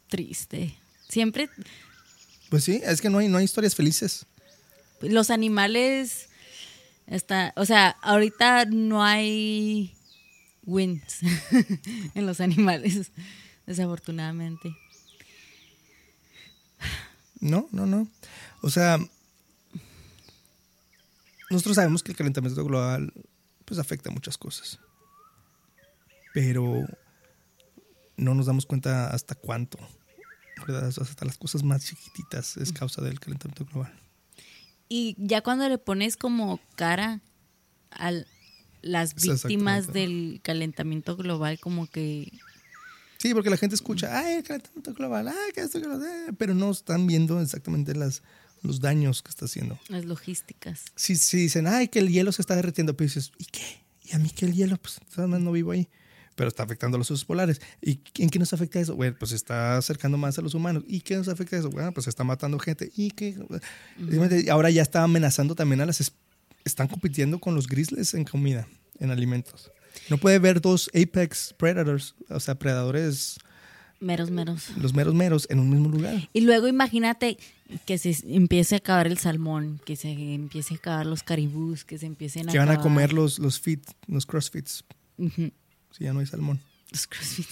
Triste. 0.09 0.77
Siempre 1.09 1.49
Pues 2.51 2.65
sí, 2.65 2.81
es 2.85 3.01
que 3.01 3.11
no 3.11 3.19
hay, 3.19 3.29
no 3.29 3.39
hay 3.39 3.45
historias 3.45 3.75
felices. 3.75 4.27
los 5.01 5.31
animales 5.31 6.29
está, 7.07 7.53
o 7.57 7.65
sea, 7.65 7.91
ahorita 8.03 8.67
no 8.67 9.03
hay 9.03 9.95
wins 10.65 11.21
en 12.15 12.27
los 12.27 12.41
animales, 12.41 13.13
desafortunadamente. 13.67 14.75
No, 17.41 17.69
no, 17.73 17.87
no. 17.87 18.09
O 18.63 18.71
sea, 18.71 18.99
nosotros 21.51 21.77
sabemos 21.77 22.03
que 22.03 22.13
el 22.13 22.17
calentamiento 22.17 22.65
global 22.65 23.13
pues 23.65 23.79
afecta 23.79 24.11
muchas 24.11 24.39
cosas. 24.39 24.79
Pero 26.35 26.85
no 28.16 28.35
nos 28.35 28.47
damos 28.47 28.66
cuenta 28.66 29.09
hasta 29.11 29.35
cuánto. 29.35 29.78
¿verdad? 30.66 30.87
Hasta 30.89 31.24
las 31.24 31.37
cosas 31.39 31.62
más 31.62 31.85
chiquititas 31.85 32.57
es 32.57 32.72
causa 32.72 33.03
del 33.03 33.18
calentamiento 33.20 33.64
global. 33.64 33.93
Y 34.89 35.16
ya 35.18 35.41
cuando 35.43 35.68
le 35.68 35.78
pones 35.78 36.16
como 36.16 36.61
cara 36.76 37.20
a 37.91 38.12
las 38.82 39.14
Sí, 39.16 39.30
víctimas 39.30 39.93
del 39.93 40.41
calentamiento 40.43 41.16
global, 41.16 41.59
como 41.59 41.87
que 41.87 42.30
Sí, 43.18 43.32
porque 43.32 43.49
la 43.51 43.57
gente 43.57 43.74
escucha, 43.74 44.18
ay, 44.18 44.35
el 44.35 44.43
calentamiento 44.43 44.93
global, 44.93 45.28
ay, 45.28 45.53
que 45.55 45.62
esto, 45.62 45.80
que 45.80 45.89
lo 45.89 45.99
de", 45.99 46.32
pero 46.35 46.55
no 46.55 46.70
están 46.70 47.07
viendo 47.07 47.41
exactamente 47.41 47.95
las, 47.95 48.22
los 48.62 48.80
daños 48.80 49.22
que 49.22 49.30
está 49.30 49.47
haciendo. 49.47 49.78
las 49.89 50.05
logísticas. 50.05 50.85
Si, 50.95 51.16
si 51.16 51.39
dicen, 51.39 51.66
ay, 51.66 51.89
que 51.89 52.01
el 52.01 52.11
hielo 52.11 52.32
se 52.32 52.43
está 52.43 52.55
derritiendo, 52.55 52.95
pero 52.97 53.07
dices, 53.09 53.32
¿y 53.39 53.47
qué? 53.47 53.62
¿Y 54.03 54.14
a 54.14 54.18
mí 54.18 54.28
qué 54.30 54.45
el 54.45 54.53
hielo? 54.55 54.76
Pues 54.76 55.01
además 55.16 55.41
no 55.41 55.53
vivo 55.53 55.72
ahí. 55.72 55.89
Pero 56.35 56.49
está 56.49 56.62
afectando 56.64 56.97
a 56.97 56.99
los 56.99 57.11
osos 57.11 57.24
polares. 57.24 57.61
¿Y 57.80 58.01
en 58.18 58.28
qué 58.30 58.39
nos 58.39 58.53
afecta 58.53 58.80
eso? 58.80 58.97
Bueno, 58.97 59.16
pues 59.18 59.32
está 59.32 59.76
acercando 59.76 60.18
más 60.18 60.39
a 60.39 60.43
los 60.43 60.55
humanos. 60.55 60.82
¿Y 60.89 61.01
qué 61.01 61.16
nos 61.16 61.28
afecta 61.28 61.57
eso? 61.57 61.70
Bueno, 61.70 61.93
pues 61.93 62.09
está 62.09 62.24
matando 62.24 62.59
gente. 62.59 62.91
¿Y 62.97 63.11
qué? 63.12 63.37
Ahora 64.51 64.70
ya 64.70 64.82
está 64.82 65.03
amenazando 65.05 65.55
también 65.55 65.80
a 65.80 65.87
las... 65.87 66.01
es- 66.01 66.12
Están 66.64 66.89
compitiendo 66.89 67.39
con 67.39 67.55
los 67.55 67.66
grizzlies 67.68 68.14
en 68.14 68.24
comida, 68.24 68.66
en 68.99 69.11
alimentos. 69.11 69.70
No 70.11 70.16
puede 70.18 70.39
ver 70.41 70.61
dos 70.61 70.89
apex 70.95 71.55
predators, 71.57 72.14
o 72.28 72.41
sea, 72.41 72.55
predadores, 72.57 73.39
Meros, 74.01 74.30
meros. 74.30 74.70
los 74.76 74.93
meros 74.93 75.14
meros, 75.14 75.47
en 75.51 75.61
un 75.61 75.70
mismo 75.70 75.89
lugar. 75.89 76.28
Y 76.32 76.41
luego 76.41 76.66
imagínate 76.66 77.39
que 77.87 77.97
se 77.97 78.14
empiece 78.35 78.74
a 78.74 78.78
acabar 78.78 79.07
el 79.07 79.18
salmón, 79.18 79.80
que 79.87 79.95
se 79.97 80.11
empiece 80.11 80.74
a 80.74 80.76
acabar 80.78 81.07
los 81.07 81.22
caribús, 81.22 81.85
que 81.85 81.97
se 81.99 82.07
empiecen 82.07 82.49
a 82.49 82.53
Que 82.53 82.59
van 82.59 82.70
a 82.70 82.80
comer 82.80 83.12
los, 83.12 83.39
los 83.39 83.61
fit, 83.61 83.82
los 84.09 84.26
crossfits, 84.26 84.85
Ujú. 85.16 85.53
Si 85.97 86.05
ya 86.05 86.12
no 86.12 86.20
hay 86.20 86.26
salmón. 86.26 86.61
Los 86.90 87.07
crossfit. 87.07 87.47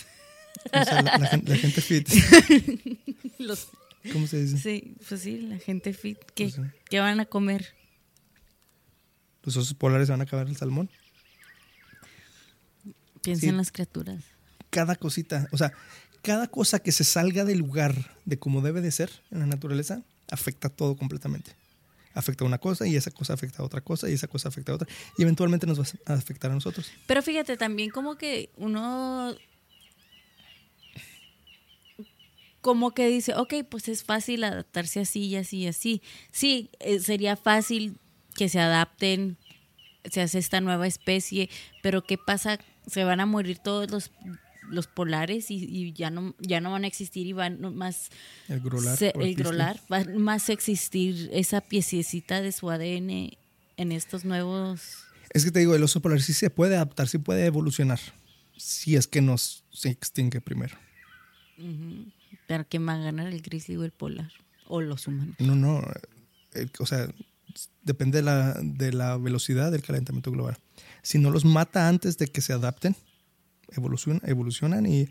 O 0.72 0.84
sea, 0.84 1.02
la, 1.02 1.18
la 1.18 1.26
gen- 1.28 1.44
la 1.46 1.56
gente 1.56 1.80
fit, 1.80 2.08
Los- 3.38 3.68
¿cómo 4.12 4.26
se 4.26 4.42
dice? 4.44 4.58
sí, 4.58 4.94
pues 5.08 5.20
sí, 5.22 5.40
la 5.42 5.58
gente 5.58 5.92
fit. 5.92 6.18
¿Qué, 6.34 6.44
Pues 6.44 6.54
sí. 6.54 6.62
qué 6.90 7.00
van 7.00 7.20
a 7.20 7.24
comer? 7.26 7.74
Los 9.42 9.56
osos 9.56 9.74
polares 9.74 10.08
van 10.08 10.20
a 10.20 10.24
acabar 10.24 10.46
el 10.46 10.56
salmón. 10.56 10.88
Piensa 13.22 13.40
Sí. 13.42 13.48
en 13.48 13.56
las 13.56 13.72
criaturas. 13.72 14.22
Cada 14.70 14.96
cosita, 14.96 15.48
o 15.52 15.58
sea, 15.58 15.72
cada 16.22 16.46
cosa 16.48 16.78
que 16.80 16.92
se 16.92 17.04
salga 17.04 17.44
del 17.44 17.58
lugar 17.58 18.14
de 18.24 18.38
como 18.38 18.60
debe 18.62 18.80
de 18.80 18.90
ser 18.90 19.10
en 19.30 19.40
la 19.40 19.46
naturaleza 19.46 20.02
afecta 20.30 20.68
todo 20.68 20.96
completamente. 20.96 21.52
Afecta 22.14 22.44
a 22.44 22.46
una 22.46 22.58
cosa 22.58 22.86
y 22.86 22.96
esa 22.96 23.10
cosa 23.10 23.34
afecta 23.34 23.62
a 23.62 23.66
otra 23.66 23.80
cosa 23.80 24.08
y 24.08 24.12
esa 24.12 24.28
cosa 24.28 24.48
afecta 24.48 24.72
a 24.72 24.74
otra 24.76 24.88
y 25.16 25.22
eventualmente 25.22 25.66
nos 25.66 25.80
va 25.80 25.84
a 26.06 26.14
afectar 26.14 26.50
a 26.50 26.54
nosotros. 26.54 26.90
Pero 27.06 27.22
fíjate, 27.22 27.56
también 27.56 27.90
como 27.90 28.16
que 28.16 28.50
uno 28.56 29.34
como 32.62 32.92
que 32.92 33.08
dice, 33.08 33.34
ok, 33.34 33.54
pues 33.68 33.88
es 33.88 34.04
fácil 34.04 34.44
adaptarse 34.44 35.00
así 35.00 35.26
y 35.26 35.36
así 35.36 35.58
y 35.58 35.66
así. 35.66 36.02
Sí, 36.30 36.70
eh, 36.78 37.00
sería 37.00 37.36
fácil 37.36 37.98
que 38.36 38.48
se 38.48 38.60
adapten, 38.60 39.36
se 40.10 40.22
hace 40.22 40.38
esta 40.38 40.60
nueva 40.60 40.86
especie, 40.86 41.50
pero 41.82 42.02
¿qué 42.04 42.18
pasa? 42.18 42.58
Se 42.86 43.04
van 43.04 43.20
a 43.20 43.26
morir 43.26 43.58
todos 43.58 43.90
los, 43.90 44.12
los 44.72 44.86
polares 44.88 45.50
y, 45.50 45.56
y 45.64 45.92
ya 45.92 46.10
no 46.10 46.34
ya 46.40 46.60
no 46.60 46.72
van 46.72 46.84
a 46.84 46.86
existir 46.86 47.26
y 47.26 47.32
van 47.32 47.60
más 47.76 48.08
El 48.48 48.60
grolar. 48.60 48.96
se- 48.96 49.12
el 49.20 49.34
grolar, 49.36 49.78
va 49.92 50.04
más 50.16 50.48
a 50.48 50.52
existir 50.52 51.28
esa 51.32 51.60
piececita 51.60 52.40
de 52.42 52.50
su 52.52 52.70
ADN 52.70 53.36
en 53.76 53.92
estos 53.92 54.24
nuevos 54.24 54.80
Es 55.30 55.44
que 55.44 55.50
te 55.50 55.60
digo, 55.60 55.74
el 55.74 55.82
oso 55.82 56.00
polar 56.00 56.20
sí 56.20 56.32
se 56.32 56.50
puede 56.50 56.74
adaptar, 56.76 57.06
sí 57.08 57.18
puede 57.18 57.46
evolucionar. 57.46 58.00
Si 58.56 58.96
es 58.96 59.06
que 59.06 59.20
nos 59.22 59.64
se 59.72 59.88
extingue 59.90 60.40
primero. 60.40 60.76
pero 62.46 62.68
que 62.68 62.78
va 62.78 62.94
a 62.94 62.98
ganar 62.98 63.26
el 63.28 63.40
grizzly 63.42 63.76
o 63.76 63.84
el 63.84 63.92
polar 63.92 64.30
o 64.68 64.80
los 64.80 65.06
humanos. 65.06 65.36
No, 65.38 65.54
no. 65.54 65.82
o 66.78 66.86
sea, 66.86 67.08
depende 67.82 68.18
de 68.18 68.22
la, 68.22 68.54
de 68.62 68.92
la 68.92 69.16
velocidad 69.16 69.70
del 69.72 69.82
calentamiento 69.82 70.30
global. 70.30 70.56
Si 71.02 71.18
no 71.18 71.30
los 71.30 71.44
mata 71.44 71.88
antes 71.88 72.16
de 72.18 72.26
que 72.28 72.40
se 72.40 72.52
adapten, 72.52 72.94
evolucionan, 73.76 74.20
evolucionan 74.24 74.86
y, 74.86 75.08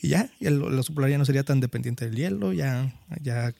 y 0.00 0.08
ya, 0.08 0.30
el, 0.40 0.60
polar 0.94 1.10
ya 1.10 1.18
no 1.18 1.24
sería 1.24 1.44
tan 1.44 1.60
dependiente 1.60 2.04
del 2.04 2.16
hielo, 2.16 2.52
ya, 2.52 2.94
ya 3.20 3.54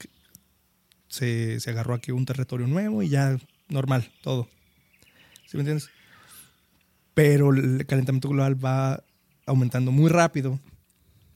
se, 1.08 1.60
se 1.60 1.70
agarró 1.70 1.94
aquí 1.94 2.10
un 2.10 2.24
territorio 2.24 2.66
nuevo 2.66 3.02
y 3.02 3.08
ya 3.08 3.38
normal, 3.68 4.10
todo. 4.22 4.48
¿Sí 5.46 5.56
me 5.56 5.60
entiendes? 5.60 5.90
Pero 7.14 7.50
el 7.50 7.84
calentamiento 7.86 8.28
global 8.28 8.62
va 8.64 9.04
aumentando 9.46 9.92
muy 9.92 10.08
rápido, 10.10 10.58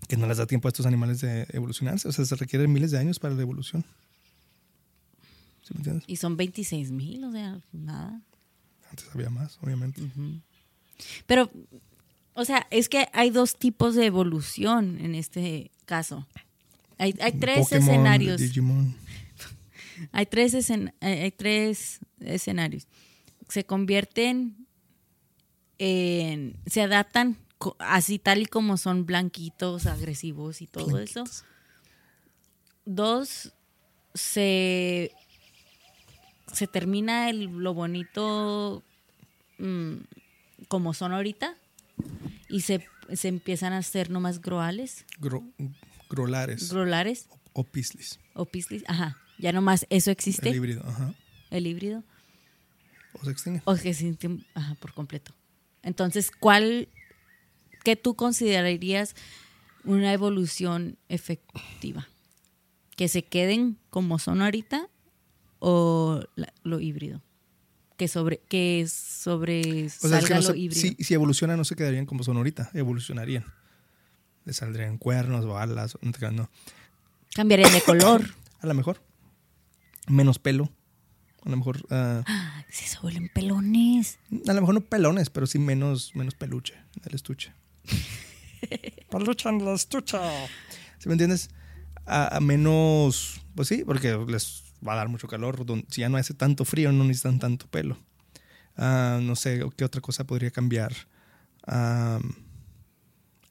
que 0.09 0.17
no 0.17 0.27
les 0.27 0.39
da 0.39 0.47
tiempo 0.47 0.69
a 0.69 0.71
estos 0.71 0.87
animales 0.87 1.21
de 1.21 1.47
evolucionarse. 1.53 2.09
O 2.09 2.13
sea, 2.13 2.25
se 2.25 2.37
requieren 2.37 2.73
miles 2.73 2.91
de 2.91 2.99
años 2.99 3.19
para 3.19 3.35
la 3.35 3.43
evolución. 3.43 3.85
¿Sí 5.63 5.75
me 5.75 5.79
entiendes? 5.79 6.05
Y 6.07 6.17
son 6.17 6.37
26 6.37 6.93
mil, 6.93 7.25
o 7.25 7.33
sea, 7.33 7.61
nada. 7.73 8.23
Antes 8.91 9.09
había 9.13 9.31
más, 9.31 9.59
obviamente. 9.63 10.01
Pero, 11.27 11.51
o 12.37 12.45
sea, 12.45 12.67
es 12.71 12.89
que 12.89 13.09
hay 13.13 13.31
dos 13.31 13.57
tipos 13.57 13.95
de 13.95 14.07
evolución 14.07 14.99
en 15.01 15.15
este 15.15 15.71
caso. 15.87 16.27
Hay, 16.99 17.15
hay 17.21 17.33
tres 17.33 17.61
Pokémon, 17.61 17.83
escenarios. 17.89 18.41
Digimon. 18.41 18.95
Hay 20.13 20.27
tres, 20.27 20.53
escen- 20.55 20.93
eh, 21.01 21.23
hay 21.23 21.31
tres 21.31 22.01
escenarios. 22.21 22.87
Se 23.49 23.65
convierten 23.65 24.67
en. 25.79 26.57
Se 26.67 26.83
adaptan 26.83 27.39
así 27.79 28.19
tal 28.19 28.43
y 28.43 28.47
como 28.47 28.77
son 28.77 29.07
blanquitos, 29.07 29.87
agresivos 29.87 30.61
y 30.61 30.67
todo 30.67 30.99
eso. 30.99 31.25
Dos, 32.85 33.55
se. 34.15 35.13
Se 36.53 36.67
termina 36.67 37.29
el, 37.31 37.45
lo 37.47 37.73
bonito 37.75 38.83
mm, 39.59 39.95
como 40.69 40.93
son 40.95 41.13
ahorita 41.13 41.57
y 42.49 42.61
se, 42.61 42.87
se 43.15 43.29
empiezan 43.29 43.73
a 43.73 43.79
hacer 43.79 44.11
nomás 44.11 44.41
groales, 44.41 45.05
Gro- 45.21 45.51
grolares 46.09 46.71
grolares 46.73 47.29
o 47.53 47.65
pislis. 47.65 48.19
o 48.35 48.45
pislis. 48.45 48.85
Ajá, 48.87 49.17
ya 49.39 49.53
nomás 49.53 49.87
eso 49.91 50.11
existe, 50.11 50.49
El 50.49 50.55
el, 50.55 50.57
híbrido, 50.57 50.83
ajá. 50.87 51.15
híbrido. 51.51 52.05
O 53.15 53.25
se 53.25 53.31
extingue. 53.31 53.63
O 53.65 53.77
se 53.95 54.07
intim- 54.07 54.45
ajá, 54.55 54.75
por 54.77 54.93
completo. 54.93 55.33
Entonces, 55.83 56.31
¿cuál, 56.31 56.89
qué 57.85 57.97
tú 57.97 58.15
considerarías 58.15 59.15
una 59.85 60.13
evolución 60.13 60.99
efectiva? 61.09 62.09
¿Que 62.97 63.09
se 63.09 63.25
queden 63.25 63.79
como 63.91 64.19
son 64.19 64.43
ahorita 64.43 64.89
o 65.59 66.23
la- 66.35 66.53
lo 66.63 66.81
híbrido? 66.81 67.23
Que 67.97 68.09
sobre, 68.09 68.39
que 68.49 68.87
sobre 68.89 69.87
O 69.87 69.89
sea, 69.89 70.19
es 70.19 70.25
que 70.27 70.35
salga 70.35 70.35
no 70.37 70.43
lo 70.43 70.53
se- 70.53 70.59
híbrido. 70.59 70.81
si, 70.83 70.97
si 71.03 71.15
evolucionan, 71.15 71.57
no 71.57 71.65
se 71.65 71.77
quedarían 71.77 72.05
como 72.07 72.23
son 72.25 72.37
ahorita. 72.37 72.71
Evolucionarían. 72.75 73.45
Les 74.45 74.57
saldrían 74.57 74.99
cuernos 74.99 75.45
o 75.47 75.57
alas. 75.59 75.95
o- 75.95 75.99
No, 76.03 76.31
no. 76.33 76.51
Cambiarían 77.35 77.73
de 77.73 77.81
color. 77.81 78.23
A 78.61 78.67
lo 78.67 78.75
mejor. 78.75 79.03
Menos 80.09 80.39
pelo. 80.39 80.71
A 81.45 81.49
lo 81.51 81.57
mejor. 81.57 81.87
ah, 81.91 82.23
Si 82.71 82.87
se 82.87 82.99
vuelven 83.01 83.31
pelones. 83.33 84.19
a 84.47 84.53
lo 84.53 84.61
mejor 84.61 84.75
no 84.75 84.81
pelones, 84.83 85.31
pero 85.31 85.47
sí 85.47 85.59
menos, 85.59 86.15
menos 86.15 86.35
peluche 86.35 86.75
en 86.75 87.03
el 87.07 87.15
estuche. 87.15 87.53
peluche 89.11 89.49
en 89.49 89.61
el 89.61 89.69
estuche. 89.75 90.19
¿Sí 90.99 91.09
me 91.09 91.13
entiendes? 91.15 91.51
A, 92.05 92.37
a 92.37 92.41
menos. 92.41 93.41
Pues 93.55 93.69
sí, 93.69 93.85
porque 93.87 94.17
les 94.29 94.65
va 94.87 94.95
a 94.95 94.97
dar 94.97 95.09
mucho 95.09 95.29
calor. 95.29 95.65
Si 95.91 96.01
ya 96.01 96.09
no 96.09 96.17
hace 96.17 96.35
tanto 96.35 96.65
frío, 96.65 96.91
no 96.93 97.05
necesitan 97.05 97.39
tanto 97.39 97.67
pelo. 97.69 97.97
Ah, 98.77 99.19
no 99.23 99.37
sé 99.37 99.63
qué 99.77 99.85
otra 99.85 100.01
cosa 100.01 100.25
podría 100.27 100.51
cambiar. 100.51 100.93
Ah, 101.67 102.19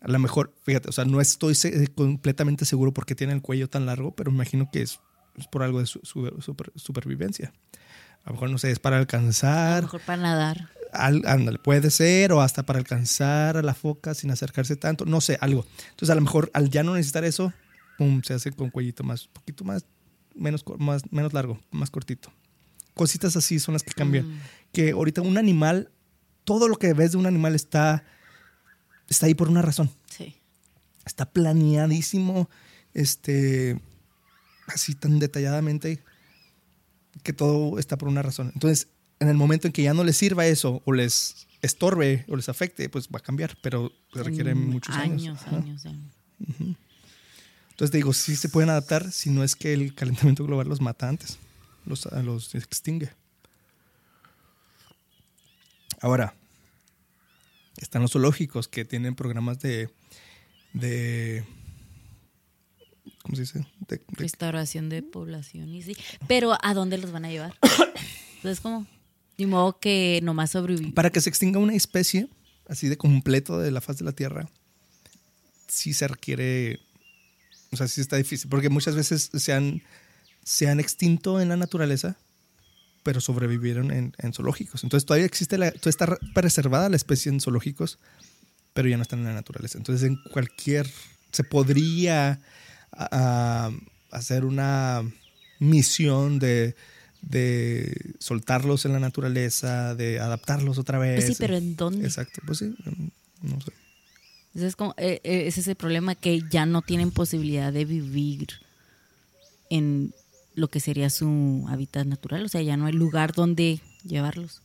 a 0.01 0.07
lo 0.07 0.19
mejor, 0.19 0.53
fíjate, 0.63 0.89
o 0.89 0.91
sea, 0.91 1.05
no 1.05 1.19
estoy 1.19 1.55
se- 1.55 1.87
completamente 1.87 2.65
seguro 2.65 2.93
por 2.93 3.05
qué 3.05 3.15
tiene 3.15 3.33
el 3.33 3.41
cuello 3.41 3.67
tan 3.69 3.85
largo, 3.87 4.15
pero 4.15 4.29
me 4.31 4.35
imagino 4.35 4.69
que 4.71 4.81
es, 4.83 4.99
es 5.35 5.47
por 5.47 5.63
algo 5.63 5.79
de 5.79 5.87
su, 5.87 5.99
su- 6.03 6.41
super- 6.41 6.71
supervivencia. 6.75 7.51
A 8.23 8.29
lo 8.29 8.33
mejor, 8.33 8.49
no 8.51 8.57
sé, 8.57 8.71
es 8.71 8.79
para 8.79 8.97
A 8.97 8.99
lo 8.99 9.01
alcanzar. 9.03 9.83
mejor 9.83 10.01
para 10.01 10.21
nadar. 10.21 10.69
Al- 10.93 11.23
ándale, 11.25 11.57
puede 11.59 11.89
ser, 11.89 12.31
o 12.33 12.41
hasta 12.41 12.63
para 12.63 12.79
alcanzar 12.79 13.57
a 13.57 13.61
la 13.63 13.73
foca 13.73 14.13
sin 14.13 14.29
acercarse 14.31 14.75
tanto, 14.75 15.05
no 15.05 15.21
sé, 15.21 15.37
algo. 15.41 15.65
Entonces, 15.89 16.09
a 16.11 16.15
lo 16.15 16.21
mejor 16.21 16.51
al 16.53 16.69
ya 16.69 16.83
no 16.83 16.93
necesitar 16.93 17.25
eso, 17.25 17.51
pum, 17.97 18.21
se 18.23 18.33
hace 18.35 18.51
con 18.51 18.69
cuellito 18.69 19.03
más, 19.03 19.27
poquito 19.27 19.63
más, 19.63 19.85
menos, 20.35 20.63
más, 20.79 21.03
menos 21.11 21.33
largo, 21.33 21.59
más 21.71 21.89
cortito. 21.89 22.31
Cositas 22.93 23.35
así 23.35 23.59
son 23.59 23.73
las 23.73 23.83
que 23.83 23.91
cambian. 23.91 24.27
Mm. 24.27 24.39
Que 24.71 24.91
ahorita 24.91 25.21
un 25.21 25.37
animal, 25.37 25.91
todo 26.43 26.67
lo 26.67 26.75
que 26.75 26.93
ves 26.93 27.11
de 27.13 27.17
un 27.17 27.25
animal 27.25 27.55
está, 27.55 28.03
está 29.09 29.25
ahí 29.25 29.33
por 29.33 29.49
una 29.49 29.61
razón. 29.61 29.89
Sí. 30.09 30.35
Está 31.05 31.25
planeadísimo, 31.25 32.49
este, 32.93 33.79
así 34.67 34.95
tan 34.95 35.19
detalladamente 35.19 36.03
que 37.23 37.33
todo 37.33 37.79
está 37.79 37.97
por 37.97 38.07
una 38.09 38.21
razón. 38.21 38.51
Entonces, 38.53 38.87
en 39.19 39.29
el 39.29 39.35
momento 39.35 39.67
en 39.67 39.73
que 39.73 39.83
ya 39.83 39.93
no 39.93 40.03
les 40.03 40.17
sirva 40.17 40.45
eso 40.45 40.81
o 40.85 40.93
les 40.93 41.47
estorbe 41.61 42.25
o 42.27 42.35
les 42.35 42.49
afecte, 42.49 42.89
pues 42.89 43.07
va 43.07 43.19
a 43.19 43.21
cambiar, 43.21 43.57
pero 43.61 43.91
se 44.13 44.23
requieren 44.23 44.57
Mm, 44.67 44.69
muchos 44.71 44.95
años. 44.95 45.21
Años, 45.23 45.41
Ajá. 45.41 45.57
años, 45.57 45.85
años. 45.85 46.13
Entonces 47.75 47.91
te 47.91 47.97
digo, 47.97 48.13
sí 48.13 48.35
se 48.37 48.47
pueden 48.49 48.69
adaptar 48.69 49.11
si 49.11 49.29
no 49.29 49.43
es 49.43 49.55
que 49.55 49.73
el 49.73 49.93
calentamiento 49.93 50.45
global 50.45 50.67
los 50.69 50.79
mata 50.79 51.09
antes, 51.09 51.37
los, 51.85 52.05
los 52.23 52.55
extingue. 52.55 53.09
Ahora, 56.01 56.33
están 57.77 58.01
los 58.01 58.11
zoológicos 58.11 58.67
que 58.67 58.85
tienen 58.85 59.15
programas 59.15 59.59
de, 59.59 59.89
de 60.73 61.43
¿cómo 63.23 63.35
se 63.35 63.41
dice? 63.41 63.67
De- 63.87 63.97
de- 63.97 64.03
Restauración 64.09 64.89
de 64.89 65.01
población 65.03 65.73
y 65.73 65.81
sí. 65.83 65.95
Pero 66.27 66.57
¿a 66.61 66.73
dónde 66.73 66.97
los 66.97 67.11
van 67.11 67.25
a 67.25 67.29
llevar? 67.29 67.57
Entonces, 68.37 68.61
como 68.61 68.85
Ni 69.37 69.45
modo 69.47 69.79
que 69.79 70.19
nomás 70.23 70.51
sobrevivir. 70.51 70.93
para 70.93 71.09
que 71.09 71.21
se 71.21 71.29
extinga 71.29 71.59
una 71.59 71.73
especie 71.73 72.29
así 72.67 72.87
de 72.87 72.97
completo 72.97 73.59
de 73.59 73.71
la 73.71 73.81
faz 73.81 73.97
de 73.97 74.05
la 74.05 74.11
Tierra, 74.13 74.47
sí 75.67 75.93
se 75.93 76.07
requiere, 76.07 76.79
o 77.75 77.77
sea, 77.77 77.87
sí 77.87 78.01
está 78.01 78.15
difícil, 78.17 78.49
porque 78.49 78.69
muchas 78.69 78.95
veces 78.95 79.29
se 79.33 79.53
han, 79.53 79.81
se 80.43 80.67
han 80.67 80.79
extinto 80.79 81.39
en 81.39 81.49
la 81.49 81.57
naturaleza, 81.57 82.17
pero 83.03 83.21
sobrevivieron 83.21 83.91
en, 83.91 84.13
en 84.17 84.33
zoológicos. 84.33 84.83
Entonces 84.83 85.05
todavía 85.05 85.25
existe, 85.27 85.57
la, 85.57 85.69
todavía 85.71 85.89
está 85.89 86.17
preservada 86.33 86.89
la 86.89 86.95
especie 86.95 87.31
en 87.31 87.39
zoológicos, 87.39 87.99
pero 88.73 88.87
ya 88.89 88.97
no 88.97 89.03
están 89.03 89.19
en 89.19 89.25
la 89.25 89.33
naturaleza. 89.33 89.77
Entonces 89.77 90.07
en 90.07 90.17
cualquier, 90.31 90.89
se 91.31 91.43
podría 91.43 92.41
a- 92.91 93.69
a- 93.71 93.71
hacer 94.11 94.43
una 94.45 95.03
misión 95.59 96.39
de, 96.39 96.75
de 97.21 98.15
soltarlos 98.19 98.85
en 98.85 98.93
la 98.93 98.99
naturaleza, 98.99 99.93
de 99.95 100.19
adaptarlos 100.19 100.77
otra 100.77 100.97
vez. 100.97 101.15
Pues 101.25 101.27
sí, 101.27 101.35
pero 101.39 101.55
¿en 101.57 101.75
dónde? 101.75 102.05
Exacto, 102.05 102.41
pues 102.45 102.59
sí, 102.59 102.75
no 103.41 103.61
sé. 103.61 103.71
Entonces, 104.55 104.69
es 104.69 104.75
como, 104.77 104.93
eh, 104.95 105.19
eh, 105.25 105.47
ese 105.47 105.59
es 105.59 105.67
el 105.67 105.75
problema, 105.75 106.15
que 106.15 106.41
ya 106.49 106.65
no 106.65 106.81
tienen 106.81 107.11
posibilidad 107.11 107.73
de 107.73 107.83
vivir 107.83 108.47
en 109.69 110.13
lo 110.53 110.69
que 110.69 110.79
sería 110.79 111.09
su 111.09 111.65
hábitat 111.67 112.07
natural. 112.07 112.45
O 112.45 112.47
sea, 112.47 112.61
ya 112.61 112.77
no 112.77 112.85
hay 112.85 112.93
lugar 112.93 113.33
donde 113.33 113.81
llevarlos. 114.05 114.61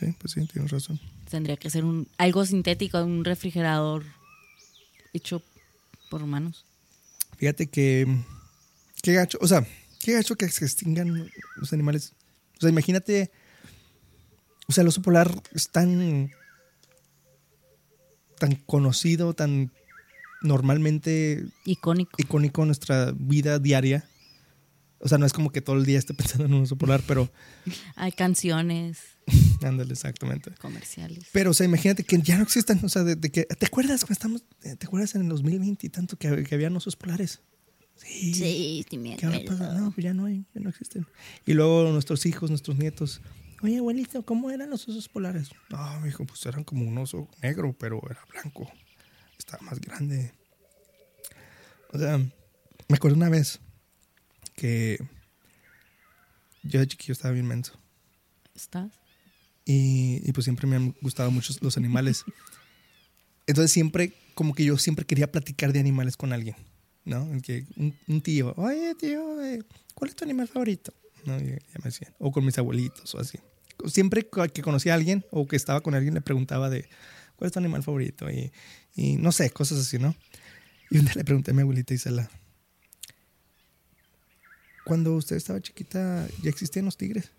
Sí, 0.00 0.14
pues 0.18 0.32
sí, 0.32 0.46
tienes 0.50 0.70
razón. 0.70 0.98
Tendría 1.28 1.58
que 1.58 1.68
ser 1.68 1.84
un, 1.84 2.08
algo 2.16 2.46
sintético, 2.46 3.04
un 3.04 3.22
refrigerador 3.22 4.02
hecho 5.12 5.42
por 6.08 6.22
humanos. 6.22 6.64
Fíjate 7.36 7.66
que. 7.66 8.06
Qué 9.02 9.12
gacho. 9.12 9.36
O 9.42 9.46
sea, 9.46 9.66
qué 10.02 10.14
gacho 10.14 10.36
que 10.36 10.48
se 10.48 10.64
extingan 10.64 11.30
los 11.56 11.74
animales. 11.74 12.14
O 12.56 12.60
sea, 12.62 12.70
imagínate. 12.70 13.30
O 14.68 14.72
sea, 14.72 14.80
el 14.80 14.88
oso 14.88 15.02
polar 15.02 15.42
es 15.52 15.68
tan. 15.68 16.32
Tan 18.38 18.54
conocido, 18.56 19.34
tan 19.34 19.70
normalmente 20.42 21.44
Icónico. 21.64 22.12
icónico 22.18 22.62
en 22.62 22.68
nuestra 22.68 23.12
vida 23.16 23.58
diaria. 23.58 24.08
O 25.00 25.08
sea, 25.08 25.18
no 25.18 25.26
es 25.26 25.32
como 25.32 25.50
que 25.50 25.60
todo 25.60 25.76
el 25.76 25.84
día 25.84 25.98
esté 25.98 26.14
pensando 26.14 26.44
en 26.46 26.54
un 26.54 26.62
oso 26.62 26.76
polar, 26.76 27.02
pero. 27.06 27.30
Hay 27.96 28.12
canciones 28.12 28.98
Ándale, 29.62 29.92
exactamente. 29.92 30.50
comerciales. 30.60 31.24
Pero, 31.32 31.50
o 31.50 31.54
sea, 31.54 31.66
imagínate 31.66 32.02
que 32.04 32.20
ya 32.22 32.36
no 32.36 32.42
existan. 32.44 32.80
O 32.82 32.88
sea, 32.88 33.04
de, 33.04 33.14
de 33.16 33.30
que. 33.30 33.44
¿Te 33.44 33.66
acuerdas 33.66 34.00
cuando 34.02 34.12
estamos. 34.14 34.44
eh, 34.62 34.76
¿Te 34.76 34.86
acuerdas 34.86 35.14
en 35.14 35.22
el 35.22 35.28
2020 35.28 35.86
y 35.86 35.90
tanto 35.90 36.16
que, 36.16 36.42
que 36.44 36.54
habían 36.54 36.74
osos 36.76 36.96
polares? 36.96 37.40
Sí. 37.96 38.32
Sí, 38.32 38.86
sí 38.88 38.96
me 38.96 39.16
¿Qué 39.16 39.26
ahora 39.26 39.40
pasa? 39.46 39.74
No, 39.74 39.90
pues 39.90 40.04
ya 40.04 40.14
no 40.14 40.26
hay, 40.26 40.44
ya 40.54 40.60
no 40.60 40.70
existen. 40.70 41.04
Y 41.44 41.54
luego 41.54 41.90
nuestros 41.92 42.24
hijos, 42.26 42.48
nuestros 42.48 42.78
nietos. 42.78 43.20
Oye, 43.62 43.78
abuelito, 43.78 44.22
¿cómo 44.24 44.50
eran 44.50 44.70
los 44.70 44.88
osos 44.88 45.08
polares? 45.08 45.50
No, 45.70 46.00
me 46.00 46.06
dijo, 46.06 46.24
pues 46.24 46.44
eran 46.46 46.62
como 46.62 46.86
un 46.86 46.96
oso 46.98 47.28
negro, 47.42 47.74
pero 47.78 48.00
era 48.08 48.24
blanco. 48.30 48.70
Estaba 49.36 49.62
más 49.64 49.80
grande. 49.80 50.32
O 51.92 51.98
sea, 51.98 52.18
me 52.18 52.96
acuerdo 52.96 53.16
una 53.16 53.28
vez 53.28 53.58
que 54.54 54.98
yo 56.62 56.80
de 56.80 56.86
chiquillo 56.86 57.12
estaba 57.12 57.34
bien 57.34 57.46
menso. 57.46 57.72
¿Estás? 58.54 58.92
Y, 59.64 60.20
y 60.24 60.32
pues 60.32 60.44
siempre 60.44 60.66
me 60.66 60.76
han 60.76 60.94
gustado 61.00 61.30
mucho 61.30 61.52
los 61.60 61.76
animales. 61.76 62.24
Entonces 63.46 63.72
siempre, 63.72 64.12
como 64.34 64.54
que 64.54 64.64
yo 64.64 64.78
siempre 64.78 65.04
quería 65.04 65.32
platicar 65.32 65.72
de 65.72 65.80
animales 65.80 66.16
con 66.16 66.32
alguien, 66.32 66.56
¿no? 67.04 67.28
Que 67.42 67.66
un, 67.76 67.96
un 68.06 68.20
tío, 68.20 68.54
oye 68.56 68.94
tío, 68.94 69.42
eh, 69.42 69.62
¿cuál 69.94 70.10
es 70.10 70.16
tu 70.16 70.24
animal 70.24 70.48
favorito? 70.48 70.92
¿No? 71.24 71.36
Y 71.38 71.46
ya 71.46 71.78
me 71.78 71.84
decían, 71.84 72.14
o 72.18 72.32
con 72.32 72.44
mis 72.44 72.58
abuelitos 72.58 73.14
o 73.14 73.20
así. 73.20 73.38
Siempre 73.86 74.28
que 74.52 74.62
conocía 74.62 74.92
a 74.92 74.96
alguien 74.96 75.24
o 75.30 75.46
que 75.46 75.56
estaba 75.56 75.80
con 75.80 75.94
alguien 75.94 76.14
le 76.14 76.20
preguntaba 76.20 76.68
de, 76.68 76.88
¿cuál 77.36 77.46
es 77.46 77.52
tu 77.52 77.58
animal 77.58 77.82
favorito? 77.82 78.30
Y, 78.30 78.52
y 78.94 79.16
no 79.16 79.32
sé, 79.32 79.50
cosas 79.50 79.78
así, 79.78 79.98
¿no? 79.98 80.16
Y 80.90 80.98
un 80.98 81.04
día 81.04 81.14
le 81.16 81.24
pregunté 81.24 81.52
a 81.52 81.54
mi 81.54 81.62
abuelita 81.62 81.94
Isela, 81.94 82.30
cuando 84.84 85.14
usted 85.14 85.36
estaba 85.36 85.60
chiquita, 85.60 86.26
¿ya 86.42 86.50
existían 86.50 86.86
los 86.86 86.96
tigres? 86.96 87.30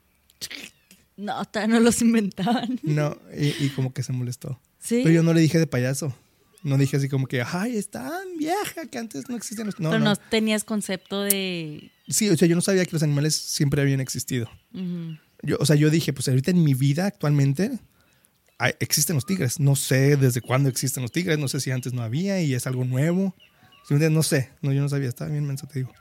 No, 1.18 1.44
todavía 1.46 1.76
no 1.76 1.82
los 1.82 2.02
inventaban. 2.02 2.80
No, 2.84 3.18
y, 3.36 3.66
y 3.66 3.70
como 3.76 3.92
que 3.92 4.04
se 4.04 4.14
molestó. 4.14 4.62
Sí. 4.80 5.02
Pero 5.04 5.16
yo 5.16 5.24
no 5.24 5.34
le 5.34 5.42
dije 5.42 5.60
de 5.60 5.68
payaso. 5.68 6.16
No 6.64 6.78
dije 6.78 6.98
así 6.98 7.08
como 7.08 7.26
que, 7.28 7.42
ay, 7.42 7.78
es 7.78 7.90
tan 7.90 8.38
vieja 8.38 8.86
que 8.92 8.98
antes 8.98 9.30
no 9.30 9.36
existían 9.38 9.68
los... 9.68 9.80
No, 9.80 9.90
Pero 9.92 10.00
no. 10.04 10.10
no 10.12 10.16
tenías 10.18 10.64
concepto 10.66 11.22
de. 11.24 11.90
Sí, 12.08 12.30
o 12.30 12.36
sea, 12.36 12.48
yo 12.48 12.56
no 12.56 12.62
sabía 12.62 12.84
que 12.86 12.92
los 12.92 13.04
animales 13.04 13.36
siempre 13.36 13.82
habían 13.82 14.02
existido. 14.02 14.50
Yo, 15.42 15.56
o 15.60 15.66
sea, 15.66 15.76
yo 15.78 15.90
dije, 15.90 16.12
pues 16.12 16.28
ahorita 16.28 16.52
en 16.52 16.64
mi 16.64 16.74
vida 16.74 17.06
actualmente 17.06 17.80
hay- 18.58 18.74
existen 18.82 19.16
los 19.16 19.26
tigres. 19.26 19.60
No 19.62 19.76
sé 19.78 20.18
desde 20.18 20.42
cuándo 20.42 20.68
existen 20.68 21.02
los 21.04 21.12
tigres. 21.14 21.40
No 21.40 21.48
sé 21.48 21.62
si 21.62 21.72
antes 21.72 21.94
no 21.94 22.02
había 22.02 22.42
y 22.42 22.54
es 22.54 22.68
algo 22.68 22.84
nuevo. 22.84 23.36
No 23.90 24.22
sé. 24.24 24.50
No, 24.62 24.74
yo 24.74 24.82
no 24.82 24.90
sabía. 24.90 25.08
Estaba 25.08 25.32
bien 25.32 25.46
menso, 25.46 25.66
te 25.66 25.80
digo. 25.80 25.94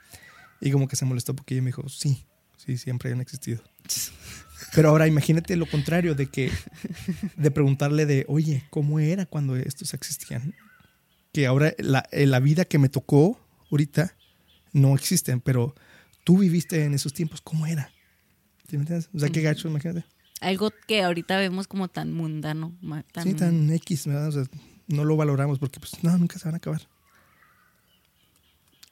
Y 0.61 0.73
como 0.73 0.89
que 0.89 0.97
se 0.97 1.05
molestó 1.05 1.35
porque 1.37 1.55
ella 1.55 1.63
me 1.63 1.69
dijo, 1.69 1.89
sí, 1.89 2.25
sí, 2.59 2.77
siempre 2.77 3.11
han 3.11 3.23
existido. 3.23 3.63
Pero 4.75 4.91
ahora 4.91 5.07
imagínate 5.07 5.57
lo 5.57 5.67
contrario 5.67 6.15
de 6.15 6.27
que, 6.27 6.51
de 7.37 7.51
preguntarle 7.51 8.07
de, 8.07 8.27
oye, 8.29 8.65
¿cómo 8.71 9.01
era 9.01 9.25
cuando 9.25 9.57
estos 9.57 9.95
existían? 9.95 10.55
Que 11.33 11.47
ahora 11.47 11.75
la, 11.79 12.07
eh, 12.11 12.27
la 12.27 12.41
vida 12.41 12.65
que 12.65 12.79
me 12.79 12.89
tocó 12.89 13.41
ahorita 13.71 14.15
no 14.73 14.95
existen, 14.95 15.41
pero 15.41 15.75
tú 16.25 16.39
viviste 16.39 16.85
en 16.85 16.95
esos 16.95 17.13
tiempos, 17.13 17.41
¿cómo 17.41 17.67
era? 17.67 17.93
¿Sí 18.69 18.77
me 18.77 18.83
entiendes? 18.83 19.09
O 19.15 19.19
sea, 19.19 19.31
qué 19.31 19.41
gacho, 19.41 19.69
imagínate. 19.69 20.05
Algo 20.41 20.71
que 20.87 21.03
ahorita 21.03 21.39
vemos 21.39 21.67
como 21.67 21.89
tan 21.89 22.13
mundano. 22.13 22.77
Tan, 23.13 23.25
Sí, 23.25 23.35
tan 23.35 23.71
X, 23.71 24.07
¿verdad? 24.07 24.29
O 24.29 24.33
sea, 24.33 24.45
no 24.87 25.05
lo 25.05 25.17
valoramos 25.17 25.59
porque, 25.59 25.81
pues, 25.81 26.03
no, 26.03 26.17
nunca 26.19 26.39
se 26.39 26.45
van 26.45 26.55
a 26.55 26.59
acabar. 26.59 26.83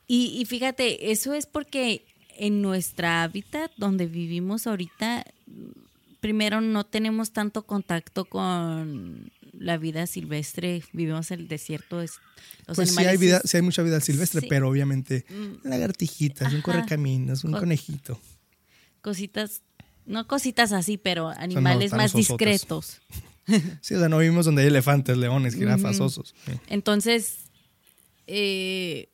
Y, 0.08 0.38
y 0.40 0.44
fíjate, 0.46 1.10
eso 1.10 1.34
es 1.34 1.46
porque 1.46 2.06
en 2.38 2.62
nuestra 2.62 3.22
hábitat 3.22 3.70
donde 3.76 4.06
vivimos 4.06 4.66
ahorita, 4.66 5.24
primero 6.20 6.60
no 6.60 6.84
tenemos 6.84 7.32
tanto 7.32 7.64
contacto 7.66 8.24
con 8.24 9.30
la 9.52 9.78
vida 9.78 10.06
silvestre, 10.06 10.82
vivimos 10.92 11.30
en 11.30 11.40
el 11.40 11.48
desierto. 11.48 12.02
Es, 12.02 12.12
los 12.66 12.76
pues 12.76 12.88
sí 12.90 12.94
animales 12.96 13.10
hay, 13.12 13.16
vida, 13.26 13.40
sí 13.44 13.56
hay 13.56 13.62
mucha 13.62 13.82
vida 13.82 14.00
silvestre, 14.00 14.40
Sí. 14.42 14.46
pero 14.48 14.68
obviamente 14.68 15.24
Mm, 15.30 15.68
lagartijitas, 15.68 16.48
un 16.48 16.54
Ajá. 16.58 16.62
correcaminos, 16.62 17.44
un 17.44 17.52
Co- 17.52 17.60
conejito. 17.60 18.20
cositas, 19.00 19.62
no 20.04 20.26
cositas 20.26 20.72
así, 20.72 20.98
pero 20.98 21.28
animales 21.28 21.92
más 21.92 22.12
discretos. 22.12 23.00
Sí, 23.80 23.94
o 23.94 24.00
sea, 24.00 24.08
no 24.08 24.18
vivimos 24.18 24.44
donde 24.44 24.62
hay 24.62 24.68
elefantes, 24.68 25.16
leones, 25.16 25.54
jirafas, 25.54 26.00
osos. 26.00 26.34
Sí. 26.44 26.52
Entonces, 26.66 27.44
eh, 28.26 29.08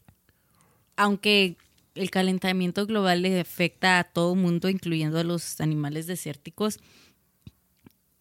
aunque 0.97 1.57
el 1.95 2.11
calentamiento 2.11 2.87
global 2.87 3.23
le 3.23 3.41
afecta 3.41 3.99
a 3.99 4.05
todo 4.05 4.35
mundo, 4.35 4.69
incluyendo 4.69 5.19
a 5.19 5.25
los 5.25 5.61
animales 5.61 6.07
desérticos, 6.07 6.79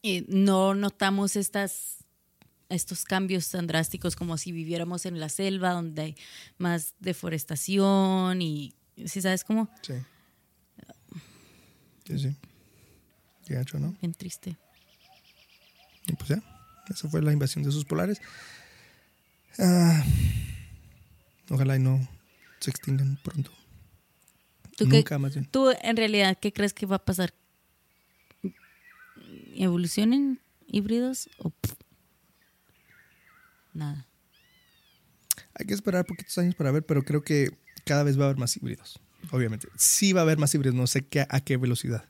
eh, 0.03 0.25
no 0.27 0.73
notamos 0.73 1.35
estas 1.35 1.97
estos 2.69 3.03
cambios 3.03 3.49
tan 3.49 3.67
drásticos 3.67 4.15
como 4.15 4.37
si 4.37 4.53
viviéramos 4.53 5.05
en 5.05 5.19
la 5.19 5.27
selva 5.27 5.71
donde 5.73 6.01
hay 6.01 6.15
más 6.57 6.95
deforestación 6.99 8.41
y 8.41 8.73
si 9.05 9.21
sabes 9.21 9.43
cómo 9.43 9.69
Sí. 9.81 9.93
Sí, 12.07 12.19
sí. 12.19 12.35
Qué 13.45 13.55
gacho, 13.55 13.77
¿no? 13.77 13.93
bien 14.01 14.13
triste 14.13 14.57
Y 16.07 16.13
pues 16.13 16.29
ya, 16.29 16.41
esa 16.89 17.09
fue 17.09 17.21
la 17.21 17.33
invasión 17.33 17.63
de 17.63 17.69
esos 17.69 17.83
polares. 17.85 18.21
Ah, 19.59 20.03
ojalá 21.49 21.75
y 21.75 21.79
no 21.79 22.07
se 22.61 22.69
extingan 22.71 23.17
pronto. 23.23 23.51
¿Tú 24.77 24.85
qué- 24.87 24.97
Nunca 24.97 25.19
más 25.19 25.33
bien. 25.33 25.45
tú 25.51 25.69
en 25.81 25.97
realidad 25.97 26.37
qué 26.41 26.53
crees 26.53 26.73
que 26.73 26.85
va 26.85 26.95
a 26.97 27.05
pasar 27.05 27.33
evolucionen 29.55 30.39
híbridos 30.67 31.29
o 31.37 31.49
pff, 31.49 31.73
nada 33.73 34.07
Hay 35.53 35.65
que 35.65 35.73
esperar 35.73 36.05
poquitos 36.05 36.37
años 36.37 36.55
para 36.55 36.71
ver, 36.71 36.85
pero 36.85 37.03
creo 37.03 37.23
que 37.23 37.51
cada 37.85 38.03
vez 38.03 38.17
va 38.17 38.23
a 38.23 38.25
haber 38.27 38.37
más 38.37 38.55
híbridos. 38.57 38.99
Obviamente. 39.31 39.67
Sí 39.77 40.13
va 40.13 40.21
a 40.21 40.23
haber 40.23 40.37
más 40.37 40.53
híbridos, 40.55 40.75
no 40.75 40.87
sé 40.87 41.05
qué, 41.05 41.25
a 41.29 41.41
qué 41.41 41.57
velocidad. 41.57 42.05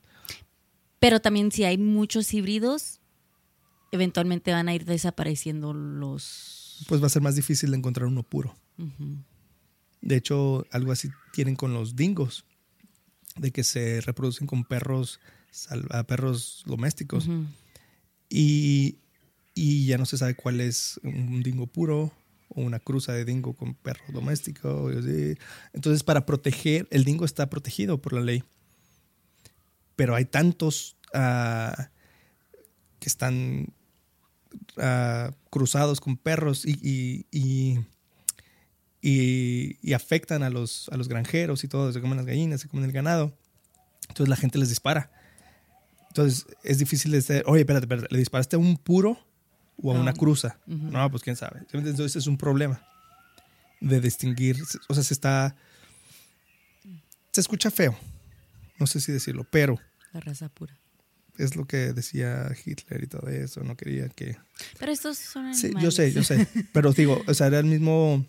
Pero 1.00 1.20
también 1.20 1.50
si 1.52 1.64
hay 1.64 1.76
muchos 1.76 2.32
híbridos, 2.32 3.00
eventualmente 3.90 4.52
van 4.52 4.68
a 4.68 4.74
ir 4.74 4.84
desapareciendo 4.84 5.74
los... 5.74 6.84
Pues 6.88 7.02
va 7.02 7.06
a 7.06 7.10
ser 7.10 7.20
más 7.22 7.34
difícil 7.36 7.70
de 7.72 7.76
encontrar 7.76 8.06
uno 8.06 8.22
puro. 8.22 8.56
Ujú. 8.78 9.16
De 10.02 10.16
hecho, 10.16 10.66
algo 10.70 10.92
así 10.92 11.08
tienen 11.32 11.56
con 11.56 11.72
los 11.72 11.96
dingos, 11.96 12.44
de 13.36 13.50
que 13.50 13.64
se 13.64 14.00
reproducen 14.02 14.46
con 14.46 14.64
perros, 14.64 15.18
sal- 15.50 15.86
a 15.90 16.02
perros 16.04 16.62
domésticos. 16.66 17.28
Y, 18.28 18.98
y 19.54 19.86
ya 19.86 19.98
no 19.98 20.04
se 20.04 20.18
sabe 20.18 20.34
cuál 20.34 20.60
es 20.60 21.00
un 21.02 21.42
dingo 21.42 21.66
puro 21.66 22.12
o 22.48 22.62
una 22.62 22.78
cruza 22.78 23.12
de 23.12 23.24
dingo 23.24 23.54
con 23.54 23.74
perro 23.74 24.04
doméstico. 24.12 24.90
Entonces, 25.72 26.02
para 26.02 26.26
proteger, 26.26 26.86
el 26.90 27.04
dingo 27.04 27.24
está 27.24 27.48
protegido 27.48 28.02
por 28.02 28.12
la 28.12 28.20
ley. 28.20 28.42
Pero 29.96 30.14
hay 30.14 30.24
tantos 30.24 30.96
ah, 31.14 31.90
que 32.98 33.08
están 33.08 33.72
ah, 34.78 35.30
cruzados 35.50 36.00
con 36.00 36.16
perros 36.16 36.64
y, 36.66 36.72
y, 36.82 37.26
y, 37.30 37.78
y- 39.02 39.76
y 39.82 39.92
afectan 39.94 40.42
a 40.42 40.48
los, 40.50 40.88
a 40.90 40.96
los 40.96 41.08
granjeros 41.08 41.64
y 41.64 41.68
todo. 41.68 41.92
Se 41.92 42.00
comen 42.00 42.16
las 42.16 42.26
gallinas, 42.26 42.60
se 42.60 42.68
comen 42.68 42.84
el 42.86 42.92
ganado. 42.92 43.36
Entonces 44.08 44.28
la 44.28 44.36
gente 44.36 44.58
les 44.58 44.68
dispara. 44.68 45.10
Entonces 46.08 46.46
es 46.62 46.78
difícil 46.78 47.10
de 47.10 47.18
decir, 47.18 47.42
oye, 47.46 47.60
espérate, 47.62 47.84
espérate, 47.86 48.08
¿le 48.10 48.18
disparaste 48.18 48.56
a 48.56 48.58
un 48.58 48.76
puro 48.76 49.18
o 49.82 49.90
a 49.90 49.94
No. 49.94 50.00
una 50.02 50.12
cruza? 50.12 50.58
Ujú. 50.66 50.76
No, 50.90 51.10
pues 51.10 51.22
quién 51.22 51.36
sabe. 51.36 51.60
¿Sí? 51.70 51.78
Entonces 51.78 52.16
es 52.16 52.26
un 52.26 52.36
problema 52.38 52.82
de 53.80 54.00
distinguir. 54.00 54.56
O 54.88 54.94
sea, 54.94 55.02
se 55.02 55.14
está. 55.14 55.56
Se 57.32 57.40
escucha 57.40 57.70
feo. 57.70 57.96
No 58.78 58.86
sé 58.86 59.00
si 59.00 59.10
decirlo, 59.12 59.46
pero 59.50 59.78
La 60.12 60.20
raza 60.20 60.48
pura. 60.48 60.76
es 61.38 61.56
lo 61.56 61.66
que 61.66 61.92
decía 61.94 62.50
Hitler 62.64 63.02
y 63.04 63.06
todo 63.06 63.28
eso. 63.30 63.62
No 63.64 63.76
quería 63.76 64.08
que. 64.10 64.36
Pero 64.78 64.92
estos 64.92 65.16
son 65.18 65.54
Sí, 65.54 65.66
animales. 65.66 65.84
yo 65.84 65.90
sé, 65.90 66.12
yo 66.12 66.22
sé. 66.22 66.46
Pero 66.72 66.92
digo, 66.92 67.22
o 67.26 67.34
sea, 67.34 67.46
era 67.46 67.58
el 67.60 67.66
mismo. 67.66 68.24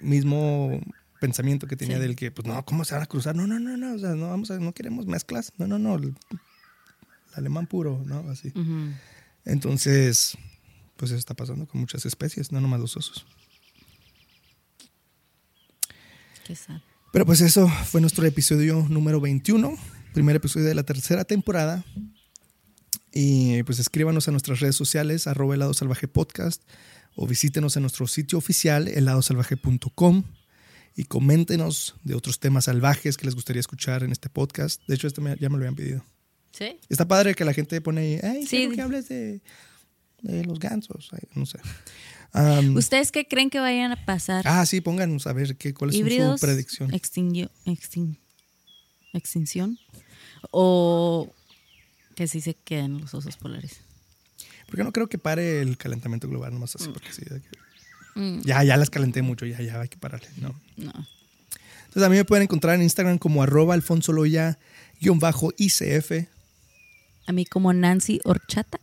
Mismo 0.00 0.80
pensamiento 1.20 1.66
que 1.66 1.76
tenía 1.76 1.96
Sí. 1.96 2.02
del 2.02 2.16
que, 2.16 2.30
pues 2.30 2.46
no, 2.46 2.64
¿cómo 2.64 2.84
se 2.84 2.94
van 2.94 3.02
a 3.02 3.06
cruzar? 3.06 3.34
No, 3.34 3.46
no, 3.46 3.58
no, 3.58 3.76
no. 3.76 3.94
O 3.94 3.98
sea, 3.98 4.10
no 4.14 4.28
vamos 4.30 4.50
a, 4.50 4.58
no 4.58 4.72
queremos 4.74 5.06
mezclas. 5.06 5.52
No, 5.58 5.66
no, 5.66 5.78
no. 5.78 5.94
El, 5.96 6.04
el 6.04 6.14
alemán 7.34 7.66
puro, 7.66 8.02
¿no? 8.06 8.20
Así. 8.30 8.52
Entonces, 9.44 10.36
pues 10.96 11.10
eso 11.10 11.18
está 11.18 11.34
pasando 11.34 11.66
con 11.66 11.80
muchas 11.80 12.04
especies, 12.06 12.52
no 12.52 12.60
nomás 12.60 12.80
los 12.80 12.96
osos. 12.96 13.26
Qué 16.46 16.54
sad. 16.54 16.80
Pero 17.12 17.24
pues 17.26 17.40
eso 17.40 17.68
fue 17.86 18.00
nuestro 18.00 18.26
episodio 18.26 18.84
número 18.88 19.20
21, 19.20 19.74
primer 20.12 20.36
episodio 20.36 20.66
de 20.66 20.74
la 20.74 20.82
tercera 20.82 21.24
temporada. 21.24 21.84
Y 23.12 23.62
pues 23.62 23.78
escríbanos 23.78 24.28
a 24.28 24.30
nuestras 24.32 24.60
redes 24.60 24.76
sociales, 24.76 25.26
arroba 25.26 25.54
helado 25.54 25.72
salvaje 25.72 26.06
podcast, 26.08 26.62
o 27.16 27.26
visítenos 27.26 27.76
en 27.76 27.82
nuestro 27.82 28.06
sitio 28.06 28.38
oficial, 28.38 28.86
heladosalvaje.com, 28.88 30.22
y 30.94 31.04
coméntenos 31.04 31.96
de 32.04 32.14
otros 32.14 32.38
temas 32.40 32.66
salvajes 32.66 33.16
que 33.16 33.24
les 33.26 33.34
gustaría 33.34 33.60
escuchar 33.60 34.02
en 34.02 34.12
este 34.12 34.28
podcast. 34.30 34.80
De 34.86 34.94
hecho, 34.94 35.06
este 35.08 35.20
me- 35.20 35.36
ya 35.38 35.48
me 35.48 35.56
lo 35.56 35.62
habían 35.64 35.74
pedido. 35.76 36.04
¿Sí? 36.52 36.78
Está 36.88 37.06
padre 37.06 37.34
que 37.34 37.44
la 37.44 37.52
gente 37.52 37.80
pone 37.82 38.00
ahí, 38.00 38.20
hey, 38.22 38.46
Sí. 38.46 38.56
quiero 38.58 38.74
que 38.74 38.82
hables 38.82 39.08
de, 39.08 39.42
de 40.22 40.44
los 40.44 40.58
gansos, 40.58 41.10
ay, 41.12 41.20
no 41.34 41.44
sé. 41.44 41.58
¿Ustedes 42.76 43.12
qué 43.12 43.26
creen 43.26 43.50
que 43.50 43.60
vayan 43.60 43.92
a 43.92 44.04
pasar? 44.06 44.44
ah, 44.46 44.64
sí, 44.66 44.80
pónganos 44.80 45.26
a 45.26 45.32
ver 45.32 45.56
qué, 45.56 45.72
cuál 45.74 45.90
es 45.90 45.96
su 45.96 46.36
predicción. 46.40 46.92
extinguió- 46.94 47.50
extin- 47.66 48.18
¿Extinción? 49.12 49.78
¿O 50.50 51.32
que 52.14 52.26
sí 52.26 52.40
se 52.40 52.54
queden 52.54 53.00
los 53.00 53.14
osos 53.14 53.36
polares? 53.36 53.80
Porque 54.66 54.82
no 54.84 54.92
creo 54.92 55.08
que 55.08 55.18
pare 55.18 55.60
el 55.62 55.76
calentamiento 55.76 56.28
global, 56.28 56.52
nomás 56.52 56.74
así, 56.76 56.88
porque 56.88 57.12
sí. 57.12 57.22
Mm, 58.14 58.40
Ya, 58.42 58.64
ya 58.64 58.76
las 58.76 58.90
calenté 58.90 59.22
mucho, 59.22 59.46
ya, 59.46 59.60
ya 59.62 59.80
hay 59.80 59.88
que 59.88 59.96
pararle, 59.96 60.28
¿no? 60.38 60.54
no. 60.76 60.92
Entonces 61.86 62.02
a 62.02 62.08
mí 62.10 62.16
me 62.16 62.24
pueden 62.24 62.42
encontrar 62.44 62.74
en 62.74 62.82
Instagram 62.82 63.18
como 63.18 63.42
arroba 63.42 63.74
alfonso 63.74 64.12
loya 64.12 64.58
guion 65.00 65.18
bajo 65.18 65.52
ICF. 65.56 66.26
A 67.26 67.32
mí 67.32 67.46
como 67.46 67.72
Nancy 67.72 68.20
Horchata, 68.24 68.80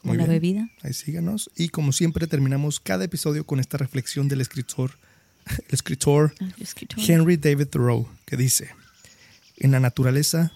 como 0.00 0.14
la 0.14 0.26
bebida. 0.26 0.70
Ahí 0.82 0.92
síganos. 0.94 1.50
Y 1.56 1.68
como 1.70 1.92
siempre 1.92 2.26
terminamos 2.26 2.80
cada 2.80 3.04
episodio 3.04 3.44
con 3.44 3.60
esta 3.60 3.76
reflexión 3.76 4.28
del 4.28 4.40
escritor, 4.40 4.92
el 5.46 5.64
escritor 5.74 6.32
Ah, 6.40 6.48
escritor. 6.60 6.98
Henry 7.06 7.36
David 7.36 7.66
Thoreau, 7.68 8.08
que 8.24 8.36
dice, 8.36 8.70
en 9.56 9.72
la 9.72 9.80
naturaleza 9.80 10.52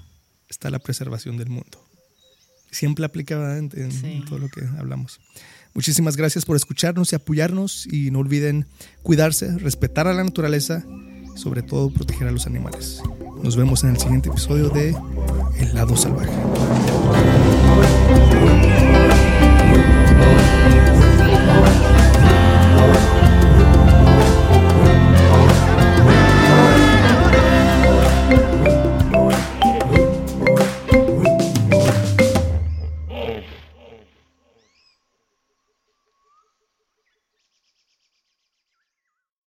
está 0.48 0.70
la 0.70 0.78
preservación 0.78 1.36
del 1.36 1.48
mundo. 1.50 1.83
Siempre 2.74 3.04
aplica 3.04 3.56
en, 3.56 3.70
en 3.74 3.92
Sí. 3.92 4.22
todo 4.28 4.38
lo 4.38 4.48
que 4.48 4.62
hablamos. 4.78 5.20
Muchísimas 5.74 6.16
gracias 6.16 6.44
por 6.44 6.56
escucharnos 6.56 7.12
y 7.12 7.16
apoyarnos 7.16 7.86
y 7.90 8.10
no 8.10 8.18
olviden 8.20 8.66
cuidarse, 9.02 9.56
respetar 9.58 10.06
a 10.06 10.12
la 10.14 10.22
naturaleza, 10.24 10.84
sobre 11.36 11.62
todo 11.62 11.90
proteger 11.90 12.28
a 12.28 12.30
los 12.30 12.46
animales. 12.46 13.00
Nos 13.42 13.56
vemos 13.56 13.82
en 13.84 13.90
el 13.90 13.98
siguiente 13.98 14.28
episodio 14.28 14.68
de 14.70 14.94
El 15.58 15.74
lado 15.74 15.96
salvaje. 15.96 16.30